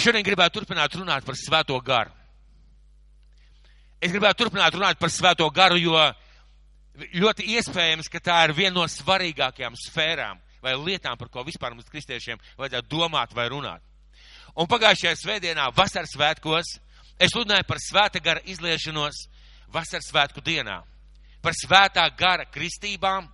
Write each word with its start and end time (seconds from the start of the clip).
Es 0.00 0.06
šodien 0.06 0.24
gribētu 0.24 0.54
turpināt 0.56 0.94
runāt 0.96 1.26
par 1.28 1.36
svēto 1.36 1.74
garu. 1.84 2.08
Es 4.00 4.08
gribētu 4.08 4.46
turpināt 4.46 4.72
runāt 4.72 4.96
par 4.96 5.10
svēto 5.12 5.44
garu, 5.52 5.76
jo 5.76 5.92
ļoti 7.20 7.44
iespējams, 7.58 8.08
ka 8.08 8.22
tā 8.24 8.38
ir 8.46 8.54
viena 8.56 8.78
no 8.78 8.86
svarīgākajām 8.88 9.76
sfērām 9.76 10.40
vai 10.64 10.72
lietām, 10.80 11.18
par 11.20 11.28
ko 11.28 11.44
vispār 11.44 11.76
mums 11.76 11.92
kristiešiem 11.92 12.40
vajadzētu 12.56 12.88
domāt 12.88 13.36
vai 13.36 13.50
runāt. 13.52 13.84
Un 14.56 14.70
pagājušajā 14.72 15.12
svētdienā, 15.20 15.68
vasaras 15.76 16.16
svētkos, 16.16 16.72
es 17.20 17.36
runāju 17.36 17.68
par 17.68 17.84
svēta 17.84 18.24
gara 18.24 18.40
izliešanos 18.48 19.26
vasaras 19.68 20.08
svētku 20.08 20.40
dienā, 20.40 20.78
par 21.44 21.60
svētā 21.60 22.08
gara 22.16 22.48
kristībām. 22.48 23.28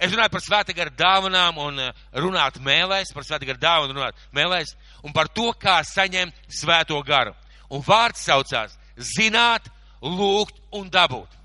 Es 0.00 0.14
runāju 0.14 0.32
par 0.32 0.40
svēta 0.40 0.74
gara 0.76 0.92
dāvanām 0.96 1.58
un 1.60 1.80
eh, 1.84 2.04
runāt 2.24 2.56
mēlēs, 2.64 3.12
par 3.12 3.26
svēta 3.26 3.44
gara 3.44 3.60
dāvanu 3.60 3.98
runāt 3.98 4.22
mēlēs, 4.36 4.72
un 5.04 5.12
par 5.12 5.28
to, 5.28 5.50
kā 5.60 5.80
saņemt 5.84 6.36
svēto 6.48 6.96
garu. 7.04 7.34
Un 7.70 7.84
vārds 7.84 8.24
saucās 8.24 8.78
zināt, 8.96 9.68
lūgt 10.00 10.56
un 10.72 10.88
dabūt. 10.90 11.36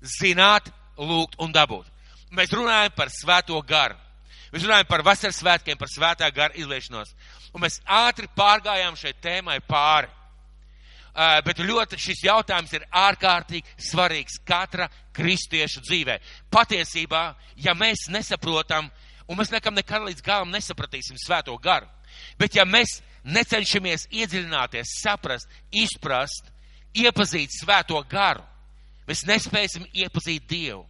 Zināt, 0.00 0.72
lūgt 0.96 1.36
un 1.44 1.52
dabūt. 1.52 1.90
Mēs 2.32 2.54
runājam 2.56 2.96
par 2.96 3.12
svēto 3.12 3.60
garu. 3.68 3.98
Mēs 4.52 4.64
runājam 4.64 4.88
par 4.88 5.04
vasaras 5.04 5.38
svētkiem, 5.40 5.76
par 5.80 5.92
svētā 5.92 6.28
gara 6.32 6.56
izliešanos. 6.56 7.12
Un 7.52 7.64
mēs 7.64 7.78
ātri 7.84 8.28
pārgājām 8.36 8.96
šai 8.96 9.12
tēmai 9.20 9.60
pāri. 9.68 10.08
Bet 11.12 11.60
ļoti 11.60 11.98
šis 12.00 12.22
jautājums 12.24 12.72
ir 12.72 12.86
ārkārtīgi 12.88 13.74
svarīgs 13.90 14.38
katra 14.48 14.88
kristiešu 15.12 15.82
dzīvē. 15.84 16.16
Patiesībā, 16.52 17.24
ja 17.60 17.74
mēs 17.76 18.06
nesaprotam, 18.08 18.88
un 19.28 19.36
mēs 19.36 19.52
nekam 19.52 19.76
nekad 19.76 20.06
līdz 20.06 20.24
galam 20.24 20.54
nesapratīsim 20.54 21.20
svēto 21.20 21.56
garu, 21.60 21.88
bet 22.40 22.56
ja 22.56 22.64
mēs 22.64 23.02
necenšamies 23.24 24.08
iedziļināties, 24.10 24.96
saprast, 25.02 25.52
izprast, 25.70 26.48
iepazīt 26.96 27.52
svēto 27.60 28.00
garu, 28.08 28.42
mēs 29.08 29.26
nespēsim 29.28 29.84
iepazīt 29.92 30.48
Dievu. 30.48 30.86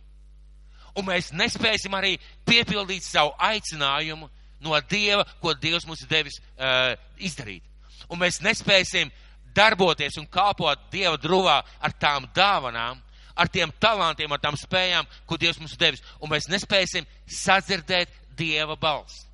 Un 0.94 1.06
mēs 1.08 1.30
nespēsim 1.32 1.94
arī 1.96 2.14
piepildīt 2.46 3.04
savu 3.06 3.32
aicinājumu 3.40 4.28
no 4.62 4.78
Dieva, 4.90 5.24
ko 5.40 5.54
Dievs 5.56 5.86
mums 5.88 6.02
ir 6.04 6.10
devis 6.10 6.38
uh, 6.38 6.92
izdarīt. 7.18 7.64
Un 8.12 8.20
mēs 8.20 8.42
nespēsim 8.44 9.10
darboties 9.54 10.18
un 10.20 10.28
kalpot 10.30 10.88
Dieva 10.92 11.18
drūvā 11.20 11.58
ar 11.80 11.94
tām 12.00 12.28
dāvanām, 12.34 13.00
ar 13.34 13.48
tiem 13.48 13.72
talantiem, 13.80 14.32
ar 14.32 14.40
tām 14.40 14.56
spējām, 14.58 15.08
ko 15.26 15.38
Dievs 15.40 15.60
mums 15.60 15.76
devis. 15.80 16.02
Un 16.20 16.32
mēs 16.32 16.48
nespēsim 16.52 17.06
sadzirdēt 17.26 18.12
Dieva 18.36 18.76
balsi. 18.76 19.26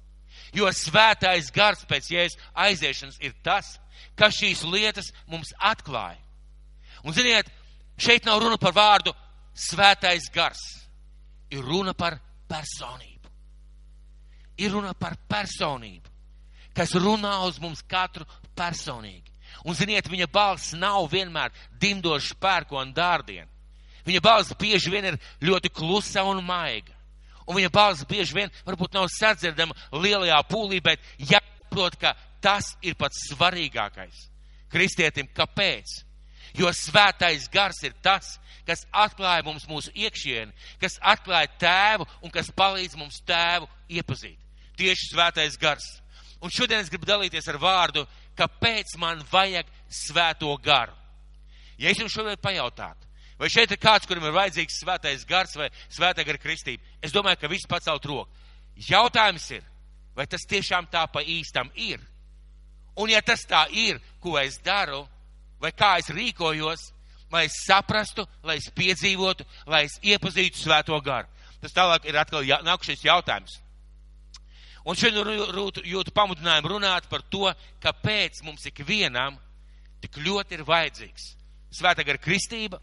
Jo 0.55 0.71
svētais 0.73 1.51
gars 1.53 1.85
pēc 1.89 2.09
jēzus 2.13 2.39
aiziešanas 2.57 3.19
ir 3.21 3.35
tas, 3.45 3.77
kas 4.17 4.39
šīs 4.39 4.65
lietas 4.65 5.13
mums 5.29 5.53
atklāja. 5.59 6.21
Un 7.05 7.15
ziniet, 7.15 7.51
šeit 8.01 8.27
nav 8.27 8.41
runa 8.43 8.59
par 8.59 8.75
vārdu 8.75 9.13
svētais 9.55 10.31
gars. 10.35 10.63
Ir 11.51 11.65
runa 11.65 11.95
par 11.95 12.19
personību. 12.49 13.31
Ir 14.59 14.73
runa 14.75 14.93
par 14.99 15.15
personību, 15.31 16.11
kas 16.75 16.97
runā 16.99 17.37
uz 17.47 17.61
mums 17.63 17.85
katru 17.87 18.27
personīgi. 18.59 19.28
Un 19.67 19.75
ziniet, 19.75 20.09
viņa 20.11 20.28
balss 20.33 20.75
nav 20.78 21.09
vienmēr 21.12 21.55
dimdošs 21.81 22.34
pērkona 22.41 22.95
dārdiena. 22.95 23.48
Viņa 24.06 24.20
balss 24.25 24.56
bieži 24.59 24.92
vien 24.92 25.11
ir 25.11 25.19
ļoti 25.45 25.73
klusa 25.75 26.23
un 26.25 26.41
maiga. 26.45 26.95
Un 27.48 27.56
viņa 27.56 27.70
balss 27.73 28.06
bieži 28.09 28.37
vien 28.37 28.53
varbūt 28.67 28.95
nav 28.97 29.09
sadzirdama 29.12 29.77
lielajā 29.92 30.39
pūlī, 30.48 30.81
bet 30.84 31.00
jāprot, 31.19 31.97
ka 32.00 32.15
tas 32.45 32.75
ir 32.84 32.97
pats 32.97 33.28
svarīgākais 33.33 34.28
kristietim. 34.73 35.28
Kāpēc? 35.34 36.03
Jo 36.56 36.70
svētais 36.72 37.48
gars 37.53 37.81
ir 37.84 37.95
tas, 38.05 38.37
kas 38.69 38.84
atklāja 38.93 39.45
mums 39.47 39.67
mūsu 39.69 39.93
iekšieni, 39.97 40.53
kas 40.81 40.98
atklāja 41.00 41.50
tēvu 41.60 42.06
un 42.25 42.33
kas 42.33 42.50
palīdz 42.56 42.97
mums 43.00 43.21
tēvu 43.28 43.69
iepazīt. 43.88 44.38
Tieši 44.78 45.12
svētais 45.12 45.59
gars. 45.60 45.87
Un 46.44 46.53
šodien 46.54 46.81
es 46.84 46.91
gribu 46.93 47.09
dalīties 47.09 47.49
ar 47.50 47.59
vārdu, 47.60 48.04
kāpēc 48.38 48.94
man 49.03 49.22
vajag 49.32 49.69
svēto 49.91 50.54
garu. 50.62 50.94
Ja 51.78 51.91
es 51.91 52.00
jums 52.00 52.15
šodien 52.15 52.38
pajautātu, 52.43 53.06
vai 53.38 53.50
šeit 53.53 53.71
ir 53.71 53.81
kāds, 53.82 54.06
kurim 54.09 54.26
ir 54.26 54.34
vajadzīgs 54.34 54.81
svētais 54.82 55.26
gars 55.28 55.54
vai 55.59 55.69
svētā 55.87 56.25
gara 56.26 56.41
kristība, 56.43 56.82
es 57.03 57.15
domāju, 57.15 57.43
ka 57.43 57.50
viss 57.50 57.71
pacelt 57.71 58.06
roku. 58.06 58.31
Jautājums 58.88 59.50
ir, 59.54 59.66
vai 60.15 60.27
tas 60.27 60.47
tiešām 60.47 60.88
tā 60.91 61.04
pa 61.10 61.22
īstam 61.22 61.71
ir? 61.75 62.03
Un 62.98 63.10
ja 63.10 63.22
tas 63.22 63.44
tā 63.47 63.66
ir, 63.71 64.00
ko 64.22 64.34
es 64.41 64.59
daru, 64.65 65.04
vai 65.62 65.71
kā 65.71 65.97
es 66.00 66.10
rīkojos, 66.10 66.88
lai 67.31 67.44
es 67.47 67.60
saprastu, 67.66 68.25
lai 68.43 68.59
es 68.59 68.71
piedzīvotu, 68.75 69.47
lai 69.66 69.84
es 69.87 69.98
iepazītu 70.03 70.59
svēto 70.59 70.98
garu. 71.04 71.28
Tas 71.62 71.75
tālāk 71.75 72.06
ir 72.09 72.19
atkal 72.19 72.47
jā, 72.47 72.60
nākušais 72.66 73.04
jautājums. 73.04 73.59
Un 74.88 74.97
šodien 74.97 75.28
jūtu 75.84 76.15
pamudinājumu 76.16 76.72
runāt 76.72 77.09
par 77.10 77.21
to, 77.28 77.50
kāpēc 77.82 78.41
mums 78.47 78.65
ikvienam 78.71 79.37
tik 80.00 80.16
ļoti 80.25 80.56
ir 80.56 80.65
vajadzīgs 80.65 81.34
svētā 81.75 82.04
gara 82.06 82.21
kristība, 82.21 82.81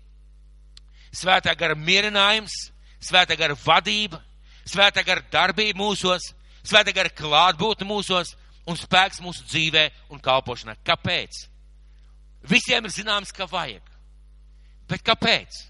svētā 1.15 1.55
gara 1.57 1.75
mierinājums, 1.75 2.53
svētā 3.01 3.37
gara 3.39 3.57
vadība, 3.65 4.21
svētā 4.67 5.03
gara 5.05 5.23
darbība 5.31 5.79
mūsos, 5.79 6.31
svētā 6.65 6.93
gara 6.95 7.09
klātbūtne 7.09 7.87
mūsos 7.89 8.35
un 8.69 8.77
spēks 8.79 9.21
mūsu 9.23 9.45
dzīvē 9.49 9.87
un 10.13 10.21
kalpošanā. 10.21 10.77
Kāpēc? 10.85 11.45
Visiem 12.45 12.85
ir 12.85 12.93
zināms, 12.93 13.33
ka 13.33 13.47
vajag. 13.49 13.85
Bet 14.89 15.01
kāpēc? 15.05 15.63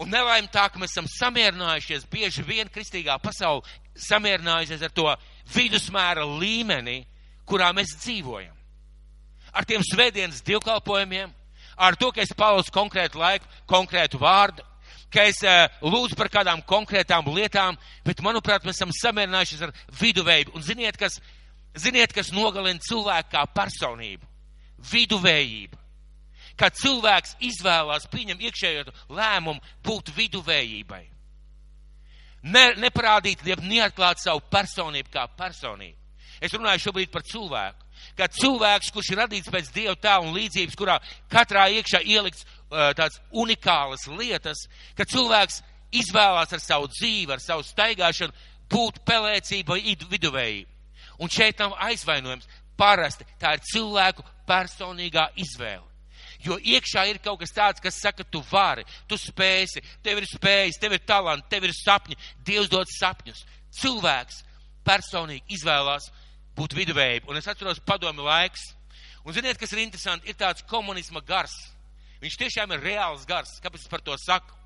Un 0.00 0.08
nelaim 0.10 0.48
tā, 0.50 0.64
ka 0.72 0.80
mēs 0.80 0.94
esam 0.94 1.06
samierinājušies, 1.06 2.08
bieži 2.10 2.42
vien 2.46 2.70
kristīgā 2.72 3.18
pasaule 3.22 3.62
samierinājusies 3.98 4.82
ar 4.86 4.92
to 4.94 5.06
vidusmēra 5.54 6.24
līmeni, 6.26 7.02
kurā 7.48 7.72
mēs 7.76 7.94
dzīvojam. 8.00 8.54
Ar 9.52 9.66
tiem 9.68 9.82
svētdienas 9.84 10.40
divkalpojumiem, 10.46 11.32
ar 11.76 11.96
to, 12.00 12.12
ka 12.12 12.22
es 12.24 12.32
palauzu 12.36 12.72
konkrētu 12.72 13.20
laiku, 13.20 13.48
konkrētu 13.68 14.20
vārdu, 14.22 14.64
ka 15.12 15.26
es 15.28 15.42
uh, 15.44 15.66
lūdzu 15.84 16.16
par 16.16 16.30
kādām 16.32 16.62
konkrētām 16.64 17.28
lietām, 17.34 17.76
bet, 18.06 18.22
manuprāt, 18.24 18.64
mēs 18.64 18.80
esam 18.80 18.94
samierinājušies 18.96 19.66
ar 19.66 19.74
viduvējību. 20.00 20.56
Un 20.56 20.64
ziniet, 20.64 20.96
kas, 20.96 21.18
ziniet, 21.76 22.14
kas 22.16 22.32
nogalina 22.32 22.80
cilvēku 22.80 23.34
kā 23.34 23.44
personību? 23.60 24.28
Viduvējība 24.92 25.82
kad 26.58 26.76
cilvēks 26.78 27.36
izvēlās, 27.42 28.06
pieņem 28.12 28.42
iekšējo 28.48 28.92
lēmumu 29.16 29.62
būt 29.86 30.12
viduvējībai. 30.16 31.04
Ne, 32.42 32.72
neparādīt, 32.82 33.44
neatklāt 33.62 34.22
savu 34.22 34.42
personību 34.50 35.12
kā 35.12 35.28
personību. 35.38 35.98
Es 36.42 36.54
runāju 36.56 36.88
šobrīd 36.88 37.10
par 37.12 37.22
cilvēku. 37.22 37.78
Kā 38.18 38.26
cilvēks, 38.26 38.90
kurš 38.90 39.12
ir 39.12 39.20
radīts 39.22 39.50
pēc 39.52 39.68
dieva 39.74 39.94
tā 39.94 40.16
un 40.20 40.32
līdzības, 40.34 40.74
kurā 40.78 40.96
katrā 41.30 41.68
iekšā 41.78 42.00
ielikts 42.02 42.42
uh, 42.42 42.90
tāds 42.98 43.20
unikālas 43.30 44.08
lietas, 44.10 44.64
ka 44.98 45.06
cilvēks 45.06 45.60
izvēlās 46.02 46.52
ar 46.56 46.62
savu 46.64 46.90
dzīvi, 46.90 47.30
ar 47.30 47.44
savu 47.44 47.62
staigāšanu 47.68 48.34
būt 48.72 49.02
pelēcība 49.06 49.76
vai 49.76 49.94
viduvējība. 50.10 50.68
Un 51.22 51.30
šeit 51.30 51.62
nav 51.62 51.76
aizvainojums. 51.86 52.48
Parasti 52.76 53.26
tā 53.38 53.52
ir 53.54 53.62
cilvēku 53.68 54.24
personīgā 54.48 55.28
izvēle. 55.38 55.91
Jo 56.42 56.58
iekšā 56.58 57.04
ir 57.10 57.20
kaut 57.22 57.40
kas 57.42 57.54
tāds, 57.54 57.82
kas 57.82 58.00
saka, 58.02 58.24
tu 58.24 58.42
vari, 58.50 58.84
tu 59.06 59.18
spēsi, 59.20 59.82
tev 60.02 60.18
ir 60.18 60.26
spējas, 60.26 60.80
tev 60.82 60.96
ir 60.96 61.04
talanti, 61.06 61.46
tev 61.50 61.68
ir 61.68 61.74
sapņi. 61.76 62.18
Dievs 62.46 62.70
dod 62.72 62.90
sapņus. 62.90 63.44
Cilvēks 63.78 64.42
personīgi 64.86 65.56
izvēlās 65.56 66.10
būt 66.58 66.74
viduvējību. 66.76 67.30
Un 67.30 67.38
es 67.38 67.48
atceros 67.48 67.82
padomi 67.86 68.24
laiks. 68.26 68.72
Un 69.22 69.36
ziniet, 69.36 69.58
kas 69.58 69.72
ir 69.72 69.84
interesanti, 69.84 70.28
ir 70.28 70.38
tāds 70.38 70.64
komunisma 70.66 71.22
gars. 71.24 71.54
Viņš 72.22 72.38
tiešām 72.38 72.74
ir 72.74 72.82
reāls 72.82 73.22
gars. 73.26 73.54
Kāpēc 73.62 73.84
es 73.84 73.90
par 73.90 74.02
to 74.02 74.16
saku? 74.18 74.58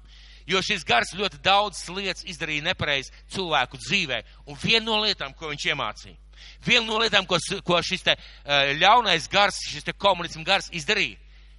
Jo 0.46 0.61
šis 0.62 0.84
gars 0.87 1.11
ļoti 1.19 1.40
daudz 1.43 1.81
lietas 1.90 2.25
izdarīja 2.31 2.69
nepareizi 2.69 3.11
cilvēku 3.34 3.81
dzīvē. 3.82 4.20
Un 4.46 4.58
viena 4.62 4.84
no 4.87 5.00
lietām, 5.02 5.34
ko 5.34 5.50
viņš 5.50 5.64
iemācīja, 5.72 6.14
viena 6.62 6.87
no 6.87 7.00
lietām, 7.02 7.26
ko, 7.26 7.40
ko 7.67 7.81
šis 7.82 8.06
te 8.06 8.14
uh, 8.14 8.70
ļaunais 8.79 9.26
gars, 9.32 9.58
šis 9.67 9.88
te 9.88 9.94
komunisma 9.99 10.46
gars 10.46 10.70
izdarīja, 10.70 11.19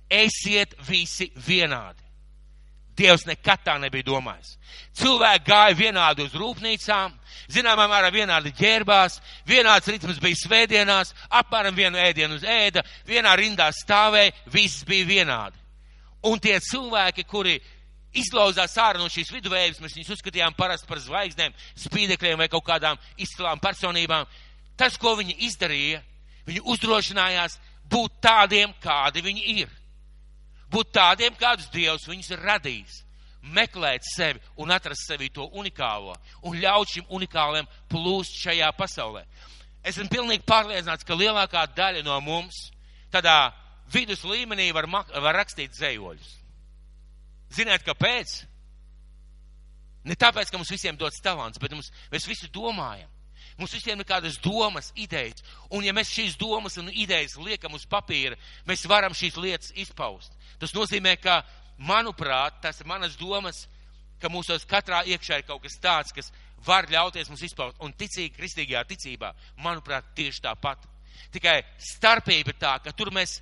esiet 0.10 0.76
visi 0.88 1.30
vienādi. 1.48 2.04
Dievs 2.98 3.28
nekad 3.30 3.62
tā 3.62 3.76
nebija 3.78 4.08
domājis. 4.08 4.56
Cilvēki 4.98 5.46
gāja 5.46 5.76
vienādi 5.78 6.26
uz 6.26 6.34
rūpnīcām, 6.34 7.14
zināmā 7.54 7.86
mērā 7.92 8.10
vienādi 8.14 8.50
ģērbās, 8.58 9.20
vienāds 9.46 9.92
ritms 9.94 10.18
bija 10.24 10.40
svētdienās, 10.40 11.14
apmēram 11.30 11.78
vienu 11.78 12.02
ēdienu 12.02 12.40
uz 12.40 12.48
ēda, 12.48 12.82
vienā 13.06 13.36
rindā 13.38 13.70
stāvēja, 13.76 14.34
viss 14.50 14.82
bija 14.88 15.06
vienādi. 15.06 15.62
Un 16.26 16.42
tie 16.42 16.58
cilvēki, 16.58 17.28
kuri 17.30 17.60
izlauzās 18.18 18.74
ārā 18.82 18.98
no 18.98 19.12
šīs 19.14 19.30
viduvējības, 19.36 19.84
mēs 19.84 20.00
viņus 20.00 20.16
uzskatījām 20.18 20.58
parasti 20.58 20.90
par 20.90 21.04
zvaigznēm, 21.04 21.54
spīdekļiem 21.78 22.42
vai 22.42 22.50
kaut 22.50 22.66
kādām 22.66 22.98
izcilām 23.22 23.62
personībām, 23.62 24.26
tas, 24.74 24.98
ko 24.98 25.14
viņi 25.22 25.38
izdarīja, 25.46 26.02
Viņi 26.48 26.64
uzdrošinājās 26.72 27.58
būt 27.92 28.22
tādiem, 28.24 28.72
kādi 28.84 29.24
viņi 29.26 29.44
ir. 29.64 29.74
Būt 30.72 30.92
tādiem, 30.96 31.36
kādus 31.40 31.70
Dievs 31.72 32.08
viņus 32.10 32.32
ir 32.36 32.44
radījis. 32.44 33.04
Meklēt 33.56 34.04
sevi 34.04 34.42
un 34.60 34.74
atrast 34.76 35.08
sevi 35.08 35.30
to 35.32 35.46
unikālo 35.56 36.16
un 36.44 36.58
ļaut 36.60 36.90
šim 36.92 37.06
unikāliem 37.16 37.68
plūst 37.88 38.42
šajā 38.42 38.72
pasaulē. 38.76 39.24
Esmu 39.88 40.10
pilnīgi 40.12 40.44
pārliecināts, 40.44 41.08
ka 41.08 41.16
lielākā 41.16 41.64
daļa 41.78 42.04
no 42.04 42.18
mums 42.26 42.68
tādā 43.14 43.54
vidus 43.94 44.26
līmenī 44.28 44.74
var, 44.76 44.90
var 44.90 45.38
rakstīt 45.40 45.72
dzējoļus. 45.78 46.34
Ziniet, 47.56 47.86
kāpēc? 47.88 48.42
Ne 50.08 50.16
tāpēc, 50.20 50.52
ka 50.52 50.60
mums 50.60 50.72
visiem 50.72 50.98
dots 51.00 51.22
talants, 51.24 51.60
bet 51.60 51.72
mums, 51.72 51.92
mēs 52.12 52.28
visi 52.28 52.52
domājam. 52.52 53.08
Mums 53.58 53.74
visiem 53.74 53.98
ir 53.98 54.06
kādas 54.06 54.38
domas, 54.44 54.92
idejas. 54.96 55.42
Un 55.74 55.86
ja 55.86 55.94
mēs 55.96 56.12
šīs 56.14 56.36
domas 56.38 56.78
un 56.78 56.92
idejas 56.94 57.38
liekam 57.42 57.74
uz 57.74 57.88
papīra, 57.90 58.38
mēs 58.68 58.86
varam 58.90 59.16
šīs 59.18 59.40
lietas 59.42 59.74
izpaust. 59.74 60.36
Tas 60.62 60.74
nozīmē, 60.74 61.16
ka, 61.22 61.42
manuprāt, 61.78 62.62
tas 62.62 62.82
ir 62.82 62.90
manas 62.90 63.18
domas, 63.20 63.66
ka 64.22 64.30
mūsos 64.34 64.66
katrā 64.70 65.04
iekšā 65.06 65.42
ir 65.42 65.48
kaut 65.48 65.62
kas 65.64 65.78
tāds, 65.82 66.14
kas 66.16 66.32
var 66.66 66.88
ļauties 66.90 67.30
mums 67.30 67.44
izpaust. 67.46 67.78
Un 67.84 67.94
ticīgi, 67.94 68.34
kristīgajā 68.38 68.84
ticībā, 68.90 69.34
manuprāt, 69.64 70.08
tieši 70.18 70.44
tāpat. 70.48 70.88
Tikai 71.34 71.60
starpība 71.82 72.54
ir 72.54 72.60
tā, 72.62 72.78
ka 72.84 72.94
tur 72.98 73.12
mēs, 73.14 73.40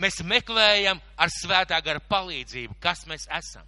mēs 0.00 0.22
meklējam 0.24 1.00
ar 1.16 1.32
svētā 1.32 1.80
gara 1.84 2.00
palīdzību, 2.00 2.78
kas 2.80 3.04
mēs 3.10 3.28
esam. 3.40 3.66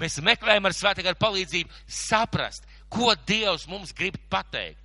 Mēs 0.00 0.18
meklējam 0.24 0.66
ar 0.66 0.74
svētā 0.74 1.04
gara 1.04 1.18
palīdzību 1.18 1.70
saprast, 1.86 2.66
ko 2.90 3.12
Dievs 3.28 3.66
mums 3.68 3.94
grib 3.96 4.18
pateikt. 4.30 4.80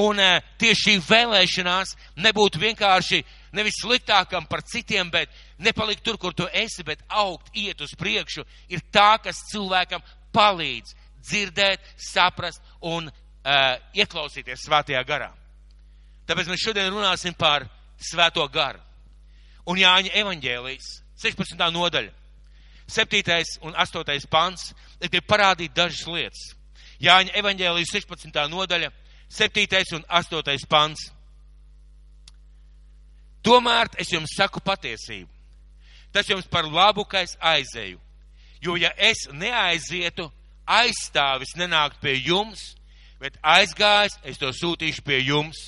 Un 0.00 0.16
uh, 0.22 0.40
tieši 0.56 0.80
šī 0.86 0.92
vēlēšanās 1.04 1.96
nebūtu 2.24 2.60
vienkārši 2.62 3.20
nevis 3.52 3.78
sliktākam 3.82 4.46
par 4.48 4.62
citiem, 4.66 5.10
bet 5.12 5.30
nepalikt 5.58 6.04
tur, 6.04 6.18
kur 6.18 6.34
tu 6.34 6.46
esi, 6.52 6.84
bet 6.84 7.04
augt, 7.08 7.52
iet 7.54 7.80
uz 7.80 7.92
priekšu, 7.98 8.44
ir 8.72 8.82
tā, 8.92 9.16
kas 9.22 9.44
cilvēkam 9.52 10.02
palīdz 10.32 10.94
dzirdēt, 11.22 11.84
saprast 12.00 12.62
un 12.80 13.08
uh, 13.08 13.76
ieklausīties 13.94 14.66
svētajā 14.66 15.02
garā. 15.06 15.30
Tāpēc 16.26 16.48
mēs 16.50 16.64
šodien 16.64 16.90
runāsim 16.92 17.34
par 17.38 17.66
svēto 18.02 18.44
garu. 18.50 18.80
Un 19.68 19.78
Jāņa 19.78 20.14
evaņģēlijas 20.18 20.88
16. 21.22 21.60
nodaļa, 21.74 22.10
7. 22.90 23.44
un 23.62 23.76
8. 23.78 24.26
pants, 24.30 24.72
ir 25.00 25.22
parādīt 25.28 25.74
dažas 25.74 26.06
lietas. 26.10 26.42
Jāņa 27.02 27.34
evaņģēlijas 27.38 27.92
16. 27.94 28.42
nodaļa, 28.50 28.90
7. 29.30 29.82
un 29.98 30.04
8. 30.08 30.66
pants. 30.68 31.10
Tomēr 33.42 33.90
es 33.98 34.12
jums 34.12 34.34
saku 34.36 34.62
patiesību. 34.62 35.28
Tas 36.12 36.28
jums 36.28 36.46
par 36.46 36.68
labu, 36.68 37.04
ka 37.08 37.22
es 37.24 37.34
aizēju. 37.40 37.98
Jo 38.62 38.76
ja 38.78 38.92
es 38.96 39.26
neaizietu, 39.32 40.28
aizstāvis 40.68 41.56
nenākt 41.58 41.98
pie 42.02 42.14
jums, 42.20 42.76
bet 43.18 43.38
aizgājis, 43.42 44.18
es 44.22 44.38
to 44.38 44.52
sūtīšu 44.54 45.02
pie 45.06 45.18
jums. 45.24 45.58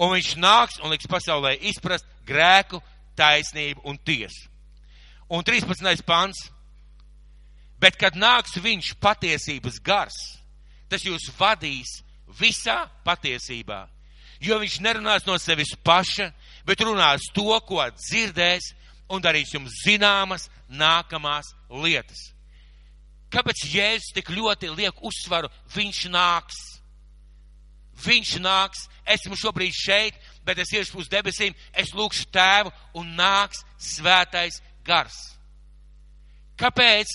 Un 0.00 0.14
viņš 0.14 0.34
nāks 0.40 0.80
un 0.82 0.94
liks 0.94 1.08
pasaulē 1.10 1.54
izprast 1.70 2.06
grēku, 2.26 2.80
taisnību 3.18 3.84
un 3.84 3.98
tiesu. 3.98 4.48
Un 5.28 5.44
13. 5.44 6.02
pants. 6.06 6.48
Bet, 7.80 7.98
kad 8.00 8.16
nāks 8.16 8.56
viņš 8.62 8.94
patiesības 9.02 9.80
gars, 9.84 10.16
tas 10.88 11.04
jūs 11.04 11.26
vadīs 11.36 11.98
visā 12.38 12.84
patiesībā. 13.04 13.84
Jo 14.40 14.58
viņš 14.62 14.78
nerunās 14.80 15.26
no 15.26 15.36
sevis 15.38 15.74
paša, 15.84 16.30
bet 16.66 16.84
runās 16.84 17.28
to, 17.34 17.50
ko 17.68 17.82
dzirdēs, 17.96 18.72
un 19.12 19.22
darīs 19.22 19.52
jums 19.54 19.82
zināmas 19.84 20.48
nākamās 20.68 21.52
lietas. 21.70 22.30
Kāpēc 23.34 23.64
Jēzus 23.66 24.14
tik 24.14 24.30
ļoti 24.30 24.70
liek 24.70 25.00
uzsvaru? 25.02 25.50
Viņš 25.74 26.04
nāks. 26.14 26.60
Viņš 28.04 28.36
nāks. 28.42 28.86
Esmu 29.10 29.36
šobrīd 29.36 29.74
šeit, 29.74 30.16
bet 30.46 30.60
es 30.62 30.70
iešu 30.72 31.02
uz 31.02 31.10
debesīm, 31.12 31.54
es 31.74 31.92
lūgšu 31.92 32.28
tēvu 32.32 32.72
un 33.00 33.10
nāks 33.18 33.64
svētais 33.76 34.60
gars. 34.86 35.18
Kāpēc 36.60 37.10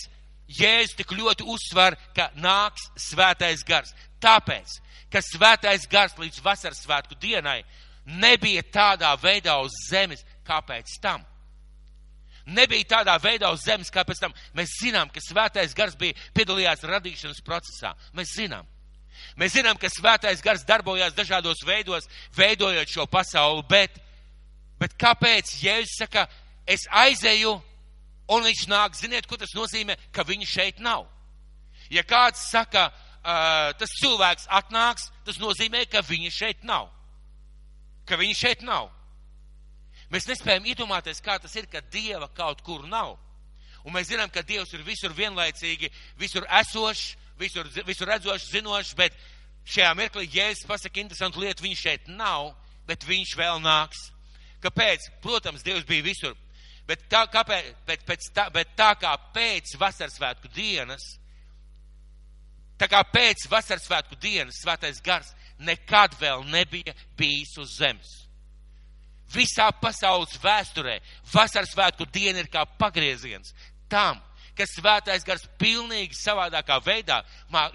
Jēzus 0.60 0.98
tik 0.98 1.14
ļoti 1.16 1.46
uzsver, 1.48 1.96
ka 2.18 2.30
nāks 2.36 2.90
svētais 3.00 3.64
gars? 3.66 3.94
Tāpēc, 4.22 4.76
ka 5.14 5.22
svētais 5.24 5.88
gars 5.90 6.18
līdz 6.20 6.42
vasaras 6.44 6.84
svētku 6.84 7.16
dienai 7.22 7.62
nebija 8.10 8.64
tādā 8.74 9.12
veidā 9.22 9.60
uz 9.62 9.76
zemes, 9.90 10.24
kāpēc 10.48 10.98
tam. 11.02 11.26
Nebija 12.50 12.88
tādā 12.96 13.14
veidā 13.22 13.52
uz 13.54 13.62
zemes, 13.62 13.92
kā 13.94 14.04
pēc 14.08 14.24
tam. 14.24 14.34
Mēs 14.58 14.74
zinām, 14.82 15.10
ka 15.14 15.22
svētais 15.22 15.76
gars 15.78 15.96
bija 16.00 16.18
piedalījās 16.34 16.86
radīšanas 16.88 17.44
procesā. 17.46 17.94
Mēs 18.18 18.34
zinām. 18.34 18.66
Mēs 19.38 19.54
zinām, 19.54 19.78
ka 19.78 19.92
svētais 19.92 20.42
gars 20.42 20.66
darbojās 20.66 21.14
dažādos 21.14 21.62
veidos, 21.68 22.08
veidojot 22.38 22.90
šo 22.90 23.06
pasauli, 23.12 23.66
bet, 23.70 24.00
bet 24.80 24.96
kāpēc 24.98 25.52
Jēzus 25.62 26.00
saka, 26.00 26.26
es 26.66 26.88
aizēju 26.90 27.54
un 28.30 28.46
viņš 28.48 28.66
nāk, 28.72 28.98
ziniet, 28.98 29.28
ko 29.28 29.38
tas 29.38 29.54
nozīmē, 29.58 29.98
ka 30.16 30.26
viņa 30.26 30.48
šeit 30.48 30.82
nav. 30.82 31.06
Ja 31.90 32.04
kāds 32.08 32.42
saka, 32.50 32.88
uh, 32.90 33.70
tas 33.78 33.94
cilvēks 34.02 34.48
atnāks, 34.60 35.10
tas 35.28 35.40
nozīmē, 35.42 35.86
ka 35.92 36.02
viņa 36.06 36.34
šeit 36.34 36.66
nav. 36.68 36.90
Ka 38.10 38.18
viņa 38.18 38.38
šeit 38.38 38.66
nav. 38.66 38.90
Mēs 40.10 40.26
nespējam 40.26 40.66
iedomāties, 40.72 41.22
kā 41.22 41.38
tas 41.42 41.54
ir, 41.60 41.68
ka 41.70 41.84
Dieva 41.94 42.30
kaut 42.34 42.64
kur 42.66 42.88
nav. 42.90 43.18
Un 43.86 43.94
mēs 43.94 44.10
zinām, 44.10 44.32
ka 44.34 44.42
Dievs 44.42 44.74
ir 44.74 44.82
visur 44.84 45.14
vienlaicīgi, 45.16 45.92
visur 46.20 46.48
esošs, 46.60 47.14
visur, 47.40 47.70
visur 47.86 48.10
redzošs, 48.10 48.50
zinošs, 48.52 48.96
bet 48.98 49.16
šajā 49.70 49.94
mirklī 49.96 50.26
Jēzus 50.34 50.68
pasaka 50.68 51.00
interesantu 51.00 51.44
lietu, 51.44 51.64
viņš 51.64 51.86
šeit 51.86 52.10
nav, 52.10 52.52
bet 52.90 53.06
viņš 53.08 53.36
vēl 53.38 53.62
nāks. 53.64 54.10
Kāpēc? 54.66 55.12
Protams, 55.24 55.64
Dievs 55.64 55.86
bija 55.88 56.04
visur. 56.10 56.36
Bet 56.90 57.06
tā, 57.08 57.22
kāpēc, 57.30 57.70
bet, 57.86 58.04
pēc 58.10 58.32
tā, 58.34 58.50
bet 58.52 58.74
tā 58.76 58.96
kā 59.00 59.14
pēc 59.36 59.78
vasaras 59.78 60.18
svētku 60.18 60.50
dienas 60.56 61.06
Tā 62.80 62.88
kā 62.88 63.02
pēc 63.12 63.44
vasaras 63.52 63.84
svētku 63.84 64.16
dienas 64.24 64.62
svētais 64.64 65.02
gars 65.04 65.34
nekad 65.60 66.16
vēl 66.20 66.46
nebija 66.50 66.94
bijis 67.18 67.58
uz 67.60 67.76
zemes. 67.80 68.16
Visā 69.30 69.68
pasaules 69.78 70.40
vēsturē 70.42 70.98
vasaras 71.34 71.76
svētku 71.76 72.08
diena 72.10 72.42
ir 72.42 72.50
kā 72.50 72.64
pagrieziens 72.80 73.54
tam, 73.90 74.18
ka 74.58 74.66
svētais 74.68 75.26
gars 75.26 75.46
pilnīgi 75.62 76.18
savādākā 76.18 76.80
veidā 76.86 77.22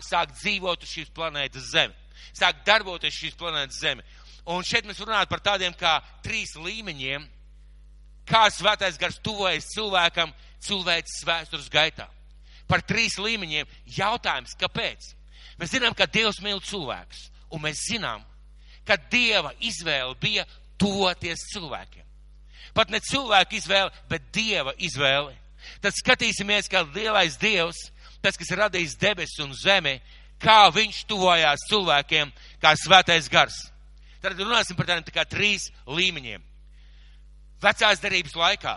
sāk 0.05 0.35
dzīvot 0.35 0.83
uz 0.83 0.91
šīs 0.91 1.13
planētas 1.15 1.71
Zeme, 1.71 1.95
sāk 2.35 2.65
darboties 2.67 3.15
šīs 3.15 3.39
planētas 3.39 3.79
Zeme. 3.81 4.05
Un 4.51 4.67
šeit 4.67 4.85
mēs 4.85 5.01
runājam 5.01 5.31
par 5.31 5.41
tādiem 5.41 5.77
kā 5.79 5.97
trīs 6.25 6.53
līmeņiem, 6.61 7.25
kā 8.29 8.45
svētais 8.53 8.99
gars 9.01 9.17
tuvojas 9.25 9.71
cilvēkam 9.73 10.35
cilvēces 10.65 11.25
vēstures 11.25 11.71
gaitā 11.73 12.09
par 12.69 12.83
trīs 12.85 13.17
līmeņiem. 13.21 13.69
Jautājums, 13.97 14.57
kāpēc? 14.61 15.13
Mēs 15.61 15.73
zinām, 15.75 15.95
ka 15.97 16.09
Dievs 16.11 16.41
mīl 16.45 16.61
cilvēkus, 16.65 17.29
un 17.55 17.63
mēs 17.63 17.87
zinām, 17.89 18.23
ka 18.85 18.97
Dieva 19.11 19.55
izvēle 19.63 20.17
bija 20.21 20.45
tuvoties 20.81 21.47
cilvēkiem. 21.53 22.05
Pat 22.75 22.91
ne 22.91 23.01
cilvēku 23.01 23.57
izvēle, 23.59 23.93
bet 24.11 24.27
Dieva 24.35 24.75
izvēle. 24.83 25.37
Tad 25.81 25.95
skatīsimies, 25.97 26.69
kā 26.69 26.83
lielais 26.91 27.39
Dievs, 27.41 27.87
tas, 28.21 28.37
kas 28.37 28.51
radījis 28.59 28.99
debesis 29.01 29.45
un 29.45 29.55
zemi, 29.57 30.01
kā 30.43 30.67
viņš 30.75 31.05
tuvojās 31.09 31.69
cilvēkiem, 31.71 32.33
kā 32.61 32.75
svētais 32.77 33.31
gars. 33.33 33.57
Tad 34.21 34.37
runāsim 34.41 34.77
par 34.77 34.89
tādiem 34.89 35.07
tā 35.07 35.15
kā 35.15 35.25
trīs 35.29 35.71
līmeņiem. 35.87 36.43
Vecās 37.63 38.03
darības 38.03 38.35
laikā 38.37 38.75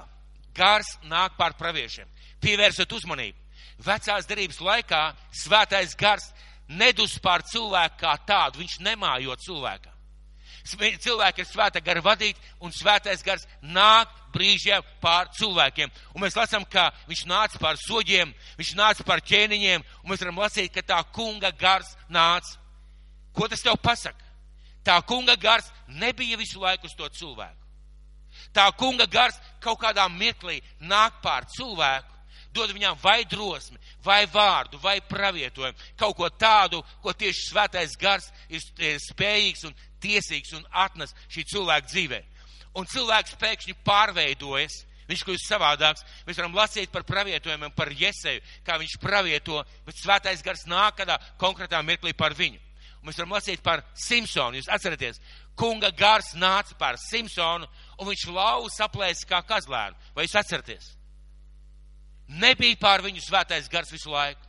gars 0.56 0.94
nāk 1.10 1.36
pār 1.40 1.58
praviešiem. 1.60 2.08
Pievērsiet 2.44 2.94
uzmanību 2.94 3.48
vecās 3.84 4.26
derības 4.28 4.60
laikā 4.62 5.02
svētais 5.44 5.96
gars 5.98 6.32
nedus 6.68 7.18
pār 7.24 7.44
cilvēku 7.48 8.02
kā 8.02 8.16
tādu, 8.28 8.62
viņš 8.62 8.80
nemājo 8.84 9.36
cilvēkā. 9.44 9.94
Cilvēki 10.68 11.42
ir 11.42 11.48
svēta 11.48 11.80
gara 11.80 12.02
vadīti, 12.04 12.42
un 12.60 12.74
svētais 12.76 13.24
gars 13.24 13.46
nāk 13.64 14.12
brīžiem 14.36 14.84
pār 15.00 15.30
cilvēkiem. 15.38 15.92
Un 16.14 16.24
mēs 16.26 16.36
lasām, 16.36 16.66
ka 16.68 16.90
viņš 17.08 17.24
nāca 17.30 17.62
pār 17.62 17.80
soģiem, 17.80 18.34
viņš 18.60 18.74
nāca 18.76 19.06
pār 19.08 19.24
ķēniņiem, 19.24 19.86
un 20.04 20.12
mēs 20.12 20.26
varam 20.26 20.42
lasīt, 20.44 20.74
ka 20.74 20.84
tā 20.84 21.00
kunga 21.16 21.54
gars 21.56 21.96
nāca. 22.10 22.58
Ko 23.32 23.48
tas 23.48 23.64
tev 23.64 23.80
pasaka? 23.80 24.26
Tā 24.84 25.00
kunga 25.08 25.38
gars 25.40 25.72
nebija 25.88 26.38
visu 26.40 26.60
laiku 26.60 26.88
uz 26.88 26.96
to 26.96 27.08
cilvēku. 27.16 27.64
Tā 28.54 28.68
kunga 28.76 29.08
gars 29.08 29.40
kaut 29.64 29.80
kādā 29.82 30.08
mirklī 30.12 30.60
nāk 30.80 31.22
pār 31.24 31.48
cilvēku 31.56 32.17
dod 32.56 32.72
viņām 32.76 32.98
vai 33.02 33.22
drosmi, 33.30 33.78
vai 34.04 34.26
vārdu, 34.32 34.80
vai 34.84 35.00
pravietojumu, 35.02 35.78
kaut 36.00 36.18
ko 36.18 36.30
tādu, 36.30 36.82
ko 37.04 37.14
tieši 37.14 37.50
svētais 37.52 37.98
gars 38.00 38.32
ir 38.50 39.00
spējīgs 39.04 39.68
un 39.68 39.76
tiesīgs 40.04 40.54
un 40.58 40.66
atnes 40.72 41.16
šī 41.34 41.46
cilvēka 41.54 41.92
dzīvē. 41.92 42.22
Un 42.78 42.86
cilvēks 42.86 43.38
pēkšņi 43.42 43.76
pārveidojas, 43.86 44.84
viņš 45.08 45.24
kļūst 45.26 45.50
savādāks. 45.50 46.06
Mēs 46.28 46.38
varam 46.38 46.56
lasīt 46.58 46.92
par 46.94 47.06
pravietojumiem, 47.08 47.74
par 47.76 47.92
Jeseju, 47.96 48.44
kā 48.68 48.78
viņš 48.78 48.98
pravieto, 49.02 49.64
bet 49.88 49.98
svētais 50.02 50.44
gars 50.46 50.68
nāk 50.70 51.00
kādā 51.00 51.18
konkrētā 51.42 51.82
mirklī 51.86 52.14
par 52.14 52.36
viņu. 52.38 52.60
Un 53.00 53.10
mēs 53.10 53.20
varam 53.22 53.38
lasīt 53.38 53.64
par 53.64 53.86
Simpsonu. 53.96 54.60
Jūs 54.60 54.70
atceraties, 54.74 55.22
kunga 55.58 55.92
gars 55.96 56.34
nāca 56.36 56.76
par 56.78 57.00
Simpsonu, 57.02 57.70
un 57.98 58.12
viņš 58.12 58.28
lauva 58.34 58.70
saplēs 58.74 59.26
kā 59.30 59.42
kazlēnu. 59.48 59.98
Vai 60.16 60.28
jūs 60.28 60.38
atceraties? 60.42 60.97
Nebija 62.28 62.76
pār 62.80 63.04
viņu 63.06 63.24
svētais 63.24 63.70
gars 63.72 63.92
visu 63.92 64.12
laiku. 64.12 64.44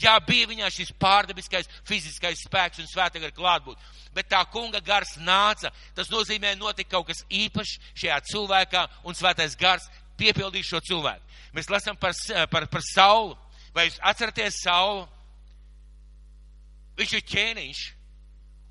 Jā, 0.00 0.14
bija 0.24 0.48
viņā 0.48 0.70
šis 0.72 0.92
pārdabiskais, 0.96 1.68
fiziskais 1.84 2.40
spēks 2.46 2.80
un 2.80 2.88
svētā 2.88 3.20
gara 3.20 3.34
klātbūt, 3.36 3.80
bet 4.16 4.30
tā 4.32 4.40
kunga 4.48 4.80
gars 4.80 5.18
nāca. 5.20 5.68
Tas 5.94 6.08
nozīmē, 6.12 6.54
notika 6.56 6.96
kaut 6.96 7.10
kas 7.10 7.20
īpašs 7.28 7.76
šajā 8.00 8.20
cilvēkā, 8.30 8.86
un 9.04 9.18
svētais 9.18 9.56
gars 9.60 9.90
piepildīja 10.16 10.70
šo 10.70 10.80
cilvēku. 10.88 11.28
Mēs 11.52 11.68
lasām 11.68 11.98
par, 12.00 12.16
par, 12.50 12.66
par 12.72 12.84
Saulu. 12.94 13.36
Vai 13.76 13.86
jūs 13.88 14.00
atceraties 14.04 14.62
Saulu? 14.64 15.04
Viņš 16.96 17.12
ir 17.18 17.28
ķēniņš. 17.28 17.82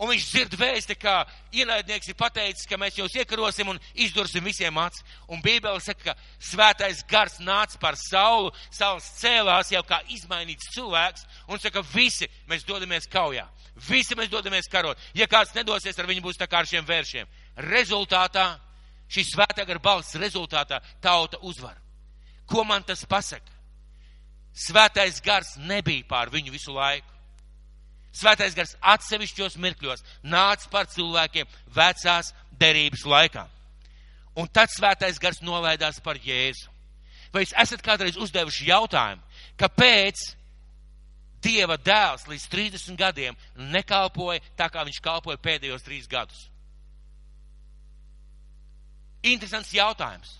Un 0.01 0.09
viņš 0.09 0.23
dzird 0.31 0.55
vēsti, 0.57 0.95
kā 0.97 1.19
ienaidnieks 1.53 2.09
ir 2.09 2.15
pateicis, 2.17 2.65
ka 2.65 2.77
mēs 2.81 2.95
jūs 2.97 3.13
iekarosim 3.21 3.69
un 3.69 3.79
izdursim 3.93 4.41
visiem 4.41 4.79
acis. 4.81 5.03
Un 5.29 5.43
Bībele 5.45 5.77
saka, 5.83 6.15
ka 6.15 6.15
svētais 6.41 7.03
gars 7.09 7.37
nāca 7.37 7.77
par 7.77 7.99
saulu, 8.01 8.49
saules 8.73 9.11
cēlās 9.19 9.69
jau 9.69 9.83
kā 9.85 9.99
izmainīts 10.09 10.71
cilvēks 10.73 11.27
un 11.53 11.61
saka, 11.61 11.85
visi 11.93 12.25
mēs 12.49 12.65
dodamies 12.65 13.05
kaujā. 13.13 13.45
Visi 13.91 14.17
mēs 14.17 14.31
dodamies 14.33 14.71
karot. 14.73 14.97
Ja 15.13 15.29
kāds 15.29 15.53
nedosies, 15.53 15.99
ar 16.01 16.09
viņu 16.09 16.25
būs 16.25 16.41
tā 16.41 16.49
kā 16.49 16.63
ar 16.63 16.71
šiem 16.71 16.87
vēršiem. 16.87 17.29
Rezultātā, 17.69 18.47
šī 19.05 19.27
svētā 19.29 19.67
gara 19.69 19.85
balss 19.85 20.17
rezultātā 20.17 20.81
tauta 21.01 21.37
uzvar. 21.45 21.77
Ko 22.49 22.65
man 22.65 22.81
tas 22.83 23.05
pasaka? 23.05 23.53
Svētais 24.51 25.21
gars 25.23 25.55
nebija 25.61 26.09
pār 26.09 26.33
viņu 26.33 26.57
visu 26.57 26.73
laiku. 26.73 27.10
Svētais 28.11 28.55
gars 28.57 28.75
atsevišķos 28.81 29.55
mirkļos 29.61 30.03
nāca 30.27 30.67
par 30.71 30.89
cilvēkiem 30.91 31.47
vecās 31.75 32.33
derības 32.59 33.05
laikā. 33.07 33.45
Un 34.35 34.47
tad 34.51 34.71
svētais 34.71 35.19
gars 35.19 35.41
nolaidās 35.43 35.99
par 36.03 36.19
Jēzu. 36.19 36.69
Vai 37.31 37.45
jūs 37.45 37.55
esat 37.63 37.83
kādreiz 37.83 38.17
uzdevuši 38.19 38.67
jautājumu, 38.67 39.23
kāpēc 39.59 40.19
Dieva 41.41 41.73
dēls 41.81 42.27
līdz 42.29 42.43
30 42.51 42.97
gadiem 42.99 43.37
nekalpoja 43.57 44.43
tā, 44.59 44.67
kā 44.69 44.83
viņš 44.85 44.99
kalpoja 45.01 45.39
pēdējos 45.41 45.85
trīs 45.87 46.09
gadus? 46.11 46.43
Interesants 49.25 49.73
jautājums. 49.73 50.35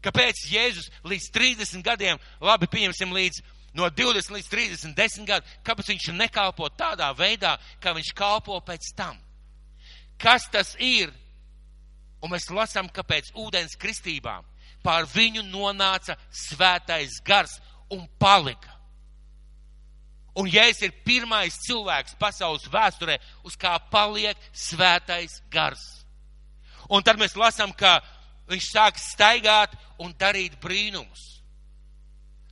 Kāpēc 0.00 0.46
Jēzus 0.48 0.88
līdz 1.04 1.26
30 1.34 1.84
gadiem, 1.84 2.20
labi, 2.40 2.70
pieņemsim 2.72 3.12
līdz 3.12 3.42
no 3.74 3.88
20 3.90 4.34
līdz 4.34 4.48
30, 4.50 4.94
10 4.96 5.28
gadu, 5.28 5.46
kāpēc 5.66 5.92
viņš 5.92 6.10
nekalpo 6.18 6.68
tādā 6.74 7.10
veidā, 7.16 7.56
kā 7.80 7.94
viņš 7.96 8.12
kalpo 8.16 8.58
pēc 8.66 8.92
tam? 8.96 9.18
Kas 10.20 10.48
tas 10.52 10.74
ir? 10.78 11.12
Un 12.20 12.34
mēs 12.34 12.50
lasām, 12.52 12.90
ka 12.92 13.02
pēc 13.06 13.30
ūdens 13.38 13.78
kristībām 13.80 14.44
pār 14.84 15.06
viņu 15.08 15.44
nonāca 15.48 16.16
svētais 16.32 17.20
gars 17.24 17.58
un 17.92 18.06
palika. 18.20 18.76
Un 20.38 20.46
Jēzus 20.48 20.86
ir 20.86 20.94
pirmais 21.04 21.56
cilvēks 21.66 22.14
pasaules 22.20 22.68
vēsturē, 22.70 23.18
uz 23.44 23.56
kā 23.58 23.74
paliek 23.90 24.38
svētais 24.54 25.40
gars. 25.50 25.82
Un 26.90 27.02
tad 27.02 27.18
mēs 27.20 27.36
lasām, 27.36 27.72
ka 27.74 27.98
viņš 28.50 28.70
sāk 28.70 28.98
staigāt 28.98 29.74
un 29.98 30.14
darīt 30.18 30.56
brīnumus. 30.62 31.39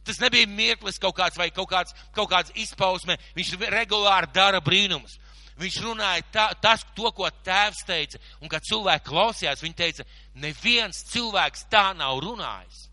Tas 0.09 0.23
nebija 0.23 0.49
mirklis 0.49 0.97
kaut 0.97 1.19
kāds 1.19 1.37
vai 1.37 1.51
kaut 1.53 1.69
kāds, 1.69 1.93
kaut 2.17 2.31
kāds 2.31 2.53
izpausme. 2.57 3.19
Viņš 3.37 3.51
regulāri 3.75 4.31
dara 4.33 4.63
brīnumus. 4.65 5.19
Viņš 5.61 5.75
runāja 5.85 6.23
tā, 6.33 6.45
tas, 6.63 6.85
to, 6.97 7.11
ko 7.13 7.29
tēvs 7.45 7.83
teica, 7.85 8.21
un 8.41 8.49
kad 8.49 8.65
cilvēki 8.65 9.05
klausījās, 9.05 9.61
viņi 9.61 9.77
teica, 9.77 10.07
neviens 10.41 11.03
cilvēks 11.11 11.67
tā 11.69 11.91
nav 11.99 12.23
runājis. 12.25 12.87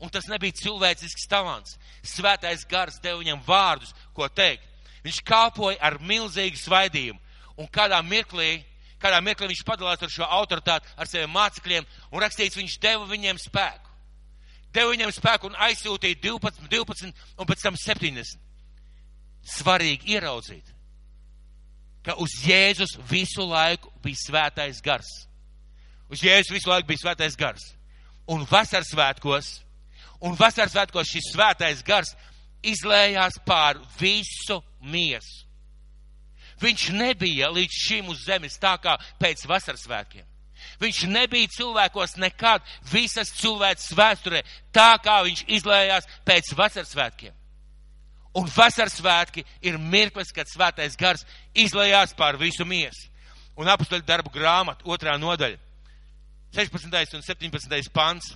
Un 0.00 0.10
tas 0.10 0.26
nebija 0.32 0.56
cilvēcisks 0.58 1.28
talants. 1.30 1.76
Svētais 2.02 2.64
gars 2.66 2.98
deva 3.04 3.20
viņam 3.20 3.44
vārdus, 3.46 3.92
ko 4.16 4.26
teikt. 4.26 4.64
Viņš 5.04 5.20
kalpoja 5.28 5.78
ar 5.86 6.00
milzīgu 6.02 6.58
svaidījumu. 6.58 7.20
Un 7.60 7.70
kādā 7.70 8.00
mirklī, 8.02 8.64
kādā 8.98 9.20
mirklī 9.22 9.52
viņš 9.52 9.62
padalās 9.68 10.02
ar 10.02 10.10
šo 10.10 10.26
autoritāti, 10.40 10.90
ar 10.96 11.06
saviem 11.06 11.30
mācekļiem, 11.36 11.86
un 12.10 12.24
rakstīts, 12.24 12.58
viņš 12.58 12.80
deva 12.82 13.06
viņiem 13.12 13.38
spēku 13.38 13.89
deva 14.74 14.92
viņam 14.92 15.12
spēku 15.14 15.50
un 15.50 15.58
aizsūtīja 15.68 16.20
12, 16.22 16.68
12 16.70 17.10
un 17.38 17.48
pēc 17.48 17.64
tam 17.64 17.78
70. 17.78 18.38
Svarīgi 19.50 20.14
ieraudzīt, 20.14 20.74
ka 22.04 22.16
uz 22.20 22.34
Jēzus 22.44 22.98
visu 23.08 23.46
laiku 23.48 23.92
bija 24.04 24.20
svētais 24.26 24.82
gars. 24.84 25.10
Uz 26.10 26.22
Jēzus 26.24 26.52
visu 26.54 26.70
laiku 26.70 26.90
bija 26.90 27.04
svētais 27.04 27.38
gars. 27.38 27.72
Un 28.30 28.44
vasaras 28.46 28.92
svētkos, 28.92 29.52
un 30.22 30.36
vasaras 30.38 30.74
svētkos 30.74 31.08
šis 31.08 31.32
svētais 31.34 31.82
gars 31.86 32.12
izlējās 32.62 33.40
pār 33.46 33.80
visu 33.98 34.60
miesu. 34.80 35.46
Viņš 36.60 36.90
nebija 36.92 37.48
līdz 37.48 37.76
šim 37.86 38.10
uz 38.12 38.26
zemes 38.26 38.58
tā 38.60 38.74
kā 38.82 38.98
pēc 39.20 39.46
vasaras 39.48 39.86
svētkiem. 39.86 40.26
Viņš 40.80 41.02
nebija 41.12 41.50
cilvēkos 41.52 42.16
nekad 42.16 42.64
visas 42.88 43.34
cilvēks 43.36 43.90
vēsturē, 43.96 44.40
tā 44.72 44.94
kā 45.04 45.18
viņš 45.26 45.44
izlējās 45.58 46.08
pēc 46.24 46.54
vasaras 46.56 46.94
svētkiem. 46.94 47.34
Un 48.38 48.46
vasaras 48.54 48.94
svētki 48.96 49.44
ir 49.66 49.76
mirklis, 49.78 50.30
kad 50.32 50.48
svētais 50.48 50.96
gars 50.96 51.26
izlējās 51.52 52.14
pār 52.16 52.38
visu 52.40 52.64
miesu. 52.64 53.08
Un 53.58 53.68
apstuļu 53.68 54.06
darbu 54.06 54.30
grāmatu 54.32 54.88
otrā 54.88 55.16
nodaļa, 55.20 55.58
16. 56.54 57.16
un 57.18 57.22
17. 57.26 57.90
pants. 57.92 58.32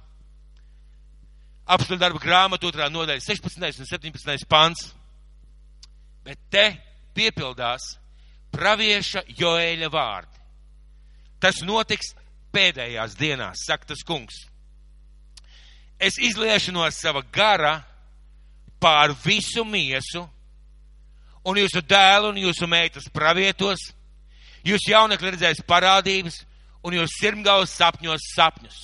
Apstuļu 1.64 2.00
darbu 2.00 2.20
grāmatu 2.20 2.68
otrā 2.68 2.90
nodaļa, 2.92 3.22
16. 3.24 3.80
un 3.80 3.88
17. 3.88 4.44
pants. 4.50 4.90
Bet 6.24 6.42
te 6.50 6.66
piepildās 7.16 7.94
pravieša 8.54 9.24
Joēļa 9.38 9.88
vārdi. 9.92 10.42
Tas 11.40 11.62
notiks 11.64 12.14
pēdējās 12.54 13.16
dienās, 13.18 13.64
saka 13.66 13.92
tas 13.92 14.04
kungs. 14.06 14.44
Es 15.98 16.18
izliešu 16.18 16.74
no 16.74 16.86
sava 16.90 17.22
gara 17.32 17.78
pār 18.82 19.14
visu 19.24 19.64
miesu, 19.64 20.24
un 21.44 21.60
jūsu 21.60 21.82
dēlu 21.84 22.32
un 22.32 22.40
jūsu 22.40 22.68
meitas 22.68 23.06
pravietos, 23.12 23.90
jūs 24.64 24.88
jaunekļi 24.88 25.34
redzēs 25.34 25.62
parādības, 25.68 26.42
un 26.84 26.98
jūs 26.98 27.16
sirmgaus 27.20 27.72
sapņos 27.78 28.30
sapņus. 28.34 28.78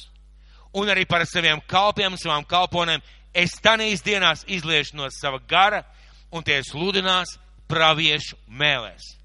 Un 0.76 0.88
arī 0.92 1.04
par 1.08 1.24
saviem 1.26 1.60
kalpiem, 1.66 2.16
savām 2.16 2.44
kalponēm, 2.46 3.02
es 3.34 3.56
tanīs 3.62 4.04
dienās 4.06 4.44
izliešu 4.46 4.96
no 4.96 5.08
sava 5.12 5.40
gara, 5.48 5.82
un 6.30 6.46
tie 6.46 6.60
sludinās 6.62 7.36
praviešu 7.70 8.38
mēlēs. 8.46 9.16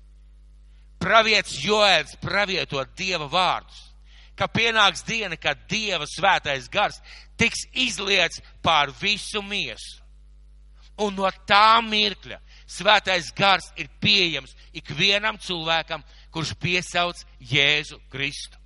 Pravietis 1.00 1.60
Joēls 1.62 2.16
pravieto 2.18 2.82
Dieva 2.98 3.28
vārdus 3.30 3.95
ka 4.38 4.48
pienāks 4.52 5.06
diena, 5.08 5.38
kad 5.38 5.62
Dieva 5.70 6.08
svētais 6.10 6.68
gars 6.72 7.00
tiks 7.40 7.66
izliets 7.74 8.42
pār 8.64 8.94
visu 9.02 9.42
miesu. 9.44 10.02
Un 11.02 11.16
no 11.18 11.28
tā 11.48 11.82
mirkļa 11.84 12.40
svētais 12.72 13.32
gars 13.36 13.68
ir 13.76 13.90
pieejams 14.00 14.56
ikvienam 14.76 15.40
cilvēkam, 15.42 16.04
kurš 16.32 16.54
piesauc 16.60 17.20
Jēzu 17.40 18.00
Kristu. 18.12 18.60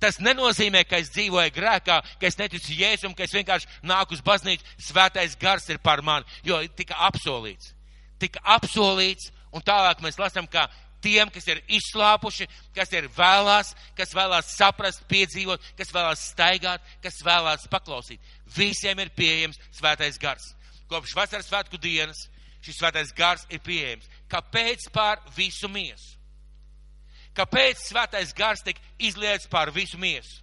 Tas 0.00 0.16
nenozīmē, 0.18 0.80
ka 0.88 0.96
es 0.96 1.10
dzīvoju 1.12 1.52
grēkā, 1.52 1.98
ka 2.18 2.26
es 2.26 2.38
neticu 2.40 2.72
Jēzum, 2.72 3.12
ka 3.14 3.26
es 3.26 3.34
vienkārši 3.36 3.68
nāku 3.84 4.16
uz 4.16 4.22
baznīcu, 4.24 4.64
svētais 4.80 5.36
gars 5.38 5.68
ir 5.68 5.78
par 5.84 6.00
mani, 6.02 6.24
jo 6.42 6.56
tika 6.76 6.96
apsolīts. 7.10 7.74
Tika 8.20 8.40
apsolīts, 8.56 9.28
un 9.52 9.62
tālāk 9.64 10.00
mēs 10.00 10.16
lasām, 10.18 10.48
ka 10.48 10.70
tiem, 11.02 11.30
kas 11.32 11.46
ir 11.48 11.62
izslāpuši, 11.78 12.46
kas 12.76 12.92
ir 12.96 13.08
vēlās, 13.16 13.72
kas 13.98 14.14
vēlās 14.16 14.52
saprast, 14.56 15.04
piedzīvot, 15.10 15.64
kas 15.78 15.92
vēlās 15.94 16.26
staigāt, 16.32 16.84
kas 17.02 17.20
vēlās 17.26 17.66
paklausīt. 17.72 18.20
Visiem 18.56 19.00
ir 19.02 19.12
pieejams 19.16 19.60
svētais 19.76 20.18
gars. 20.20 20.52
Kopš 20.90 21.14
vasaras 21.16 21.48
svētku 21.48 21.78
dienas 21.80 22.26
šis 22.64 22.80
svētais 22.80 23.12
gars 23.16 23.46
ir 23.50 23.62
pieejams. 23.64 24.08
Kāpēc 24.30 24.88
pār 24.94 25.20
visu 25.36 25.68
miesu? 25.70 26.16
Kāpēc 27.36 27.78
svētais 27.86 28.34
gars 28.36 28.62
tika 28.66 28.82
izlietas 28.98 29.48
pār 29.50 29.70
visu 29.74 29.98
miesu? 29.98 30.42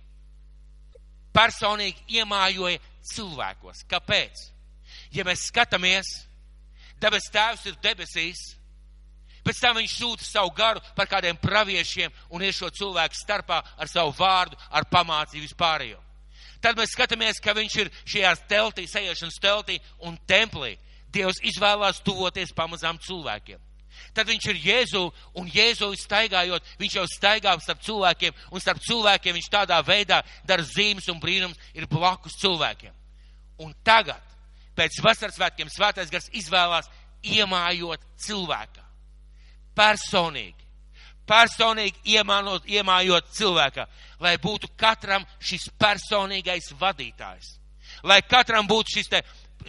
Personīgi 1.35 2.17
iemājoja 2.17 2.79
cilvēkos. 3.11 3.83
Kāpēc? 3.91 4.47
Ja 5.13 5.25
mēs 5.27 5.49
skatāmies, 5.51 6.07
debes 7.01 7.27
tēvs 7.33 7.67
ir 7.69 7.75
debesīs, 7.83 8.56
Pēc 9.47 9.61
tam 9.63 9.77
viņš 9.79 9.93
sūta 9.95 10.25
savu 10.27 10.51
garu 10.51 10.81
par 10.95 11.07
kādiem 11.07 11.37
praviešiem 11.39 12.11
un 12.35 12.43
ir 12.43 12.51
šo 12.55 12.67
cilvēku 12.67 13.15
starpā 13.15 13.61
ar 13.79 13.87
savu 13.87 14.11
vārdu, 14.17 14.57
ar 14.69 14.83
pamācību 14.91 15.45
vispārējo. 15.45 16.01
Tad 16.59 16.75
mēs 16.75 16.91
skatāmies, 16.91 17.39
ka 17.39 17.53
viņš 17.55 17.77
ir 17.79 17.91
šajās 18.03 18.41
teltī, 18.49 18.83
sajiešanas 18.89 19.39
teltī 19.39 19.77
un 20.03 20.17
templī. 20.27 20.75
Dievs 21.13 21.39
izvēlās 21.47 22.01
tuvoties 22.03 22.51
pamazām 22.51 22.99
cilvēkiem. 22.99 23.61
Tad 24.13 24.27
viņš 24.27 24.47
ir 24.51 24.59
Jēzu, 24.65 25.03
un 25.39 25.47
Jēzu 25.53 25.89
staigājot, 25.95 26.65
viņš 26.81 26.97
jau 26.99 27.05
staigā 27.09 27.53
starp 27.63 27.85
cilvēkiem, 27.85 28.35
un 28.51 28.61
starp 28.61 28.81
cilvēkiem 28.83 29.37
viņš 29.37 29.47
tādā 29.53 29.77
veidā 29.85 30.19
dara 30.45 30.65
zīmes 30.65 31.07
un 31.13 31.21
brīnums, 31.23 31.57
ir 31.73 31.87
blakus 31.87 32.35
cilvēkiem. 32.41 32.91
Un 33.63 33.71
tagad, 33.87 34.21
pēc 34.77 34.99
vasaras 35.01 35.37
svētkiem, 35.39 35.71
svētais 35.71 36.11
gars 36.13 36.29
izvēlās 36.35 36.91
iemājot 37.23 38.03
cilvēkā. 38.27 38.76
Personīgi. 39.77 40.65
Personīgi 41.27 42.15
iemānot, 42.15 42.67
iemājot 42.71 43.33
cilvēkā, 43.35 43.83
lai 44.23 44.37
būtu 44.39 44.69
katram 44.79 45.25
šis 45.43 45.67
personīgais 45.79 46.71
vadītājs. 46.79 47.57
Lai 48.07 48.21
katram 48.23 48.67
būtu 48.67 48.95
šis 48.95 49.11
te, 49.11 49.21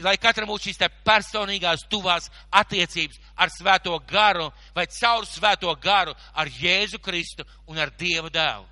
lai 0.04 0.14
katram 0.22 0.48
būtu 0.50 0.68
šīs 0.68 0.78
te 0.78 0.88
personīgās 1.06 1.82
tuvās 1.90 2.30
attiecības 2.54 3.18
ar 3.36 3.50
svēto 3.50 3.98
garu 4.06 4.48
vai 4.74 4.86
caur 5.00 5.26
svēto 5.26 5.74
garu 5.82 6.14
ar 6.34 6.50
Jēzu 6.60 7.02
Kristu 7.02 7.46
un 7.66 7.78
ar 7.78 7.90
Dieva 7.98 8.30
dēlu. 8.30 8.66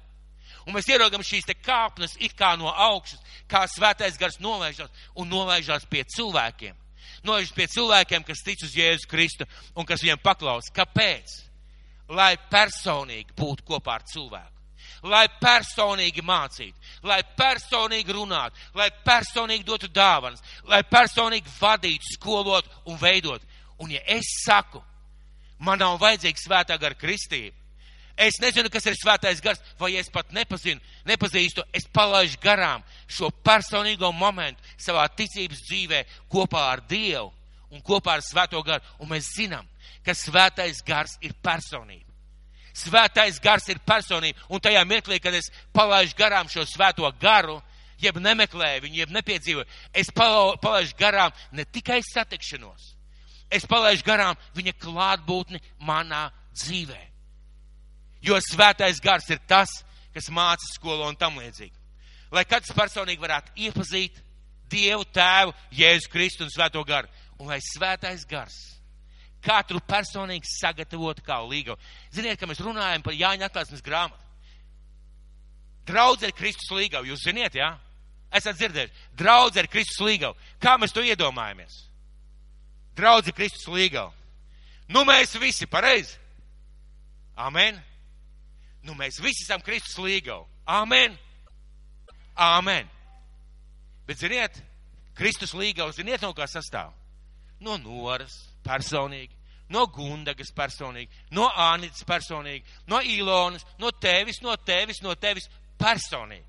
Un 0.67 0.75
mēs 0.75 0.89
ieraugam 0.91 1.23
šīs 1.23 1.47
te 1.47 1.55
kāpnes 1.55 2.17
it 2.19 2.35
kā 2.39 2.57
no 2.59 2.71
augšas, 2.71 3.21
kā 3.51 3.65
svētais 3.71 4.19
gars 4.19 4.41
nolaižās 4.43 4.91
un 5.15 5.31
nolaižās 5.31 5.87
pie 5.91 6.03
cilvēkiem. 6.17 6.75
Nolaižas 7.27 7.55
pie 7.57 7.67
cilvēkiem, 7.71 8.25
kas 8.27 8.43
tic 8.47 8.63
uz 8.65 8.75
Jēzu 8.77 9.09
Kristu 9.11 9.47
un 9.77 9.87
kas 9.89 10.05
viņiem 10.05 10.23
paklaus. 10.23 10.71
Kāpēc? 10.75 11.41
Lai 12.09 12.37
personīgi 12.51 13.35
būtu 13.37 13.67
kopā 13.67 13.99
ar 13.99 14.07
cilvēku. 14.07 14.53
Lai 15.07 15.27
personīgi 15.43 16.23
mācītu, 16.25 16.79
lai 17.07 17.21
personīgi 17.39 18.15
runātu, 18.15 18.59
lai 18.75 18.89
personīgi 19.07 19.67
dotu 19.67 19.91
dāvanas, 19.93 20.43
lai 20.67 20.81
personīgi 20.87 21.53
vadītu, 21.61 22.15
skolotu 22.17 22.71
un 22.91 22.99
veidot. 22.99 23.43
Un 23.83 23.93
ja 23.93 24.01
es 24.17 24.31
saku, 24.45 24.81
man 25.59 25.83
nav 25.83 25.99
vajadzīga 26.01 26.43
svētā 26.43 26.79
gara 26.81 26.97
kristība, 26.99 27.55
Es 28.17 28.39
nezinu, 28.41 28.71
kas 28.73 28.87
ir 28.89 28.97
svētais 28.97 29.43
gars, 29.45 29.61
vai 29.77 29.93
es 30.01 30.09
pat 30.09 30.31
nepazinu, 30.33 30.81
nepazīstu, 31.05 31.61
es 31.77 31.85
palaidu 31.93 32.39
garām 32.41 32.85
šo 33.13 33.29
personīgo 33.45 34.09
momentu 34.17 34.63
savā 34.81 35.05
ticības 35.13 35.61
dzīvē 35.67 36.01
kopā 36.33 36.63
ar 36.73 36.81
Dievu 36.89 37.29
un 37.71 37.83
kopā 37.85 38.15
ar 38.17 38.25
svēto 38.25 38.63
garu. 38.65 38.81
Un 39.05 39.11
mēs 39.11 39.29
zinām, 39.37 39.69
ka 40.05 40.15
svētais 40.17 40.81
gars 40.87 41.19
ir 41.21 41.35
personība. 41.45 42.09
Svētais 42.77 43.41
gars 43.41 43.69
ir 43.73 43.81
personība, 43.85 44.41
un 44.53 44.61
tajā 44.61 44.83
mirklī, 44.89 45.19
kad 45.21 45.35
es 45.37 45.49
palaidu 45.73 46.17
garām 46.17 46.49
šo 46.53 46.65
svēto 46.69 47.09
garu, 47.21 47.59
jeb 48.01 48.17
nemeklēju 48.21 48.85
viņu, 48.85 49.01
jeb 49.01 49.13
nepiedzīvoju, 49.17 49.69
es 49.97 50.13
palaidu 50.13 50.97
garām 50.99 51.33
ne 51.53 51.65
tikai 51.65 52.03
satikšanos, 52.05 52.95
es 53.49 53.69
palaidu 53.69 54.05
garām 54.05 54.37
viņa 54.57 54.77
klātbūtni 54.81 55.61
manā 55.89 56.27
dzīvē. 56.57 57.16
Jo 58.25 58.39
svētais 58.43 59.01
gars 59.03 59.29
ir 59.31 59.43
tas, 59.49 59.71
kas 60.15 60.31
māca 60.33 60.65
skolo 60.73 61.09
un 61.09 61.19
tam 61.19 61.37
līdzīgi. 61.41 61.75
Lai 62.33 62.45
katrs 62.49 62.75
personīgi 62.75 63.23
varētu 63.23 63.53
iepazīt 63.67 64.23
Dievu 64.71 65.05
Tēvu, 65.15 65.55
Jēzu 65.77 66.11
Kristu 66.11 66.47
un 66.47 66.51
Svēto 66.51 66.83
garu. 66.87 67.09
Un 67.39 67.53
lai 67.53 67.61
svētais 67.63 68.25
gars 68.27 68.77
katru 69.47 69.81
personīgi 69.85 70.49
sagatavotu 70.57 71.25
kā 71.27 71.39
līgavu. 71.47 71.79
Ziniet, 72.15 72.39
ka 72.41 72.49
mēs 72.51 72.63
runājam 72.65 73.05
par 73.05 73.17
Jāņa 73.17 73.49
atklāsmes 73.49 73.85
grāmatu. 73.85 74.23
Draudz 75.87 76.27
ir 76.27 76.35
Kristus 76.35 76.73
līgava, 76.75 77.07
jūs 77.07 77.23
ziniet, 77.29 77.55
jā? 77.55 77.77
Esat 78.35 78.59
dzirdējuši. 78.59 79.05
Draudz 79.19 79.59
ir 79.61 79.69
Kristus 79.71 80.03
līgava. 80.03 80.35
Kā 80.63 80.75
mēs 80.81 80.95
to 80.95 81.05
iedomājamies? 81.07 81.77
Draudz 82.99 83.31
ir 83.31 83.37
Kristus 83.37 83.69
līgava. 83.71 84.11
Nu 84.91 85.05
mēs 85.07 85.37
visi 85.39 85.69
pareizi. 85.71 86.17
Amen. 87.37 87.79
Nu, 88.87 88.95
mēs 88.95 89.19
visi 89.23 89.43
esam 89.43 89.63
Kristus 89.65 89.99
līgavu. 89.99 90.47
Āmen! 90.67 91.17
Āmen! 92.39 92.87
Bet, 94.07 94.21
ziniet, 94.23 94.61
Kristus 95.19 95.55
līgavs, 95.59 95.97
ziniet, 95.99 96.23
no 96.23 96.31
kā 96.37 96.47
sastāv? 96.47 96.93
No 97.59 97.79
Noras 97.81 98.37
personīgi, 98.67 99.33
no 99.73 99.87
Gundagas 99.91 100.53
personīgi, 100.55 101.11
no 101.35 101.49
Ānits 101.51 102.05
personīgi, 102.07 102.63
no 102.87 103.01
Ilonas, 103.03 103.65
no 103.83 103.91
tevis, 103.91 104.43
no 104.45 104.55
tevis, 104.57 105.01
no 105.03 105.17
tevis 105.19 105.49
personīgi. 105.81 106.45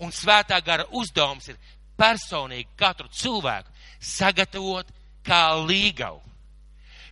Un 0.00 0.14
svētā 0.14 0.60
gara 0.64 0.86
uzdevums 0.96 1.50
ir 1.50 1.58
personīgi 1.98 2.70
katru 2.78 3.10
cilvēku 3.12 3.70
sagatavot 4.00 4.88
kā 5.26 5.46
līgavu. 5.60 6.22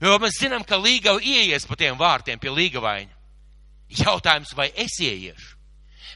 Jo 0.02 0.16
mēs 0.22 0.40
zinām, 0.40 0.64
ka 0.66 0.80
līgava 0.80 1.20
ieies 1.22 1.66
pa 1.68 1.76
tiem 1.78 1.98
vārtiem 1.98 2.40
pie 2.42 2.50
līgavaina. 2.50 3.21
Jautājums, 3.92 4.54
vai 4.56 4.70
es 4.76 4.96
ieiešu? 5.00 5.58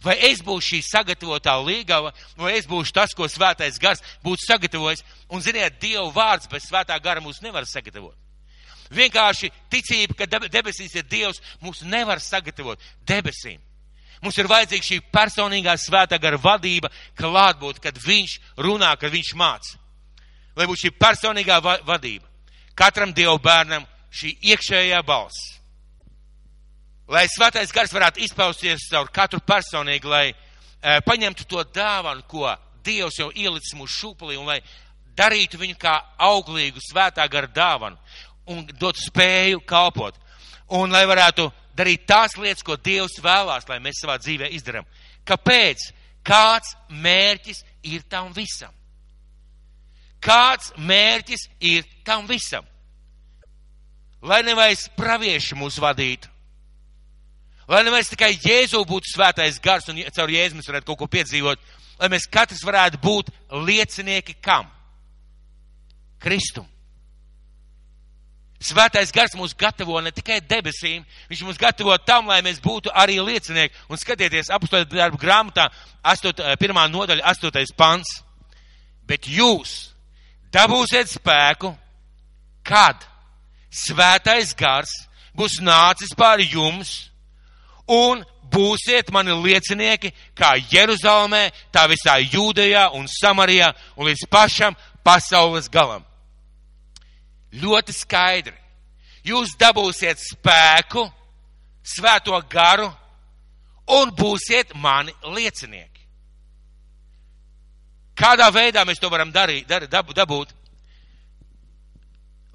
Vai 0.05 0.17
es 0.29 0.43
būšu 0.45 0.75
šī 0.75 0.81
sagatavotā 0.85 1.55
līgava, 1.65 2.13
vai 2.37 2.57
es 2.59 2.67
būšu 2.69 2.93
tas, 2.95 3.15
ko 3.17 3.29
svētais 3.31 3.79
gars 3.81 4.03
būtu 4.25 4.45
sagatavojis? 4.45 5.03
Un, 5.33 5.43
ziniet, 5.43 5.81
Dieva 5.81 6.07
vārds 6.13 6.51
bez 6.53 6.69
svētā 6.69 6.99
gara 7.03 7.23
mūs 7.25 7.41
nevar 7.43 7.67
sagatavot. 7.67 8.15
Vienkārši 8.93 9.51
ticība, 9.73 10.15
ka 10.15 10.29
debesīs 10.47 10.95
ir 10.95 11.09
Dievs, 11.11 11.41
mūs 11.65 11.83
nevar 11.89 12.21
sagatavot 12.23 12.83
debesīm. 13.09 13.59
Mums 14.23 14.39
ir 14.39 14.49
vajadzīga 14.49 14.87
šī 14.87 15.01
personīgā 15.13 15.75
svētā 15.81 16.21
gara 16.21 16.39
vadība, 16.41 16.91
klātbūt, 17.19 17.81
kad 17.83 17.99
viņš 18.01 18.39
runā, 18.63 18.95
kad 19.01 19.13
viņš 19.13 19.35
māca. 19.37 19.77
Lai 20.57 20.69
būtu 20.69 20.87
šī 20.87 20.95
personīgā 20.97 21.59
va 21.65 21.77
vadība. 21.85 22.25
Katram 22.77 23.13
Dieva 23.17 23.37
bērnam 23.43 23.85
šī 24.13 24.37
iekšējā 24.53 25.03
balss 25.05 25.56
lai 27.09 27.27
svētais 27.31 27.73
gars 27.75 27.95
varētu 27.95 28.23
izpausties 28.25 28.89
caur 28.91 29.11
katru 29.15 29.41
personīgi, 29.47 30.09
lai 30.11 30.27
e, 30.31 30.37
paņemtu 31.07 31.47
to 31.49 31.65
dāvanu, 31.75 32.27
ko 32.29 32.49
Dievs 32.87 33.19
jau 33.19 33.33
ielicis 33.35 33.75
mūsu 33.75 33.95
šūpulī, 34.01 34.37
un 34.39 34.47
lai 34.47 34.61
darītu 35.19 35.59
viņu 35.59 35.75
kā 35.81 35.97
auglīgu 36.23 36.79
svētā 36.85 37.27
gara 37.31 37.51
dāvanu 37.51 37.99
un 38.47 38.63
dotu 38.79 39.03
spēju 39.09 39.65
kalpot. 39.67 40.15
Un 40.77 40.91
lai 40.95 41.03
varētu 41.07 41.49
darīt 41.79 42.07
tās 42.07 42.37
lietas, 42.39 42.63
ko 42.63 42.77
Dievs 42.77 43.19
vēlās, 43.23 43.67
lai 43.69 43.81
mēs 43.83 44.03
savā 44.03 44.19
dzīvē 44.23 44.51
izdarām. 44.55 44.87
Kāpēc? 45.27 45.91
Kāds 46.27 46.75
mērķis 46.91 47.63
ir 47.87 48.03
tam 48.11 48.33
visam? 48.35 48.73
Kāds 50.23 50.73
mērķis 50.79 51.45
ir 51.61 51.85
tam 52.07 52.27
visam? 52.27 52.67
Lai 54.27 54.41
nevairs 54.43 54.89
pravieši 54.99 55.55
mūs 55.55 55.77
vadītu, 55.79 56.27
Lai 57.67 57.83
nevis 57.83 58.13
tikai 58.13 58.37
Jēzu 58.39 58.85
būtu 58.87 59.11
svētais 59.11 59.59
gars 59.63 59.89
un 59.91 59.99
caur 60.15 60.31
Jēzu 60.31 60.59
mēs 60.59 60.71
varētu 60.71 60.87
kaut 60.87 61.01
ko 61.01 61.09
piedzīvot, 61.11 61.63
lai 61.99 62.11
mēs 62.13 62.29
katrs 62.31 62.63
varētu 62.67 63.01
būt 63.03 63.33
liecinieki 63.67 64.37
kam? 64.45 64.69
Kristum. 66.23 66.67
Svētais 68.63 69.11
gars 69.13 69.35
mūs 69.37 69.53
gatavo 69.59 69.99
ne 70.01 70.11
tikai 70.15 70.39
debesīm, 70.41 71.03
viņš 71.29 71.43
mūs 71.45 71.59
gatavo 71.61 71.97
tam, 71.99 72.31
lai 72.31 72.39
mēs 72.43 72.61
būtu 72.63 72.93
arī 72.95 73.19
liecinieki. 73.21 73.75
Un 73.93 74.01
skatieties, 74.01 74.49
apstākļu 74.55 74.97
darbu 74.97 75.21
grāmatā, 75.21 75.67
8, 76.07 76.41
1. 76.57 76.81
nodaļa, 76.95 77.35
8. 77.35 77.75
pants. 77.77 78.23
Bet 79.07 79.29
jūs 79.29 79.93
dabūsiet 80.55 81.11
spēku, 81.13 81.75
kad 82.67 83.05
svētais 83.71 84.55
gars 84.57 84.95
būs 85.37 85.61
nācis 85.61 86.17
pār 86.17 86.41
jums 86.41 87.11
un 87.87 88.25
būsiet 88.53 89.11
mani 89.13 89.35
liecinieki 89.35 90.13
kā 90.37 90.55
Jeruzalemē, 90.71 91.51
tā 91.73 91.87
visā 91.91 92.19
Jūdejā 92.23 92.91
un 92.97 93.09
Samarijā 93.11 93.73
un 93.97 94.09
līdz 94.09 94.27
pašam 94.31 94.77
pasaules 95.05 95.69
galam. 95.73 96.05
Ļoti 97.57 97.95
skaidri. 97.95 98.57
Jūs 99.27 99.57
dabūsiet 99.59 100.21
spēku, 100.23 101.03
svēto 101.83 102.39
garu 102.51 102.87
un 103.91 104.13
būsiet 104.15 104.75
mani 104.79 105.15
liecinieki. 105.25 106.05
Kādā 108.17 108.49
veidā 108.55 108.85
mēs 108.87 109.01
to 109.01 109.11
varam 109.13 109.33
darīt, 109.33 109.67
dar, 109.69 109.85
dab, 109.91 110.13
dabūt? 110.15 110.55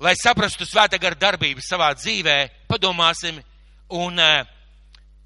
Lai 0.02 0.16
saprastu 0.18 0.66
svētā 0.66 0.98
gara 0.98 1.16
darbību 1.16 1.62
savā 1.62 1.92
dzīvē, 1.94 2.38
padomāsim 2.72 3.38
un 3.94 4.18
uh, 4.18 4.42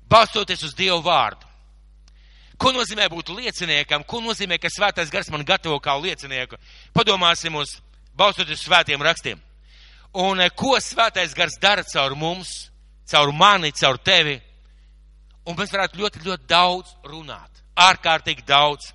balstoties 0.10 0.64
uz 0.64 0.76
Dievu 0.78 1.02
vārdu. 1.06 1.46
Ko 2.58 2.72
nozīmē 2.72 3.10
būt 3.12 3.34
lieciniekam? 3.36 4.06
Ko 4.08 4.22
nozīmē, 4.24 4.58
ka 4.62 4.72
svētais 4.72 5.12
gars 5.12 5.30
man 5.32 5.44
gatavo 5.44 5.80
kā 5.84 5.96
liecinieku? 6.00 6.56
Padomāsim 6.96 7.56
uz 7.60 7.78
balstoties 8.16 8.62
uz 8.62 8.68
svētiem 8.68 9.02
rakstiem. 9.04 9.42
Un 10.16 10.40
eh, 10.40 10.52
ko 10.56 10.78
svētais 10.80 11.36
gars 11.36 11.58
dara 11.60 11.84
caur 11.84 12.16
mums, 12.16 12.70
caur 13.12 13.34
mani, 13.36 13.74
caur 13.76 14.00
tevi? 14.00 14.38
Un 15.46 15.58
mēs 15.60 15.74
varētu 15.74 16.00
ļoti, 16.00 16.24
ļoti 16.26 16.48
daudz 16.50 16.96
runāt. 17.06 17.64
Ārkārtīgi 17.76 18.46
daudz. 18.48 18.94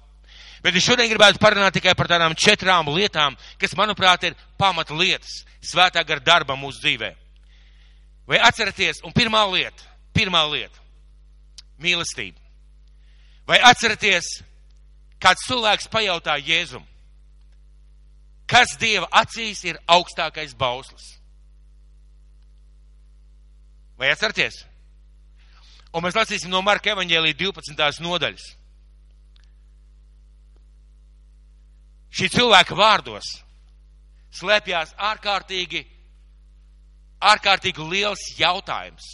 Bet 0.64 0.76
es 0.76 0.84
šodien 0.84 1.08
gribētu 1.08 1.40
parunāt 1.40 1.76
tikai 1.76 1.94
par 1.96 2.08
tādām 2.08 2.34
četrām 2.36 2.88
lietām, 2.92 3.36
kas, 3.60 3.76
manuprāt, 3.76 4.24
ir 4.28 4.36
pamata 4.60 4.96
lietas 4.96 5.42
svētā 5.64 6.02
gara 6.06 6.20
darba 6.24 6.56
mūsu 6.56 6.80
dzīvē. 6.82 7.14
Vai 8.28 8.40
atceraties, 8.44 9.00
un 9.04 9.14
pirmā 9.16 9.44
lieta, 9.52 9.84
pirmā 10.16 10.42
lieta- 10.50 10.78
mīlestība. 11.82 12.38
Vai 13.48 13.58
atceraties, 13.66 14.28
kāds 15.20 15.46
cilvēks 15.48 15.88
pajautā 15.90 16.36
Jēzum, 16.38 16.84
kas 18.50 18.76
Dieva 18.78 19.08
acīs 19.22 19.64
ir 19.66 19.80
augstākais 19.90 20.54
bauslis? 20.58 21.16
Vai 23.98 24.12
atceraties? 24.12 24.62
Un 25.90 26.04
mēs 26.04 26.14
lasīsim 26.14 26.52
no 26.52 26.62
Marka 26.62 26.92
evaņģēlī 26.94 27.34
12. 27.34 28.00
nodaļas. 28.04 28.44
Šī 32.10 32.26
cilvēka 32.30 32.74
vārdos 32.78 33.26
slēpjās 34.34 34.94
ārkārtīgi, 34.98 35.82
ārkārtīgi 37.32 37.86
liels 37.90 38.22
jautājums. 38.38 39.06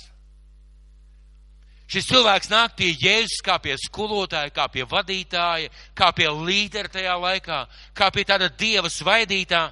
Šis 1.87 2.09
cilvēks 2.09 2.51
nāk 2.51 2.75
pie 2.79 2.91
Jēzus 2.99 3.43
kā 3.47 3.61
pie 3.63 3.77
skolotāja, 3.79 4.51
kā 4.51 4.67
pie 4.73 4.83
vadītāja, 4.91 5.71
kā 5.95 6.11
pie 6.17 6.27
līdera 6.35 6.91
tajā 6.91 7.15
laikā, 7.23 7.61
kā 7.95 8.11
pie 8.11 8.25
tāda 8.27 8.49
dieva 8.51 8.91
svaidītā, 8.91 9.69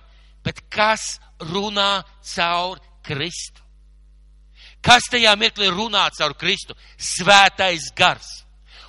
bet 0.47 0.63
kas 0.71 1.17
runā 1.43 2.05
caur 2.35 2.79
Kristu? 3.03 3.65
Kas 4.85 5.09
tajā 5.11 5.33
mirklī 5.41 5.73
runā 5.73 6.07
caur 6.15 6.37
Kristu? 6.39 6.77
Svētais 7.01 7.91
gars. 7.97 8.45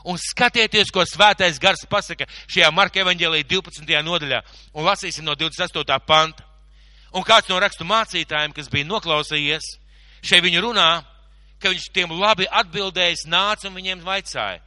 Un 0.05 0.19
skatieties, 0.21 0.91
ko 0.93 1.01
svētais 1.07 1.57
gars 1.57 1.81
pasaka 1.89 2.27
šajā 2.45 2.69
Marka 2.75 3.01
evaņģēlī 3.01 3.41
12. 3.49 3.89
nodaļā, 4.05 4.43
un 4.77 4.85
lasīsim 4.85 5.25
no 5.25 5.33
28. 5.33 5.97
panta. 6.05 6.45
Un 7.15 7.23
kāds 7.25 7.49
no 7.49 7.57
rakstu 7.63 7.87
mācītājiem, 7.87 8.53
kas 8.53 8.69
bija 8.69 8.85
noklausījies, 8.85 9.65
šeit 10.21 10.43
viņu 10.43 10.61
runā, 10.67 10.89
ka 11.65 11.73
viņš 11.73 11.89
tiem 11.95 12.13
labi 12.13 12.45
atbildējis, 12.45 13.25
nāca 13.25 13.69
un 13.69 13.77
viņiem 13.79 14.05
vaicāja, 14.05 14.61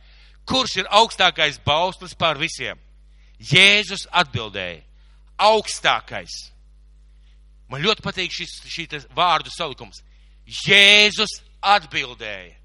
kurš 0.48 0.80
ir 0.80 0.90
augstākais 0.90 1.60
bauslis 1.62 2.16
pār 2.18 2.40
visiem? 2.40 2.78
Jēzus 3.38 4.08
atbildēja, 4.10 4.82
augstākais. 5.38 6.34
Man 7.70 7.84
ļoti 7.84 8.02
patīk 8.02 8.34
šis, 8.34 8.56
šī 8.66 8.88
vārdu 9.14 9.52
salikums. 9.54 10.02
Jēzus 10.66 11.38
atbildēja, 11.62 12.56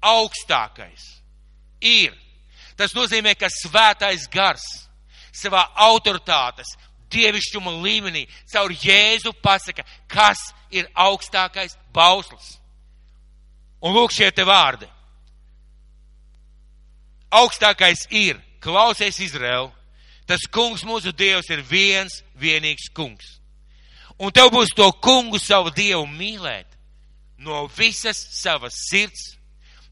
augstākais 0.00 1.04
ir. 1.84 2.14
Tas 2.78 2.94
nozīmē, 2.96 3.34
ka 3.36 3.52
svētais 3.52 4.24
gars 4.32 4.64
savā 5.34 5.66
autoritātes, 5.90 6.72
dievišķuma 7.12 7.76
līmenī 7.84 8.24
caur 8.50 8.72
Jēzu 8.72 9.34
pasaka, 9.42 9.84
kas 10.08 10.40
ir 10.72 10.88
augstākais 10.94 11.76
bauslis. 11.92 12.63
Un 13.84 13.92
lūk 13.92 14.14
šie 14.16 14.30
te 14.32 14.46
vārdi. 14.48 14.88
Augstākais 17.34 18.06
ir, 18.14 18.38
klausies 18.62 19.18
Izraēlu, 19.20 19.72
tas 20.28 20.46
kungs 20.50 20.84
mūsu 20.88 21.12
dievs 21.12 21.50
ir 21.52 21.64
viens, 21.68 22.22
vienīgs 22.40 22.88
kungs. 22.94 23.38
Un 24.18 24.30
tev 24.32 24.52
būs 24.54 24.72
to 24.76 24.86
kungu 25.02 25.40
savu 25.42 25.72
dievu 25.74 26.06
mīlēt 26.06 26.70
no 27.44 27.66
visas 27.66 28.16
savas 28.30 28.74
sirds, 28.88 29.34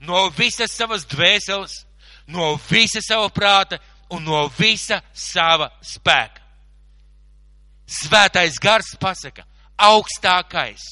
no 0.00 0.28
visas 0.31 0.72
savas 0.72 1.05
dvēseles, 1.11 1.83
no 2.26 2.55
visa 2.70 3.02
sava 3.02 3.28
prāta 3.28 3.78
un 4.12 4.24
no 4.24 4.46
visa 4.59 5.02
sava 5.12 5.70
spēka. 5.83 6.40
Svētais 7.92 8.57
gars 8.62 8.94
pasaka, 9.00 9.44
augstākais, 9.76 10.85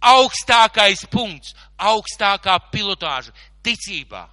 augstākais 0.00 1.04
punkts, 1.10 1.52
augstākā 1.80 2.56
pilotāža 2.72 3.32
ticībā 3.64 4.26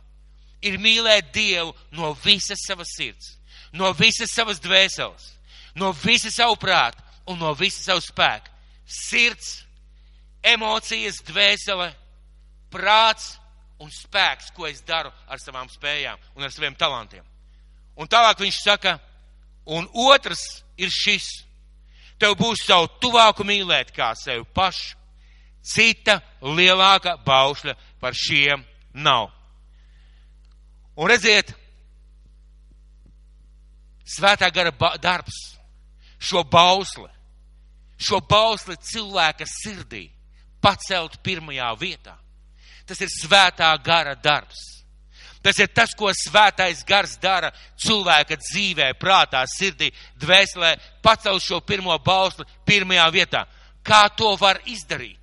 ir 0.66 0.80
mīlēt 0.82 1.32
Dievu 1.36 1.74
no 1.96 2.14
visas 2.24 2.64
savas 2.68 2.92
sirds, 2.98 3.36
no 3.72 3.92
visas 3.94 4.34
savas 4.34 4.62
dvēseles, 4.64 5.32
no 5.76 5.94
visa 6.04 6.32
savu 6.34 6.58
prātu 6.60 7.04
un 7.28 7.40
no 7.40 7.54
visa 7.54 7.84
savu 7.84 8.04
spēku. 8.04 8.54
Sirds, 8.88 9.66
emocijas, 10.44 11.20
dvēsele, 11.28 11.90
prāts 12.72 13.36
un 13.84 13.92
spēks, 13.92 14.54
ko 14.56 14.68
es 14.68 14.80
daru 14.88 15.12
ar 15.28 15.42
savām 15.44 15.68
spējām 15.70 16.20
un 16.36 16.48
ar 16.48 16.54
saviem 16.54 16.76
talantiem. 16.76 17.26
Un 17.98 18.08
tālāk 18.08 18.40
viņš 18.40 18.62
saka, 18.64 18.96
un 19.66 19.90
otrs 20.08 20.64
ir 20.78 20.94
šis 20.94 21.28
Tev 22.18 22.34
būs 22.38 22.64
savu 22.66 22.90
tuvāku 23.02 23.46
mīlēt 23.46 23.92
kā 23.94 24.10
sevi 24.18 24.46
pašu. 24.58 24.96
Cita 25.68 26.20
lielāka 26.42 27.18
baušļa 27.26 27.76
par 28.00 28.16
šiem 28.16 28.64
nav. 28.94 29.30
Un 30.98 31.12
redziet, 31.12 31.52
svētā 34.08 34.50
gara 34.54 34.72
darbs, 35.02 35.36
šo 36.18 36.44
bausli, 36.48 37.10
šo 38.00 38.22
bausli 38.30 38.78
cilvēka 38.82 39.46
sirdī 39.50 40.08
pacelt 40.64 41.20
pirmajā 41.24 41.70
vietā. 41.80 42.16
Tas 42.88 43.02
ir 43.04 43.12
svētā 43.12 43.70
gara 43.84 44.16
darbs. 44.16 44.64
Tas 45.44 45.60
ir 45.62 45.70
tas, 45.72 45.94
ko 45.96 46.10
svētais 46.12 46.82
gars 46.88 47.14
dara 47.22 47.52
cilvēka 47.80 48.40
dzīvē, 48.42 48.90
prātā, 49.00 49.44
sirdī, 49.48 49.92
dvēselē, 50.20 50.74
pacelt 51.04 51.44
šo 51.44 51.62
pirmo 51.62 51.96
bausli 52.04 52.48
pirmajā 52.66 53.06
vietā. 53.14 53.46
Kā 53.86 54.08
to 54.18 54.34
var 54.40 54.60
izdarīt? 54.66 55.17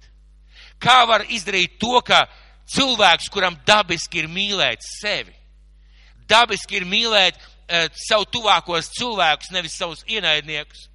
Kā 0.84 1.04
var 1.08 1.24
izdarīt 1.32 1.78
to, 1.80 1.96
ka 2.04 2.26
cilvēks, 2.68 3.30
kuram 3.32 3.56
dabiski 3.66 4.20
ir 4.20 4.28
mīlēt 4.28 4.84
sevi, 4.84 5.32
dabiski 6.28 6.80
ir 6.80 6.86
mīlēt 6.88 7.38
e, 7.40 7.86
savu 8.06 8.28
tuvākos 8.32 8.90
cilvēkus, 8.98 9.52
nevis 9.54 9.76
savus 9.80 10.04
ienaidniekus. 10.08 10.88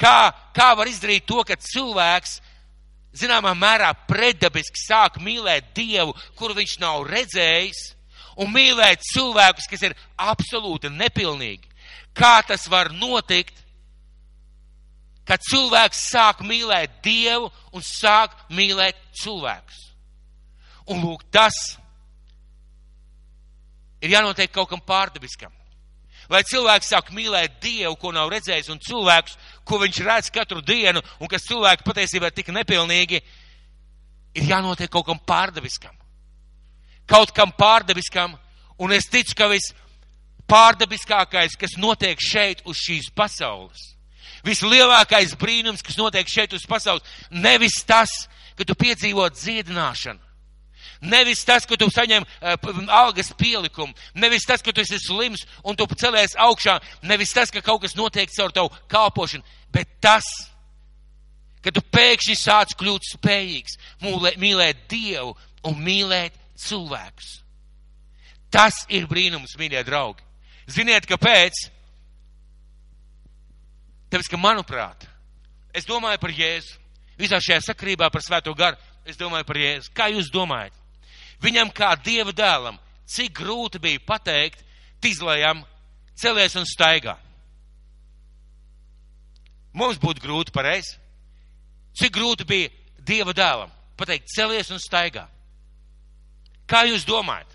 Kā, 0.00 0.32
kā 0.56 0.72
var 0.76 0.88
izdarīt 0.90 1.26
to, 1.28 1.42
ka 1.46 1.56
cilvēks 1.60 2.38
zināmā 3.14 3.54
mērā 3.56 3.92
preddabiski 4.08 4.80
sāk 4.82 5.20
mīlēt 5.22 5.70
Dievu, 5.76 6.14
kuru 6.38 6.56
viņš 6.58 6.78
nav 6.82 7.04
redzējis, 7.08 7.84
un 8.40 8.50
mīlēt 8.50 9.04
cilvēkus, 9.12 9.68
kas 9.70 9.84
ir 9.86 9.94
absolūti 10.18 10.90
nepilnīgi. 10.90 11.70
Kā 12.14 12.40
tas 12.46 12.66
var 12.70 12.90
notikt, 12.94 13.63
kad 15.28 15.42
cilvēks 15.44 16.04
sāk 16.10 16.44
mīlēt 16.46 17.00
Dievu 17.04 17.50
un 17.72 17.84
sāk 17.84 18.36
mīlēt 18.50 18.98
cilvēkus? 19.22 19.80
Un 20.92 21.00
lūk, 21.00 21.24
tas 21.32 21.56
ir 24.04 24.12
jānotiek 24.12 24.52
kaut 24.52 24.68
kam 24.68 24.82
pārdabiskam. 24.84 25.52
Lai 26.28 26.42
cilvēks 26.48 26.92
sāk 26.92 27.10
mīlēt 27.12 27.58
Dievu, 27.60 27.96
ko 28.00 28.12
nav 28.12 28.30
redzējis, 28.32 28.70
un 28.72 28.80
cilvēkus, 28.84 29.36
ko 29.64 29.80
viņš 29.80 30.04
redz 30.04 30.30
katru 30.32 30.62
dienu, 30.64 31.02
un 31.20 31.28
kas 31.28 31.44
cilvēki 31.48 31.84
patiesībā 31.84 32.30
ir 32.30 32.36
tik 32.36 32.52
nepilnīgi, 32.52 33.20
ir 34.34 34.48
jānotiek 34.48 34.92
kaut 34.92 35.06
kam 35.08 35.20
pārdabiskam 35.20 35.96
kaut 37.06 37.32
kam 37.36 37.52
pārdabiskam, 37.52 38.36
un 38.78 38.92
es 38.92 39.08
ticu, 39.10 39.36
ka 39.36 39.48
viss 39.52 39.74
pārdabiskākais, 40.50 41.56
kas 41.60 41.76
notiek 41.80 42.20
šeit 42.20 42.64
uz 42.68 42.80
šīs 42.80 43.10
pasaules, 43.16 43.93
vislielākais 44.44 45.34
brīnums, 45.40 45.82
kas 45.84 45.98
notiek 46.00 46.28
šeit 46.28 46.54
uz 46.56 46.66
pasaules, 46.68 47.04
nevis 47.30 47.80
tas, 47.86 48.10
ka 48.58 48.66
tu 48.66 48.76
piedzīvo 48.78 49.26
dziedināšanu. 49.32 50.20
Nevis 51.04 51.42
tas, 51.44 51.66
ka 51.68 51.76
tu 51.76 51.88
saņem 51.92 52.24
uh, 52.24 52.54
algas 52.88 53.32
pielikumu, 53.36 53.92
nevis 54.16 54.46
tas, 54.48 54.62
ka 54.64 54.72
tu 54.72 54.80
esi 54.80 54.96
slims 55.02 55.42
un 55.64 55.76
tu 55.76 55.86
celies 56.00 56.36
augšā, 56.40 56.78
nevis 57.04 57.34
tas, 57.36 57.52
ka 57.52 57.60
kaut 57.64 57.82
kas 57.82 57.96
notiek 57.98 58.30
caur 58.32 58.54
tavu 58.54 58.72
kalpošanu, 58.88 59.44
bet 59.74 59.90
tas, 60.00 60.24
ka 61.64 61.72
tu 61.74 61.82
pēkšņi 61.92 62.36
sāc 62.38 62.72
kļūt 62.80 63.10
spējīgs 63.16 63.78
mūlē, 64.04 64.36
mīlēt 64.40 64.86
Dievu 64.88 65.34
un 65.68 65.80
mīlēt 65.84 66.36
cilvēkus. 66.60 67.40
Tas 68.54 68.84
ir 68.88 69.08
brīnums, 69.10 69.56
mīļie 69.58 69.82
draugi. 69.84 70.22
Ziniet, 70.70 71.08
kāpēc? 71.10 71.66
Tāpēc, 74.14 74.28
ka, 74.30 74.38
manuprāt, 74.38 75.08
es 75.74 75.88
domāju 75.88 76.20
par 76.22 76.30
Jēzu. 76.30 76.76
Visā 77.18 77.40
šajā 77.42 77.64
sakrībā 77.66 78.06
par 78.14 78.22
Svēto 78.22 78.52
garu 78.54 78.78
es 79.10 79.18
domāju 79.18 79.46
par 79.48 79.58
Jēzu. 79.58 79.90
Kā 79.90 80.06
jūs 80.12 80.28
domājat? 80.30 80.74
Viņam 81.42 81.72
kā 81.74 81.88
Dieva 81.98 82.30
dēlam, 82.30 82.78
cik 83.10 83.32
grūti 83.34 83.80
bija 83.82 84.02
pateikt, 84.06 84.62
tīzlējam, 85.02 85.64
celies 86.14 86.54
un 86.54 86.66
staigā. 86.70 87.16
Mums 89.74 89.98
būtu 89.98 90.22
grūti 90.22 90.54
pareizi. 90.54 90.94
Cik 91.98 92.14
grūti 92.14 92.46
bija 92.46 92.70
Dieva 93.02 93.34
dēlam? 93.34 93.74
Pateikt, 93.98 94.30
celies 94.30 94.70
un 94.70 94.78
staigā. 94.78 95.26
Kā 96.70 96.86
jūs 96.86 97.02
domājat? 97.02 97.50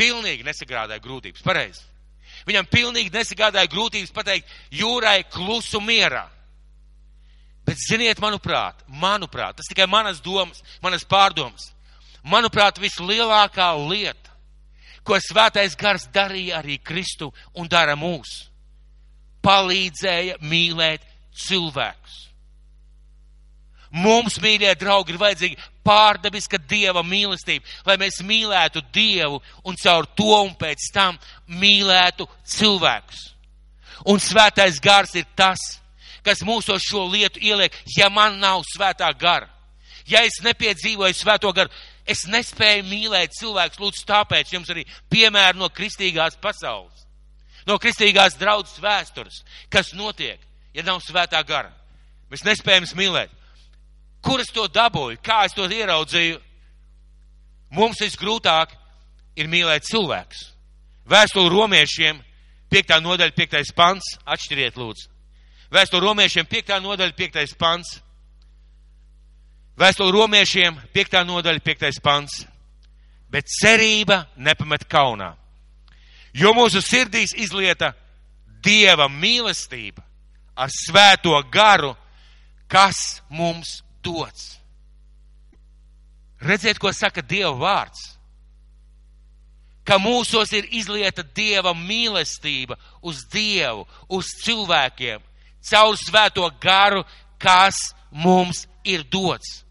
Pilnīgi 0.00 0.48
nesagrādāja 0.48 1.04
grūtības, 1.04 1.44
pareizi. 1.44 1.87
Viņam 2.48 2.68
pilnīgi 2.72 3.12
nesagādāja 3.12 3.68
grūtības 3.70 4.12
pateikt 4.14 4.52
jūrai 4.72 5.20
klusu 5.28 5.80
mierā. 5.84 6.24
Bet 7.68 7.76
ziniet, 7.82 8.20
manuprāt, 8.24 8.80
manuprāt, 8.88 9.58
tas 9.58 9.68
tikai 9.68 9.84
manas 9.90 10.22
domas, 10.24 10.62
manas 10.80 11.04
pārdomas. 11.04 11.74
Manuprāt, 12.24 12.80
vislielākā 12.80 13.68
lieta, 13.90 14.32
ko 15.04 15.18
svētais 15.20 15.76
gars 15.76 16.08
darīja 16.12 16.62
arī 16.62 16.78
Kristu 16.80 17.28
un 17.56 17.68
dara 17.68 17.96
mūs, 17.96 18.48
palīdzēja 19.44 20.40
mīlēt 20.40 21.04
cilvēkus. 21.36 22.27
Mums, 23.90 24.36
mīļie 24.42 24.74
draugi, 24.76 25.14
ir 25.14 25.20
vajadzīga 25.20 25.68
pārdabiska 25.86 26.58
dieva 26.68 27.00
mīlestība, 27.06 27.64
lai 27.88 27.96
mēs 28.00 28.20
mīlētu 28.26 28.82
dievu 28.92 29.40
un 29.64 29.78
caur 29.80 30.06
to 30.18 30.34
un 30.42 30.52
pēc 30.60 30.90
tam 30.92 31.16
mīlētu 31.48 32.26
cilvēkus. 32.44 33.22
Un 34.06 34.20
svētais 34.20 34.76
gars 34.84 35.14
ir 35.16 35.24
tas, 35.36 35.62
kas 36.22 36.44
mūsos 36.44 36.84
šo 36.84 37.06
lietu 37.08 37.40
ieliek, 37.40 37.72
ja 37.96 38.10
man 38.12 38.36
nav 38.42 38.60
svētā 38.68 39.08
gara. 39.18 39.48
Ja 40.08 40.20
es 40.24 40.38
nepiedzīvoju 40.44 41.16
svēto 41.16 41.52
garu, 41.56 41.72
es 42.08 42.26
nespēju 42.28 42.84
mīlēt 42.88 43.36
cilvēkus, 43.40 43.80
lūdzu, 43.80 44.04
tāpēc 44.08 44.52
jums 44.52 44.68
arī 44.72 44.84
piemēri 45.12 45.60
no 45.60 45.68
kristīgās 45.72 46.36
pasaules, 46.40 47.06
no 47.68 47.76
kristīgās 47.80 48.36
draudzes 48.40 48.80
vēstures, 48.84 49.42
kas 49.72 49.92
notiek, 49.96 50.40
ja 50.76 50.84
nav 50.84 51.00
svētā 51.04 51.40
gara. 51.48 51.72
Mēs 52.28 52.44
nespējam 52.44 52.88
mīlēt. 52.96 53.37
Kur 54.24 54.42
es 54.42 54.50
to 54.54 54.66
dabūju? 54.68 55.20
Kā 55.22 55.44
es 55.46 55.54
to 55.56 55.66
ieraudzīju? 55.68 56.40
Mums 57.76 58.00
visgrūtāk 58.02 58.72
ir 59.38 59.48
mīlēt 59.50 59.86
cilvēkus. 59.88 60.40
Vēstuli 61.08 61.52
romiešiem, 61.52 62.20
5. 62.72 62.98
nodaļa, 63.04 63.32
5. 63.36 63.72
pants, 63.76 64.16
atšķiriet 64.28 64.76
lūdzu. 64.76 65.08
Vēstuli 65.72 66.04
romiešiem, 66.04 66.48
5. 66.48 66.74
nodaļa, 66.84 67.14
5. 67.16 67.56
pants. 67.60 67.98
Vēstuli 69.78 70.12
romiešiem, 70.16 70.80
5. 70.94 71.18
nodaļa, 71.28 71.64
5. 71.64 72.00
pants. 72.04 72.42
Bet 73.28 73.48
cerība 73.52 74.24
nepamet 74.36 74.88
kaunā. 74.88 75.34
Jo 76.32 76.54
mūsu 76.56 76.80
sirdīs 76.84 77.34
izlieta 77.36 77.92
Dieva 78.64 79.06
mīlestība 79.08 80.02
ar 80.58 80.70
svēto 80.72 81.36
garu, 81.52 81.92
kas 82.68 83.20
mums 83.30 83.78
dots. 84.08 84.56
Redziet, 86.40 86.78
ko 86.78 86.92
saka 86.94 87.22
Dieva 87.22 87.52
vārds. 87.58 88.14
Ka 89.84 89.98
mūsos 90.00 90.52
ir 90.54 90.68
izlieta 90.76 91.24
Dieva 91.24 91.72
mīlestība 91.74 92.76
uz 93.02 93.24
Dievu, 93.32 93.86
uz 94.12 94.28
cilvēkiem, 94.44 95.22
caur 95.70 95.96
svēto 95.96 96.44
garu, 96.60 97.04
kas 97.40 97.78
mums 98.12 98.66
ir 98.84 99.04
dots. 99.08 99.62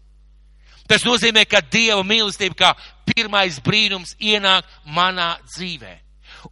Tas 0.88 1.04
nozīmē, 1.06 1.44
ka 1.46 1.62
Dieva 1.62 2.02
mīlestība 2.04 2.58
kā 2.58 2.72
pirmais 3.08 3.60
brīnums 3.64 4.16
ienāk 4.18 4.66
manā 4.84 5.36
dzīvē. 5.54 5.94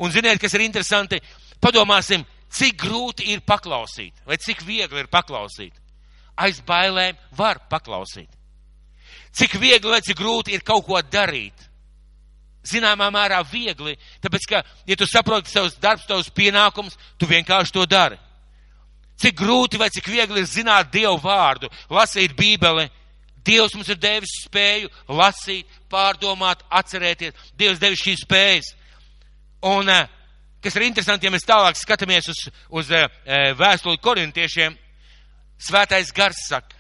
Un 0.01 0.13
ziniet, 0.13 0.41
kas 0.41 0.55
ir 0.55 0.65
interesanti? 0.65 1.21
Padomāsim, 1.63 2.25
cik 2.53 2.79
grūti 2.81 3.33
ir 3.33 3.43
paklausīt, 3.47 4.15
vai 4.29 4.39
cik 4.41 4.63
viegli 4.65 5.03
ir 5.03 5.11
paklausīt 5.11 5.75
aiz 6.37 6.61
bailēm 6.67 7.17
var 7.37 7.61
paklausīt. 7.71 8.31
Cik 9.37 9.59
viegli 9.61 9.91
vai 9.93 10.01
cik 10.05 10.17
grūti 10.17 10.55
ir 10.57 10.65
kaut 10.65 10.87
ko 10.87 11.01
darīt. 11.01 11.57
Zināmā 12.67 13.11
mērā 13.15 13.43
viegli, 13.47 13.95
tāpēc, 14.25 14.47
ka, 14.51 14.63
ja 14.89 14.97
tu 14.99 15.07
saproti 15.07 15.53
savus 15.53 15.77
darbus, 15.79 16.07
savus 16.09 16.31
pienākumus, 16.35 16.97
tu 17.19 17.29
vienkārši 17.31 17.75
to 17.77 17.85
dari. 17.87 18.19
Cik 19.21 19.37
grūti 19.39 19.79
vai 19.81 19.89
cik 19.93 20.09
viegli 20.11 20.43
ir 20.43 20.49
zināt 20.51 20.91
Dievu 20.93 21.21
vārdu, 21.23 21.71
lasīt 21.93 22.35
Bībeli. 22.37 22.89
Dievs 23.47 23.77
mums 23.77 23.89
ir 23.93 24.01
devis 24.03 24.33
spēju 24.43 24.91
lasīt, 25.15 25.69
pārdomāt, 25.93 26.65
atcerēties. 26.67 27.37
Dievs 27.57 27.79
devis 27.79 28.03
šīs 28.03 28.25
spējas. 28.25 28.73
Un, 29.63 29.89
eh, 29.89 30.09
kas 30.61 30.75
ir 30.77 30.89
interesanti, 30.89 31.27
ja 31.27 31.31
mēs 31.31 31.47
tālāk 31.47 31.79
skatāmies 31.79 32.29
uz, 32.29 32.49
uz 32.69 32.91
eh, 32.91 33.07
vēstuli 33.55 34.03
korintiešiem, 34.03 34.75
Svētais 35.59 36.13
gars 36.13 36.43
saka, 36.49 36.77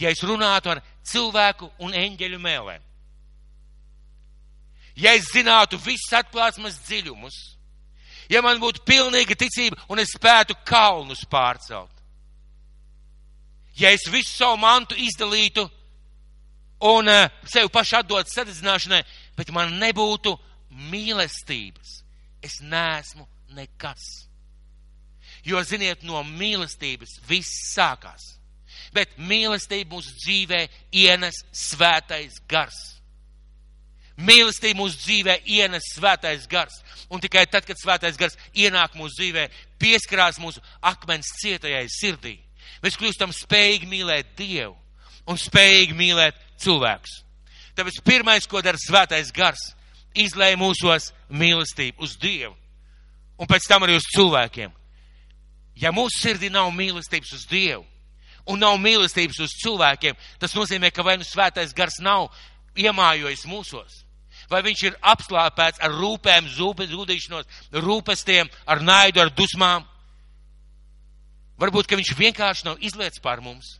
ja 0.00 0.10
es 0.10 0.22
runātu 0.24 0.72
ar 0.72 0.82
cilvēku 1.06 1.68
un 1.84 1.94
eņģeļu 1.96 2.38
mēlēm, 2.40 2.82
ja 4.96 5.12
es 5.16 5.28
zinātu 5.32 5.78
visus 5.84 6.12
atklāsmes 6.16 6.78
dziļumus, 6.86 7.36
ja 8.32 8.42
man 8.42 8.60
būtu 8.60 8.84
pilnīga 8.88 9.36
ticība 9.38 9.78
un 9.92 10.00
es 10.00 10.14
spētu 10.16 10.56
kalnus 10.64 11.26
pārcelt, 11.28 11.92
ja 13.76 13.92
es 13.92 14.08
visu 14.08 14.32
savu 14.32 14.56
mantu 14.60 14.96
izdalītu 14.96 15.68
un 16.80 17.08
uh, 17.08 17.28
sev 17.48 17.68
pašu 17.72 18.00
atdot 18.00 18.28
sadedzināšanai, 18.32 19.02
bet 19.36 19.52
man 19.52 19.76
nebūtu 19.80 20.34
mīlestības, 20.90 22.00
es 22.44 22.60
neesmu 22.64 23.26
nekas. 23.56 24.25
Jo, 25.46 25.62
ziniet, 25.62 26.02
no 26.02 26.22
mīlestības 26.26 27.20
viss 27.28 27.70
sākās. 27.70 28.34
Bet 28.94 29.14
mīlestība 29.18 29.94
mūsu 29.94 30.14
dzīvē 30.18 30.64
ienes 30.94 31.42
svētais 31.54 32.40
gars. 32.50 32.96
Mīlestība 34.16 34.80
mūsu 34.80 34.98
dzīvē 35.04 35.36
ienes 35.44 35.90
svētais 35.94 36.48
gars. 36.50 36.80
Un 37.12 37.22
tikai 37.22 37.44
tad, 37.46 37.66
kad 37.68 37.78
svētais 37.78 38.18
gars 38.18 38.38
ienāk 38.56 38.96
mūsu 38.98 39.20
dzīvē, 39.20 39.46
pieskarās 39.78 40.40
mūsu 40.42 40.62
akmens 40.82 41.30
cietajai 41.42 41.84
sirdī, 41.92 42.38
mēs 42.82 42.96
kļūstam 42.98 43.34
spējīgi 43.36 43.86
mīlēt 43.90 44.34
Dievu 44.38 44.74
un 45.30 45.38
spējīgi 45.38 45.94
mīlēt 45.98 46.40
cilvēkus. 46.62 47.20
Tāpēc 47.76 48.00
pirmais, 48.02 48.48
ko 48.48 48.62
dara 48.64 48.80
svētais 48.80 49.30
gars, 49.36 49.68
izlēja 50.16 50.56
mūsos 50.58 51.12
mīlestību 51.28 52.02
uz 52.02 52.16
Dievu 52.18 52.56
un 53.36 53.48
pēc 53.48 53.68
tam 53.68 53.84
arī 53.84 53.98
uz 53.98 54.08
cilvēkiem. 54.14 54.72
Ja 55.76 55.92
mūsu 55.92 56.16
sirdī 56.16 56.48
nav 56.52 56.70
mīlestības 56.72 57.34
uz 57.36 57.44
Dievu 57.50 57.84
un 58.46 58.62
nav 58.62 58.78
mīlestības 58.80 59.40
uz 59.42 59.54
cilvēkiem, 59.60 60.16
tas 60.40 60.54
nozīmē, 60.56 60.92
ka 60.94 61.04
vai 61.04 61.16
nu 61.18 61.26
svētais 61.26 61.74
gars 61.76 61.98
nav 62.00 62.28
iemājojis 62.78 63.46
mūsos, 63.50 64.04
vai 64.50 64.62
viņš 64.62 64.84
ir 64.86 64.98
apslāpēts 65.02 65.82
ar 65.82 65.94
rūpēm, 65.96 66.48
zūdīšanos, 66.54 67.48
rūpestiem, 67.82 68.50
ar 68.66 68.84
naidu, 68.84 69.24
ar 69.24 69.32
dusmām. 69.34 69.86
Varbūt, 71.58 71.88
ka 71.88 71.98
viņš 71.98 72.14
vienkārši 72.18 72.68
nav 72.68 72.80
izlietis 72.84 73.22
pār 73.24 73.42
mums. 73.42 73.78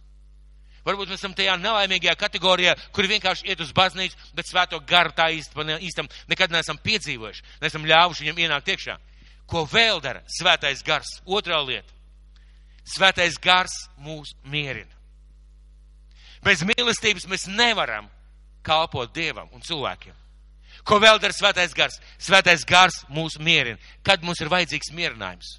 Varbūt 0.87 1.11
mēs 1.11 1.19
esam 1.19 1.35
tajā 1.35 1.57
nelaimīgajā 1.59 2.15
kategorijā, 2.19 2.77
kur 2.95 3.09
vienkārši 3.11 3.51
iet 3.51 3.61
uz 3.61 3.73
baznīcu, 3.75 4.17
bet 4.39 4.47
svēto 4.47 4.79
garu 4.87 5.11
tā 5.17 5.29
īstam 5.35 6.07
nekad 6.31 6.55
neesam 6.55 6.79
piedzīvojuši, 6.79 7.43
neesam 7.63 7.87
ļāvuši 7.87 8.23
viņam 8.23 8.43
ienākt 8.45 8.71
iekšā. 8.71 8.95
Ko 9.47 9.63
vēl 9.71 10.01
dara 10.03 10.23
svētais 10.31 10.83
gars? 10.87 11.21
Otrā 11.27 11.61
lieta. 11.63 11.93
Svētais 12.87 13.39
gars 13.43 13.75
mūs 14.03 14.35
mierina. 14.47 14.91
Bez 16.43 16.63
mīlestības 16.67 17.27
mēs 17.31 17.47
nevaram 17.51 18.07
kalpot 18.67 19.11
Dievam 19.15 19.51
un 19.55 19.63
cilvēkiem. 19.63 20.15
Ko 20.87 21.01
vēl 21.03 21.19
dara 21.23 21.35
svētais 21.35 21.75
gars? 21.75 21.99
Svētais 22.23 22.67
gars 22.67 23.01
mūs 23.11 23.41
mierina. 23.43 23.79
Kad 24.07 24.23
mums 24.23 24.43
ir 24.43 24.51
vajadzīgs 24.53 24.93
mierinājums? 24.95 25.57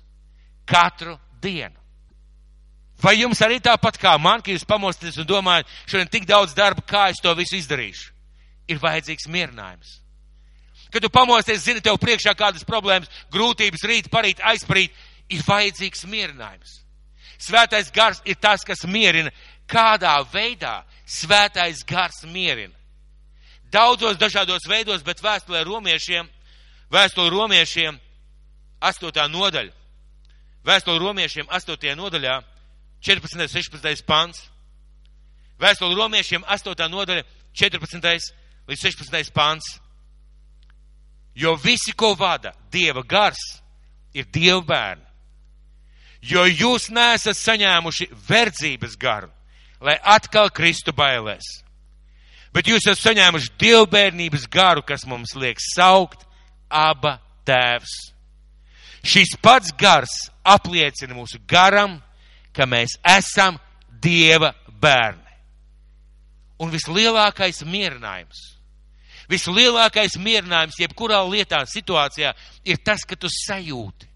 Katru 0.68 1.18
dienu. 1.44 1.76
Vai 3.04 3.20
jums 3.20 3.42
arī 3.46 3.60
tāpat 3.62 4.00
kā 4.02 4.16
man, 4.18 4.42
ka 4.42 4.52
jūs 4.52 4.66
pamosties 4.66 5.20
un 5.22 5.28
domājat, 5.30 5.68
šodien 5.86 6.10
tik 6.10 6.26
daudz 6.26 6.56
darba, 6.58 6.82
kā 6.82 7.10
es 7.12 7.20
to 7.22 7.34
visu 7.38 7.60
izdarīšu? 7.60 8.14
Ir 8.72 8.80
vajadzīgs 8.82 9.28
mierinājums. 9.30 10.00
Kad 10.92 11.04
tu 11.04 11.10
pamosties, 11.12 11.66
zini, 11.66 11.82
tev 11.84 12.00
priekšā 12.02 12.34
kādas 12.38 12.66
problēmas, 12.68 13.12
grūtības 13.34 13.84
rīt, 13.88 14.10
parīt, 14.14 14.42
aizparīt, 14.44 14.96
ir 15.30 15.44
vajadzīgs 15.48 16.06
mierinājums. 16.08 16.82
Svētais 17.38 17.92
gars 17.94 18.22
ir 18.26 18.38
tas, 18.42 18.64
kas 18.66 18.86
mierina. 18.88 19.32
Kādā 19.68 20.16
veidā 20.32 20.82
svētais 21.06 21.84
gars 21.86 22.24
mierina? 22.26 22.74
Daudzos 23.72 24.18
dažādos 24.18 24.64
veidos, 24.70 25.04
bet 25.04 25.20
vēstulē 25.20 25.66
romiešiem, 25.68 26.28
vēstule 26.94 27.30
romiešiem, 27.34 28.00
8. 28.80 29.28
nodaļa. 29.34 29.74
Vēstule 30.68 31.00
romiešiem 31.00 31.50
8. 31.52 31.96
nodaļā, 32.00 32.38
14. 33.04 33.48
16. 33.52 34.06
pants. 34.08 34.48
Vēstule 35.60 35.98
romiešiem 35.98 36.46
8. 36.48 36.88
nodaļa, 36.92 37.26
14. 37.54 38.32
līdz 38.68 38.82
16. 38.88 39.34
pants. 39.36 39.78
Jo 41.38 41.54
visi, 41.62 41.94
ko 41.94 42.16
vada 42.18 42.56
Dieva 42.74 43.04
gars, 43.06 43.62
ir 44.14 44.26
Dieva 44.34 44.64
bērni. 44.66 45.06
Jo 46.26 46.48
jūs 46.50 46.90
nesat 46.90 47.38
saņēmuši 47.38 48.10
verdzības 48.28 48.98
garu, 48.98 49.30
lai 49.80 50.00
atkal 50.02 50.50
kristu 50.50 50.92
bailēs. 50.98 51.46
Bet 52.58 52.66
jūs 52.66 52.88
esat 52.88 53.12
saņēmuši 53.12 53.52
dievbērnības 53.62 54.48
garu, 54.50 54.82
kas 54.82 55.06
mums 55.06 55.36
liek 55.38 55.60
saukt 55.62 56.24
aba 56.74 57.20
tēvs. 57.46 57.94
Šis 59.06 59.36
pats 59.44 59.70
gars 59.78 60.16
apliecina 60.42 61.14
mūsu 61.14 61.38
garam, 61.48 62.00
ka 62.56 62.66
mēs 62.66 62.98
esam 63.06 63.60
Dieva 64.02 64.52
bērni. 64.82 65.22
Un 66.62 66.74
vislielākais 66.74 67.62
mierinājums, 67.66 68.57
vislielākais 69.32 70.18
mierinājums 70.22 70.80
jebkurā 70.82 71.22
lietā, 71.28 71.64
situācijā 71.68 72.34
ir 72.66 72.82
tas, 72.84 73.04
ka 73.08 73.16
tu 73.20 73.30
sajūti, 73.32 74.08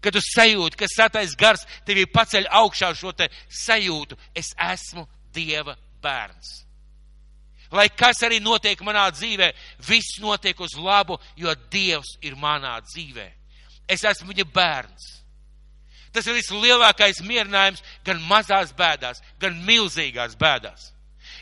ka 0.00 0.12
tu 0.14 0.22
sajūti, 0.24 0.78
ka 0.80 0.88
satais 0.90 1.36
gars 1.38 1.66
tevi 1.88 2.06
paceļ 2.10 2.48
augšā 2.60 2.92
šo 2.96 3.12
te 3.16 3.30
sajūtu, 3.48 4.18
es 4.34 4.52
esmu 4.56 5.06
Dieva 5.30 5.76
bērns. 6.02 6.64
Lai 7.70 7.86
kas 7.94 8.18
arī 8.26 8.40
notiek 8.42 8.80
manā 8.82 9.04
dzīvē, 9.14 9.52
viss 9.86 10.18
notiek 10.18 10.58
uz 10.58 10.74
labu, 10.74 11.20
jo 11.38 11.54
Dievs 11.70 12.16
ir 12.26 12.34
manā 12.34 12.74
dzīvē. 12.82 13.28
Es 13.86 14.02
esmu 14.06 14.32
viņa 14.32 14.46
bērns. 14.50 15.06
Tas 16.10 16.26
ir 16.26 16.34
vislielākais 16.34 17.22
mierinājums 17.22 17.82
gan 18.06 18.18
mazās 18.26 18.72
bēdās, 18.74 19.22
gan 19.38 19.54
milzīgās 19.66 20.34
bēdās. 20.38 20.90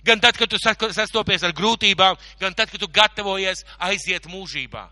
Gan 0.09 0.23
tad, 0.25 0.39
kad 0.41 0.49
tu 0.49 0.57
sastopies 0.57 1.43
ar 1.45 1.53
grūtībām, 1.53 2.17
gan 2.41 2.55
tad, 2.57 2.71
kad 2.73 2.81
tu 2.81 2.89
gatavojies 2.89 3.65
aiziet 3.91 4.29
mūžībā. 4.31 4.87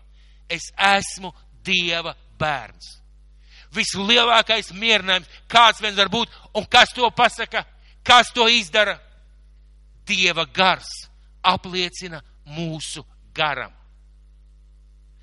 Es 0.49 0.69
esmu 0.77 1.33
Dieva 1.65 2.13
bērns. 2.39 2.93
Vislielākais 3.73 4.69
mierinājums, 4.77 5.27
kāds 5.51 5.81
viens 5.83 5.97
var 5.97 6.11
būt, 6.13 6.31
un 6.55 6.67
kas 6.69 6.93
to 6.95 7.09
pasaka, 7.11 7.65
kas 8.05 8.29
to 8.35 8.45
izdara? 8.47 8.95
Dieva 10.07 10.45
gars 10.55 10.87
apliecina 11.43 12.21
mūsu 12.45 13.03
garam. 13.35 13.73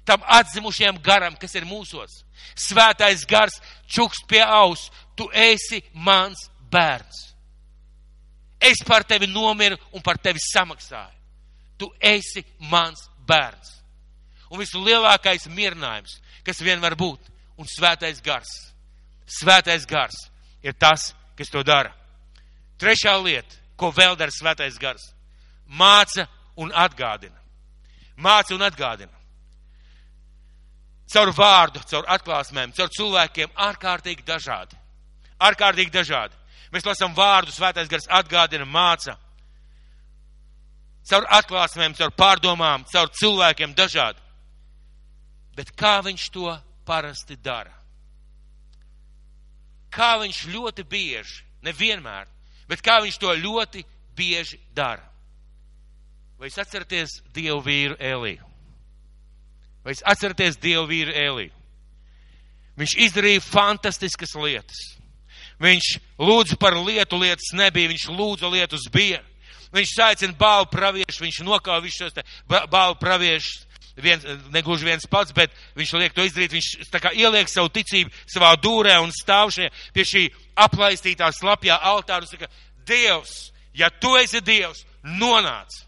Tam 0.04 0.20
atzimušajam 0.26 0.98
garam, 1.02 1.38
kas 1.40 1.54
ir 1.56 1.64
mūsos. 1.64 2.20
Svētais 2.58 3.24
gars 3.24 3.56
čukst 3.88 4.26
pie 4.28 4.42
aus, 4.44 4.90
tu 5.16 5.30
esi 5.32 5.80
mans 5.94 6.50
bērns. 6.68 7.33
Es 8.64 8.80
par 8.86 9.04
tevi 9.04 9.28
nomiru 9.28 9.76
un 9.92 10.02
par 10.02 10.18
tevi 10.18 10.40
samaksāju. 10.40 11.20
Tu 11.78 11.88
esi 12.00 12.44
mans 12.70 13.08
bērns. 13.26 13.72
Un 14.50 14.60
vislielākais 14.62 15.48
mierinājums, 15.50 16.20
kas 16.46 16.62
vien 16.62 16.80
var 16.80 16.94
būt, 16.96 17.20
un 17.58 17.68
svētais 17.68 18.22
gars. 18.24 18.50
Svētais 19.26 19.86
gars 19.88 20.14
ir 20.62 20.76
tas, 20.78 21.12
kas 21.36 21.50
to 21.50 21.64
dara. 21.66 21.92
Trešā 22.78 23.16
lieta, 23.22 23.58
ko 23.76 23.90
vēl 23.94 24.16
dara 24.16 24.32
svētais 24.32 24.78
gars 24.78 25.14
māca 25.66 26.26
un 26.56 26.72
atgādina. 26.72 27.36
Māca 28.16 28.54
un 28.54 28.62
atgādina. 28.62 29.12
Caur 31.14 31.30
vārdu, 31.36 31.82
caur 31.90 32.06
atklāsmēm, 32.10 32.72
caur 32.74 32.90
cilvēkiem 32.90 33.52
ārkārtīgi 33.54 34.24
dažādi. 34.26 34.76
Ārkārtīgi 35.40 35.92
dažādi. 35.92 36.34
Mēs 36.74 36.86
lasām 36.88 37.14
vārdu, 37.14 37.54
svētais 37.54 37.86
gars 37.90 38.08
atgādina, 38.10 38.66
māca. 38.66 39.14
Caur 41.06 41.26
atklāsmēm, 41.36 41.94
caur 41.94 42.10
pārdomām, 42.16 42.86
caur 42.90 43.12
cilvēkiem 43.14 43.76
dažādi. 43.78 44.18
Bet 45.54 45.70
kā 45.78 46.00
viņš 46.02 46.28
to 46.34 46.50
parasti 46.88 47.36
dara? 47.38 47.70
Kā 49.94 50.16
viņš 50.18 50.40
ļoti 50.50 50.82
bieži, 50.90 51.44
nevienmēr, 51.62 52.26
bet 52.66 52.82
kā 52.82 52.98
viņš 53.04 53.20
to 53.22 53.36
ļoti 53.38 53.84
bieži 54.18 54.58
dara? 54.74 55.04
Vai 56.40 56.50
jūs 56.50 56.58
atceraties 56.58 57.20
Dievu 57.36 57.60
vīru 57.62 57.94
Eliju? 58.02 58.48
Vai 59.84 59.94
jūs 59.94 60.02
atceraties 60.10 60.58
Dievu 60.58 60.88
vīru 60.90 61.14
Eliju? 61.14 61.54
Viņš 62.74 62.96
izdarīja 63.06 63.44
fantastiskas 63.44 64.34
lietas. 64.34 64.93
Viņš 65.64 65.90
lūdza 66.20 66.58
par 66.60 66.76
lietu, 66.76 67.18
lietas 67.20 67.54
nebija, 67.56 67.90
viņš 67.92 68.08
lūdza 68.12 68.50
lietus 68.52 68.88
bija. 68.92 69.22
Viņš 69.74 69.94
saicina 69.96 70.36
bālu 70.38 70.68
praviešu, 70.70 71.24
viņš 71.24 71.40
nokāva 71.46 71.82
visus 71.82 72.12
šos 72.12 72.66
bālu 72.70 72.98
praviešus, 73.00 73.64
viens, 73.96 74.26
negluži 74.54 74.86
viens 74.86 75.06
pats, 75.10 75.32
bet 75.34 75.54
viņš 75.78 75.94
liek 75.98 76.14
to 76.14 76.26
izdarīt, 76.26 76.54
viņš 76.54 76.90
tā 76.92 77.00
kā 77.02 77.14
ieliek 77.14 77.50
savu 77.50 77.72
ticību 77.74 78.12
savā 78.30 78.54
dūrē 78.60 78.98
un 79.02 79.12
stāv 79.14 79.52
šie, 79.54 79.70
pie 79.94 80.06
šī 80.06 80.24
aplaistītā 80.66 81.30
slapjā 81.34 81.78
altāra 81.90 82.26
un 82.26 82.30
saka, 82.30 82.50
Dievs, 82.84 83.50
ja 83.72 83.88
tu 83.90 84.12
esi 84.20 84.42
Dievs, 84.44 84.84
nonāc. 85.04 85.84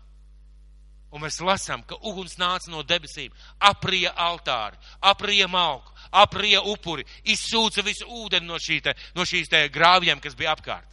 Un 1.14 1.22
mēs 1.22 1.38
lasām, 1.40 1.82
ka 1.86 1.96
uguns 2.02 2.36
nāca 2.40 2.70
no 2.72 2.82
debesīm, 2.84 3.32
aprija 3.62 4.12
altāri, 4.16 4.76
aprija 5.00 5.46
malku, 5.48 5.92
aprija 6.22 6.62
upuri, 6.66 7.04
izsūca 7.28 7.84
visu 7.86 8.08
ūdeni 8.24 8.48
no, 8.48 8.58
šī 8.62 8.80
te, 8.84 8.94
no 9.16 9.26
šīs 9.28 9.50
te 9.52 9.62
grāvjiem, 9.72 10.20
kas 10.22 10.36
bija 10.38 10.54
apkārt. 10.56 10.88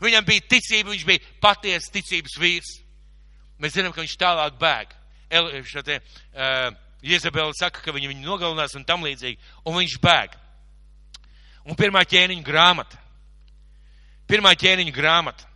Viņam 0.00 0.24
bija 0.24 0.46
ticība, 0.48 0.94
viņš 0.94 1.04
bija 1.08 1.24
patiesa 1.42 1.92
ticības 1.92 2.38
vīrs. 2.40 2.70
Mēs 3.60 3.76
zinām, 3.76 3.92
ka 3.92 4.00
viņš 4.00 4.16
tālāk 4.20 4.56
bēg. 4.60 4.94
El, 5.30 5.50
te, 5.84 5.98
uh, 6.00 6.70
Jezabela 7.04 7.52
saka, 7.56 7.82
ka 7.84 7.92
viņi 7.96 8.10
viņu 8.10 8.24
nogalinās 8.24 8.74
un 8.76 8.86
tam 8.88 9.04
līdzīgi, 9.04 9.38
un 9.68 9.76
viņš 9.76 9.98
bēg. 10.02 10.34
Un 11.68 11.76
pirmā 11.76 12.02
ķēniņa 12.08 12.44
grāmata. 12.44 12.98
Pirmā 14.30 14.54
ķēniņa 14.56 14.94
grāmata. 14.96 15.46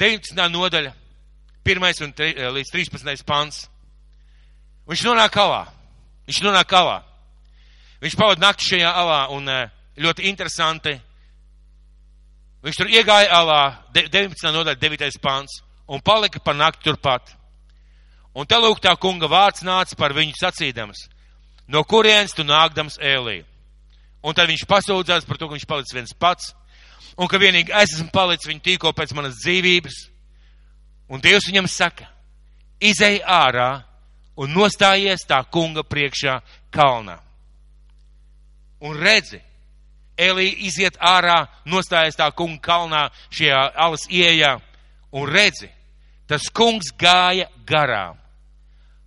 19. 0.00 0.48
nodaļa 0.52 0.92
1 1.66 2.02
un 2.04 2.12
3, 2.12 2.36
eh, 2.36 2.50
līdz 2.52 2.70
13 2.72 3.24
pants. 3.26 3.66
Viņš 4.86 5.02
nonāk 5.08 5.36
alā. 5.40 5.64
Viņš 6.26 6.40
nonāk 6.44 6.72
alā. 6.74 7.00
Viņš 8.02 8.16
pavada 8.18 8.42
nakti 8.42 8.70
šajā 8.72 8.92
alā 9.02 9.20
un 9.34 9.48
eh, 9.48 9.68
ļoti 10.02 10.26
interesanti. 10.30 10.96
Viņš 12.66 12.80
tur 12.80 12.90
iegāja 12.90 13.30
alā, 13.36 13.60
19. 13.94 14.50
nodaļa, 14.52 14.78
9. 14.82 15.20
pants, 15.22 15.60
un 15.86 16.02
palika 16.02 16.42
par 16.42 16.56
nakti 16.58 16.88
turpat. 16.88 17.30
Un 18.36 18.48
te 18.48 18.58
lūk 18.60 18.82
tā 18.84 18.92
kunga 19.00 19.30
vārds 19.30 19.62
nāca 19.64 19.96
par 19.96 20.12
viņu 20.16 20.34
sacīdams, 20.36 21.06
no 21.72 21.84
kurienes 21.88 22.34
tu 22.36 22.44
nākdams 22.44 22.98
ēlī. 23.00 23.38
Un 24.26 24.34
tad 24.34 24.50
viņš 24.50 24.66
pasūdzās 24.68 25.24
par 25.24 25.38
to, 25.38 25.46
ka 25.46 25.54
viņš 25.54 25.68
palicis 25.70 25.94
viens 25.94 26.12
pats, 26.18 26.50
un 27.16 27.30
ka 27.30 27.38
vienīgi 27.40 27.72
es 27.72 27.94
esmu 27.94 28.10
palicis 28.12 28.50
viņa 28.50 28.64
tīko 28.66 28.92
pēc 28.92 29.14
manas 29.16 29.38
dzīvības 29.44 30.02
Un 31.08 31.22
Dievs 31.22 31.46
viņam 31.46 31.68
saka, 31.70 32.08
izei 32.82 33.20
ārā 33.22 33.84
un 34.36 34.52
nostājies 34.52 35.24
tā 35.28 35.40
kunga 35.50 35.84
priekšā 35.86 36.40
kalnā. 36.74 37.18
Un 38.84 38.96
redzi, 39.00 39.40
Elī 40.16 40.48
iziet 40.64 40.96
ārā, 40.96 41.42
nostājies 41.68 42.16
tā 42.16 42.30
kunga 42.32 42.60
kalnā 42.64 43.02
šajā 43.28 43.62
alas 43.76 44.06
ieejā 44.08 44.54
un 45.12 45.28
redzi, 45.28 45.68
tas 46.28 46.48
kungs 46.48 46.88
gāja 46.96 47.50
garām. 47.68 48.16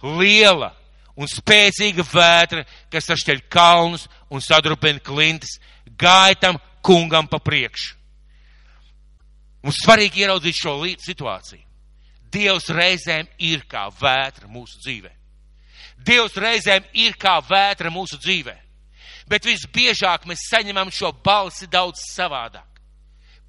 Liela 0.03 0.69
un 1.17 1.27
spēcīga 1.27 2.05
vētra, 2.05 2.63
kas 2.93 3.09
sašķeļ 3.09 3.41
kalnus 3.51 4.05
un 4.29 4.41
sadrupina 4.41 5.01
klintis, 5.01 5.57
gāja 5.97 6.37
tam 6.45 6.59
kungam 6.85 7.27
pa 7.27 7.41
priekšu. 7.41 7.97
Mums 9.65 9.81
svarīgi 9.83 10.23
ieraudzīt 10.23 10.55
šo 10.55 10.77
situāciju. 11.03 11.65
Dievs 12.31 12.69
reizēm 12.69 13.27
ir 13.41 13.65
kā 13.67 13.89
vētra 13.89 14.47
mūsu 14.47 14.77
dzīvē. 14.85 15.18
Dievs 16.05 16.37
reizēm 16.39 16.85
ir 16.93 17.15
kā 17.19 17.37
vētra 17.43 17.91
mūsu 17.93 18.17
dzīvē. 18.21 18.55
Bet 19.29 19.45
visbiežāk 19.45 20.25
mēs 20.25 20.47
saņemam 20.49 20.89
šo 20.93 21.11
balsi 21.25 21.67
daudz 21.69 22.01
savādāk. 22.15 22.65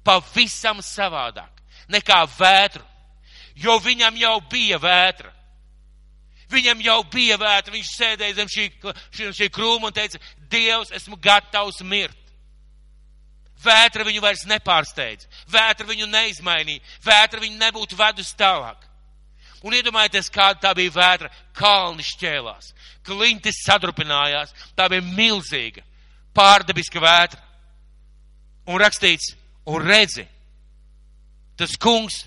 Pavisam 0.05 0.81
savādāk 0.85 1.61
nekā 1.89 2.23
vētru. 2.37 2.83
Jo 3.55 3.77
viņam 3.83 4.17
jau 4.17 4.37
bija 4.49 4.79
vētra. 4.81 5.31
Viņam 6.51 6.81
jau 6.83 6.99
bija 7.11 7.37
vētra. 7.41 7.73
Viņš 7.73 7.91
sēdēja 7.97 8.37
zem 8.39 8.51
šī, 8.51 8.67
šī, 9.15 9.31
šī 9.39 9.49
krūma 9.53 9.89
un 9.89 9.95
teica, 9.95 10.19
Dievs, 10.51 10.91
esmu 10.95 11.17
gatavs 11.21 11.81
mirt. 11.87 12.17
Vētra 13.61 14.05
viņu 14.07 14.23
vairs 14.23 14.41
nepārsteidz, 14.49 15.27
vētra 15.53 15.85
viņu 15.85 16.07
neizmainīja, 16.09 16.81
vētra 17.05 17.41
viņu 17.43 17.59
nebūtu 17.61 17.97
vedus 17.99 18.31
tālāk. 18.33 18.87
Un 19.61 19.75
iedomājieties, 19.77 20.31
kāda 20.33 20.59
tā 20.63 20.71
bija 20.77 20.93
vētra. 20.95 21.29
Kalni 21.57 22.05
šķēlās, 22.05 22.71
klintis 23.05 23.61
sadrupinājās, 23.65 24.53
tā 24.77 24.87
bija 24.89 25.05
milzīga, 25.05 25.83
pārdabiska 26.33 27.01
vētra. 27.03 27.41
Un 28.71 28.81
rakstīts, 28.81 29.33
un 29.69 29.85
redzi, 29.85 30.25
tas 31.57 31.75
kungs, 31.81 32.23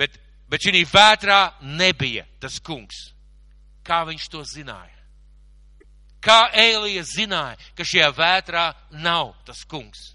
bet, 0.00 0.16
bet 0.48 0.64
šī 0.64 0.84
vētrā 0.88 1.42
nebija 1.64 2.24
tas 2.40 2.60
kungs. 2.64 3.10
Kā 3.84 4.04
viņš 4.08 4.28
to 4.32 4.44
zināja? 4.46 4.96
Kā 6.20 6.50
Ēlija 6.52 7.02
zināja, 7.08 7.56
ka 7.76 7.84
šajā 7.84 8.10
vētrā 8.16 8.66
nav 9.00 9.32
tas 9.48 9.64
kungs? 9.68 10.10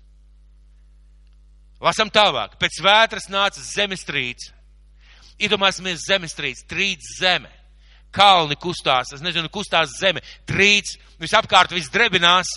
Lasam 1.82 2.10
tālāk. 2.14 2.56
Pēc 2.62 2.78
vētras 2.86 3.28
nāca 3.30 3.62
zemestrīce. 3.62 4.54
Iedomāsimies 5.40 6.06
zemestrīce, 6.08 6.66
trīc 6.70 7.04
zeme. 7.20 7.52
Kalni 8.16 8.56
kustās, 8.56 9.12
es 9.12 9.24
nezinu, 9.24 9.52
kustās 9.52 9.98
zeme, 10.00 10.22
trīc, 10.48 10.94
visapkārt 11.20 11.74
viss 11.76 11.92
drebinās, 11.92 12.48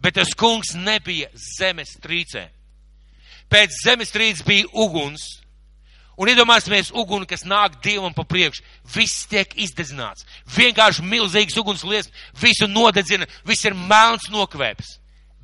bet 0.00 0.16
tas 0.16 0.32
kungs 0.32 0.72
nebija 0.78 1.28
zemestrīcē. 1.58 2.46
Pēc 3.52 3.76
zemestrīces 3.84 4.46
bija 4.46 4.70
uguns, 4.72 5.26
Un 6.16 6.30
iedomāsimies 6.32 6.94
uguni, 6.96 7.28
kas 7.28 7.44
nāk 7.44 7.76
dievam 7.84 8.14
pa 8.16 8.24
priekšu. 8.24 8.62
Viss 8.94 9.26
tiek 9.28 9.50
izdedzināts. 9.60 10.24
Vienkārši 10.48 11.04
milzīgs 11.04 11.58
uguns 11.60 11.84
liesmas, 11.84 12.14
visu 12.40 12.68
nodedzina, 12.70 13.28
viss 13.44 13.68
ir 13.68 13.76
melns 13.76 14.30
nokvēps. 14.32 14.94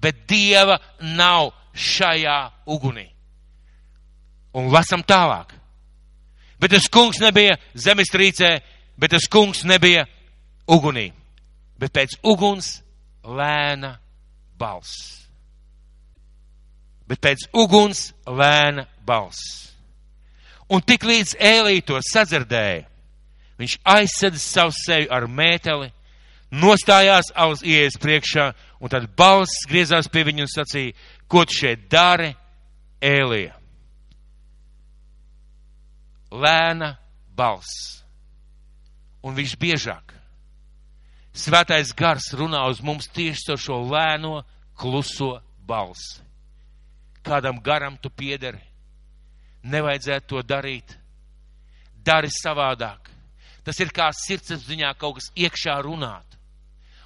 Bet 0.01 0.25
dieva 0.31 0.79
nav 1.05 1.53
šajā 1.77 2.39
ugunī. 2.73 3.11
Un 4.57 4.73
lasam 4.73 5.05
tālāk. 5.05 5.53
Bet 6.63 6.71
tas 6.71 6.87
kungs 6.87 7.19
nebija 7.19 7.57
zemestrīcē, 7.75 8.53
bet 8.95 9.11
tas 9.17 9.27
kungs 9.27 9.65
nebija 9.67 10.05
ugunī. 10.71 11.09
Bet 11.75 11.91
pēc 11.91 12.21
uguns 12.23 12.77
lēna 13.27 13.97
balss. 14.59 15.27
Bet 17.11 17.19
pēc 17.19 17.49
uguns 17.59 18.13
lēna 18.31 18.87
balss. 19.03 19.73
Un 20.71 20.85
tik 20.87 21.03
līdz 21.05 21.35
ēlī 21.43 21.81
to 21.85 21.99
sadzirdēja, 22.07 22.85
viņš 23.59 23.75
aizsēda 23.83 24.39
savu 24.41 24.73
seju 24.77 25.11
ar 25.13 25.27
mēteli, 25.27 25.91
nostājās 26.63 27.33
aus 27.35 27.65
ieejas 27.67 27.99
priekšā, 28.01 28.47
un 28.81 28.93
tad 28.93 29.11
balss 29.19 29.67
griezās 29.69 30.09
pie 30.09 30.23
viņu 30.31 30.47
un 30.47 30.53
sacīja, 30.53 30.95
ko 31.27 31.43
tu 31.49 31.59
šeit 31.59 31.89
dari, 31.91 32.31
ēlija? 33.03 33.59
Lēna 36.33 36.97
balss. 37.37 38.01
Un 39.23 39.37
viņš 39.37 39.55
biežāk. 39.61 40.17
Svētais 41.33 41.93
gars 41.97 42.33
runā 42.37 42.65
uz 42.69 42.83
mums 42.85 43.07
tieši 43.13 43.55
ar 43.55 43.61
šo 43.61 43.79
lēno, 43.87 44.43
kluso 44.77 45.37
balsi. 45.69 46.21
Kādam 47.23 47.61
garam 47.63 47.97
tu 48.03 48.11
piederi? 48.11 48.73
nevajadzētu 49.63 50.29
to 50.29 50.43
darīt. 50.43 50.97
Dari 52.03 52.31
savādāk. 52.35 53.11
Tas 53.63 53.79
ir 53.79 53.93
kā 53.95 54.09
sirdsapziņā 54.17 54.91
kaut 54.99 55.21
kas 55.21 55.31
iekšā 55.39 55.77
runāt. 55.87 56.27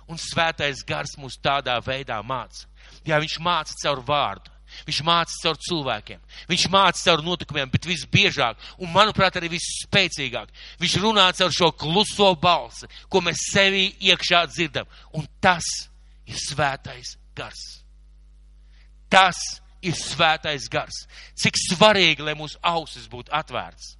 Un 0.08 0.16
svētais 0.20 0.84
gars 0.86 1.16
mūs 1.20 1.36
tādā 1.42 1.76
veidā 1.84 2.16
māca. 2.24 2.64
Jā, 3.04 3.18
viņš 3.20 3.38
māca 3.44 3.74
caur 3.82 4.00
vārdu. 4.06 4.52
Viņš 4.86 5.00
māca 5.06 5.34
caur 5.42 5.58
cilvēkiem, 5.62 6.20
viņš 6.50 6.66
māca 6.72 7.00
caur 7.00 7.22
notikumiem, 7.24 7.70
bet 7.72 7.88
visbiežāk, 7.88 8.60
un 8.82 8.92
manuprāt, 8.92 9.38
arī 9.38 9.50
visspēcīgāk, 9.54 10.52
viņš 10.82 10.96
runā 11.02 11.26
caur 11.38 11.54
šo 11.54 11.72
kluso 11.72 12.32
balsi, 12.40 12.90
ko 13.08 13.22
mēs 13.24 13.48
sevī 13.52 13.88
iekšā 14.10 14.44
dzirdam. 14.52 14.90
Un 15.16 15.24
tas 15.40 15.64
ir 16.26 16.38
svētais 16.40 17.16
gars. 17.36 17.62
Tas 19.08 19.38
ir 19.86 19.94
svētais 19.96 20.68
gars. 20.70 21.04
Cik 21.38 21.58
svarīgi, 21.60 22.24
lai 22.26 22.34
mūsu 22.38 22.58
ausis 22.62 23.06
būtu 23.10 23.32
atvērts. 23.34 23.94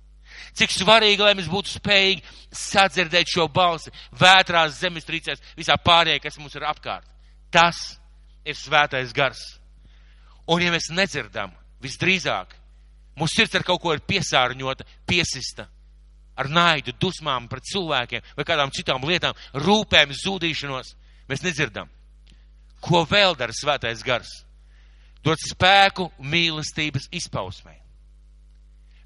Cik 0.56 0.72
svarīgi, 0.72 1.22
lai 1.22 1.34
mēs 1.36 1.48
būtu 1.52 1.76
spējīgi 1.76 2.24
sadzirdēt 2.52 3.30
šo 3.30 3.46
balsi 3.52 3.92
vētrās 4.20 4.80
zemestrīcēs, 4.80 5.42
visā 5.56 5.76
pārējā, 5.80 6.20
kas 6.24 6.38
mums 6.40 6.56
ir 6.56 6.66
apkārt. 6.68 7.08
Tas 7.52 7.96
ir 8.44 8.56
svētais 8.58 9.14
gars. 9.16 9.55
Un 10.52 10.62
ja 10.62 10.70
mēs 10.74 10.90
nedzirdam, 10.94 11.52
visdrīzāk, 11.82 12.54
mūsu 13.18 13.40
sirds 13.40 13.58
ar 13.58 13.66
kaut 13.66 13.82
ko 13.82 13.94
ir 13.96 14.04
piesārņota, 14.06 14.86
piesista, 15.08 15.66
ar 16.36 16.50
naidu, 16.52 16.94
dusmām 17.00 17.48
pret 17.50 17.66
cilvēkiem 17.72 18.32
vai 18.36 18.46
kādām 18.46 18.72
citām 18.74 19.04
lietām, 19.08 19.34
rūpēm, 19.54 20.14
zudīšanos, 20.14 20.94
mēs 21.30 21.42
nedzirdam. 21.42 21.90
Ko 22.84 23.02
vēl 23.08 23.34
dara 23.38 23.54
svētais 23.56 24.04
gars? 24.06 24.46
dod 25.26 25.42
spēku 25.42 26.10
mīlestības 26.22 27.08
izpausmē. 27.18 27.74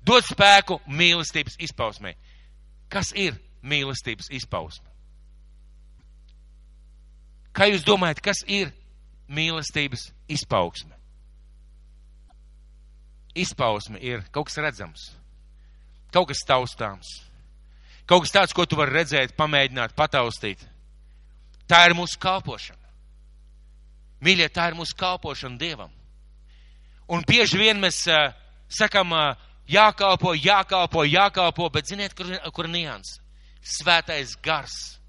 Dod 0.04 0.24
spēku 0.26 0.80
mīlestības 0.88 1.56
izpausmē. 1.64 2.14
Kas 2.92 3.12
ir 3.16 3.36
mīlestības 3.62 4.30
izpausme? 4.36 4.88
Kā 7.56 7.68
jūs 7.70 7.84
domājat, 7.86 8.20
kas 8.24 8.42
ir 8.46 8.72
mīlestības 9.28 10.10
izpausme? 10.30 10.96
Izpausme 13.34 14.00
ir 14.02 14.24
kaut 14.34 14.48
kas 14.48 14.58
redzams, 14.58 15.10
kaut 16.14 16.30
kas 16.32 16.42
taustāms, 16.46 17.10
kaut 18.10 18.24
kas 18.24 18.34
tāds, 18.34 18.54
ko 18.56 18.66
tu 18.66 18.78
vari 18.78 18.96
redzēt, 18.98 19.36
pamēģināt, 19.38 19.94
pataustīt. 19.98 20.64
Tā 21.70 21.84
ir 21.86 21.94
mūsu 21.94 22.18
kalpošana. 22.18 22.78
Mīļie, 24.20 24.48
tā 24.52 24.66
ir 24.68 24.76
mūsu 24.76 24.96
kalpošana 24.98 25.56
Dievam. 25.60 25.92
Un 27.10 27.22
bieži 27.26 27.58
vien 27.58 27.78
mēs 27.80 28.02
uh, 28.10 28.34
sakam, 28.68 29.14
uh, 29.14 29.38
jākalpo, 29.70 30.34
jākalpo, 30.34 31.04
jākalpo, 31.06 31.70
bet 31.72 31.88
ziniet, 31.90 32.14
kur, 32.18 32.30
kur 32.54 32.68
nians? 32.68 33.18
Svētais 33.60 34.34
gars 34.42 35.00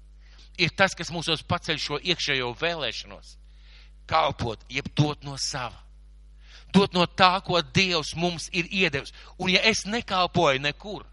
ir 0.60 0.72
tas, 0.76 0.94
kas 0.94 1.10
mūsos 1.12 1.42
paceļ 1.48 1.78
šo 1.80 1.98
iekšējo 2.02 2.52
vēlēšanos. 2.60 3.36
Kalpot, 4.08 4.64
jeb 4.70 4.90
dot 4.98 5.24
no 5.24 5.36
sava. 5.40 5.78
Dot 6.72 6.94
no 6.96 7.06
tā, 7.06 7.34
ko 7.44 7.60
Dievs 7.62 8.14
mums 8.16 8.48
ir 8.52 8.68
iedevis. 8.70 9.12
Un 9.38 9.52
ja 9.52 9.60
es 9.68 9.84
nekalpoju 9.84 10.62
nekur, 10.64 11.04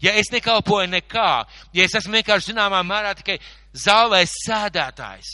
ja 0.00 0.14
es 0.16 0.32
nekalpoju 0.32 0.88
nekā, 0.94 1.30
ja 1.76 1.84
es 1.84 1.96
esmu 1.98 2.16
vienkārši 2.18 2.52
zināmā 2.52 2.80
mērā 2.86 3.14
tikai 3.18 3.38
zālē 3.76 4.22
sēdētājs, 4.28 5.32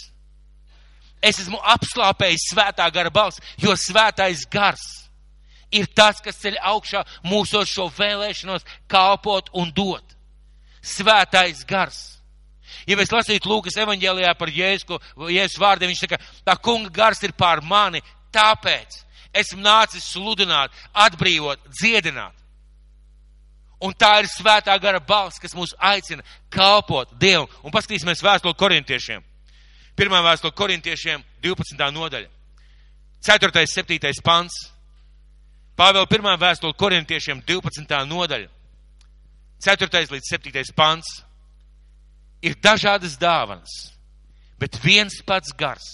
es 1.23 1.41
esmu 1.45 1.61
apslāpējis 1.75 2.51
svētā 2.53 2.89
gara 2.95 3.11
balss, 3.11 3.43
jo 3.59 3.75
svētais 3.79 4.47
gars 4.51 4.87
ir 5.75 5.89
tas, 5.95 6.21
kas 6.25 6.39
ceļ 6.43 6.59
augšā 6.73 7.03
mūsu 7.29 7.65
šo 7.69 7.89
vēlēšanos 7.95 8.67
kalpot 8.91 9.51
un 9.59 9.73
dot. 9.75 10.17
Svētais 10.83 11.65
gars. 11.69 11.99
Ja 12.89 12.97
mēs 12.97 13.13
lasītu 13.13 13.51
Lūkas 13.51 13.77
evaņģēlijā 13.83 14.33
par 14.39 14.53
Jēzu, 14.53 14.99
Jēzus 15.29 15.61
vārdiem, 15.61 15.91
viņš 15.93 16.05
saka, 16.05 16.19
tā 16.47 16.55
kunga 16.63 16.93
gars 16.95 17.21
ir 17.27 17.35
pār 17.37 17.61
mani, 17.65 18.01
tāpēc 18.33 19.03
esmu 19.35 19.63
nācis 19.63 20.07
sludināt, 20.13 20.75
atbrīvot, 20.95 21.61
dziedināt. 21.81 22.35
Un 23.79 23.95
tā 23.95 24.17
ir 24.23 24.27
svētā 24.31 24.75
gara 24.83 24.99
balss, 24.99 25.39
kas 25.39 25.55
mūs 25.55 25.77
aicina 25.79 26.25
kalpot 26.51 27.13
Dievam. 27.21 27.47
Un 27.63 27.71
paskatīsimies 27.75 28.25
vēstuli 28.27 28.59
korintiešiem. 28.59 29.23
Pirmā 29.99 30.19
vēstule 30.23 30.55
korintiešiem 30.55 31.23
12. 31.43 31.79
nodaļa. 31.95 32.29
4. 33.23 33.67
7. 33.67 34.23
pants. 34.25 34.59
Pāvēl 35.79 36.09
pirmā 36.11 36.35
vēstule 36.39 36.75
korintiešiem 36.75 37.43
12. 37.47 38.03
nodaļa. 38.11 38.51
4. 39.63 40.05
līdz 40.11 40.31
7. 40.35 40.75
pants. 40.75 41.23
Ir 42.43 42.55
dažādas 42.63 43.17
dāvanas, 43.19 43.73
bet 44.59 44.79
viens 44.83 45.19
pats 45.27 45.51
gars. 45.59 45.87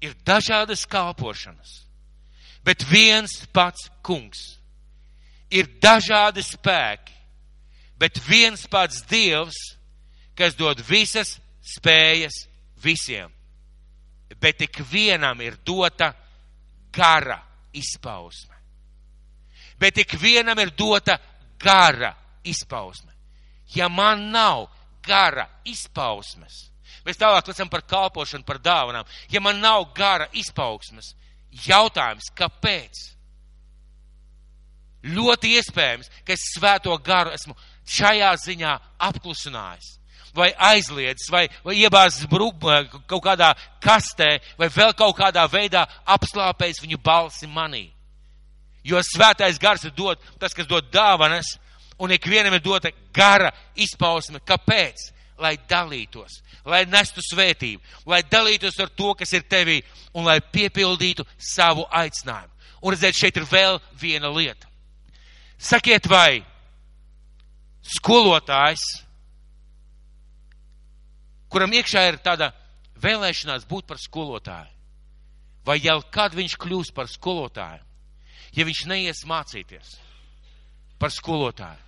Ir 0.00 0.14
dažādas 0.24 0.86
kalpošanas, 0.88 1.87
bet 2.68 2.84
viens 2.84 3.46
pats 3.52 3.88
kungs. 4.04 4.58
Ir 5.48 5.70
dažādi 5.80 6.42
spēki, 6.44 7.14
bet 7.96 8.20
viens 8.28 8.66
pats 8.68 9.00
dievs, 9.08 9.56
kas 10.36 10.52
dod 10.58 10.82
visas 10.84 11.38
spējas 11.64 12.44
visiem, 12.84 13.32
bet 14.36 14.60
ik 14.68 14.82
vienam 14.92 15.40
ir 15.40 15.56
dota 15.64 16.12
gara 16.92 17.40
izpausme. 17.72 18.54
Bet 19.80 20.02
ik 20.04 20.12
vienam 20.20 20.58
ir 20.60 20.74
dota 20.76 21.16
gara 21.58 22.12
izpausme. 22.44 23.14
Ja 23.72 23.88
man 23.88 24.28
nav 24.32 24.66
gara 25.04 25.46
izpausmes, 25.64 26.68
mēs 27.06 27.16
tālāk 27.16 27.48
lasām 27.48 27.72
par 27.72 27.86
kalpošanu, 27.88 28.44
par 28.44 28.60
dāvanām, 28.60 29.08
ja 29.32 29.40
man 29.40 29.60
nav 29.64 29.88
gara 29.96 30.28
izpausmes, 30.36 31.14
jautājums, 31.66 32.30
kāpēc? 32.38 33.04
Ļoti 35.08 35.54
iespējams, 35.58 36.10
ka 36.26 36.34
es 36.34 36.48
svēto 36.56 36.96
garu 37.04 37.32
esmu 37.36 37.54
šajā 37.88 38.32
ziņā 38.44 38.74
apklusinājis 39.08 39.94
vai 40.38 40.52
aizliedzis, 40.58 41.30
vai, 41.30 41.48
vai 41.64 41.74
iebāzis 41.80 42.28
kaut 43.08 43.22
kādā 43.24 43.52
kastē, 43.82 44.38
vai 44.58 44.68
vēl 44.70 44.94
kaut 44.94 45.16
kādā 45.18 45.44
veidā 45.50 45.86
apslāpējis 46.06 46.82
viņu 46.84 46.98
balsi 47.02 47.48
manī. 47.50 47.88
Jo 48.84 49.00
svētais 49.02 49.58
gars 49.58 49.84
ir 49.84 49.92
dod, 49.96 50.20
tas, 50.38 50.54
kas 50.54 50.68
dod 50.68 50.86
dāvanas, 50.92 51.56
un 51.98 52.14
ikvienam 52.14 52.54
ir 52.54 52.62
dota 52.62 52.92
gara 53.12 53.50
izpausme. 53.76 54.40
Kāpēc? 54.46 55.10
Lai 55.38 55.54
dalītos, 55.70 56.40
lai 56.66 56.82
nestu 56.90 57.22
svētību, 57.22 57.82
lai 58.10 58.24
dalītos 58.26 58.78
ar 58.82 58.90
to, 58.90 59.12
kas 59.14 59.32
ir 59.36 59.44
tevī, 59.46 59.76
un 60.18 60.26
lai 60.26 60.40
piepildītu 60.42 61.26
savu 61.38 61.84
aicinājumu. 61.94 62.54
Un 62.82 62.94
redziet, 62.94 63.16
šeit 63.18 63.38
ir 63.38 63.46
vēl 63.46 63.78
viena 63.98 64.30
lieta. 64.30 64.66
Sakiet, 65.58 66.06
vai 66.10 66.42
skolotājs, 67.82 68.82
kuram 71.50 71.74
iekšā 71.74 72.04
ir 72.10 72.20
tāda 72.22 72.52
vēlēšanās 73.02 73.66
būt 73.68 73.88
par 73.88 73.98
skolotāju, 74.02 74.74
vai 75.66 75.78
jau 75.82 75.98
kad 76.14 76.34
viņš 76.36 76.56
kļūs 76.60 76.92
par 76.94 77.10
skolotāju, 77.10 77.82
ja 78.54 78.66
viņš 78.66 78.84
neies 78.90 79.24
mācīties 79.28 79.96
par 80.98 81.12
skolotāju, 81.14 81.82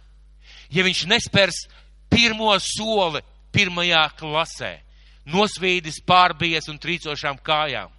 ja 0.75 0.87
viņš 0.87 1.05
nespērs 1.11 1.65
pirmo 2.11 2.53
soli 2.63 3.23
pirmajā 3.53 4.05
klasē, 4.19 4.75
nosvīdis 5.31 6.01
pārbies 6.07 6.69
un 6.71 6.79
trīcošām 6.81 7.41
kājām. 7.45 7.91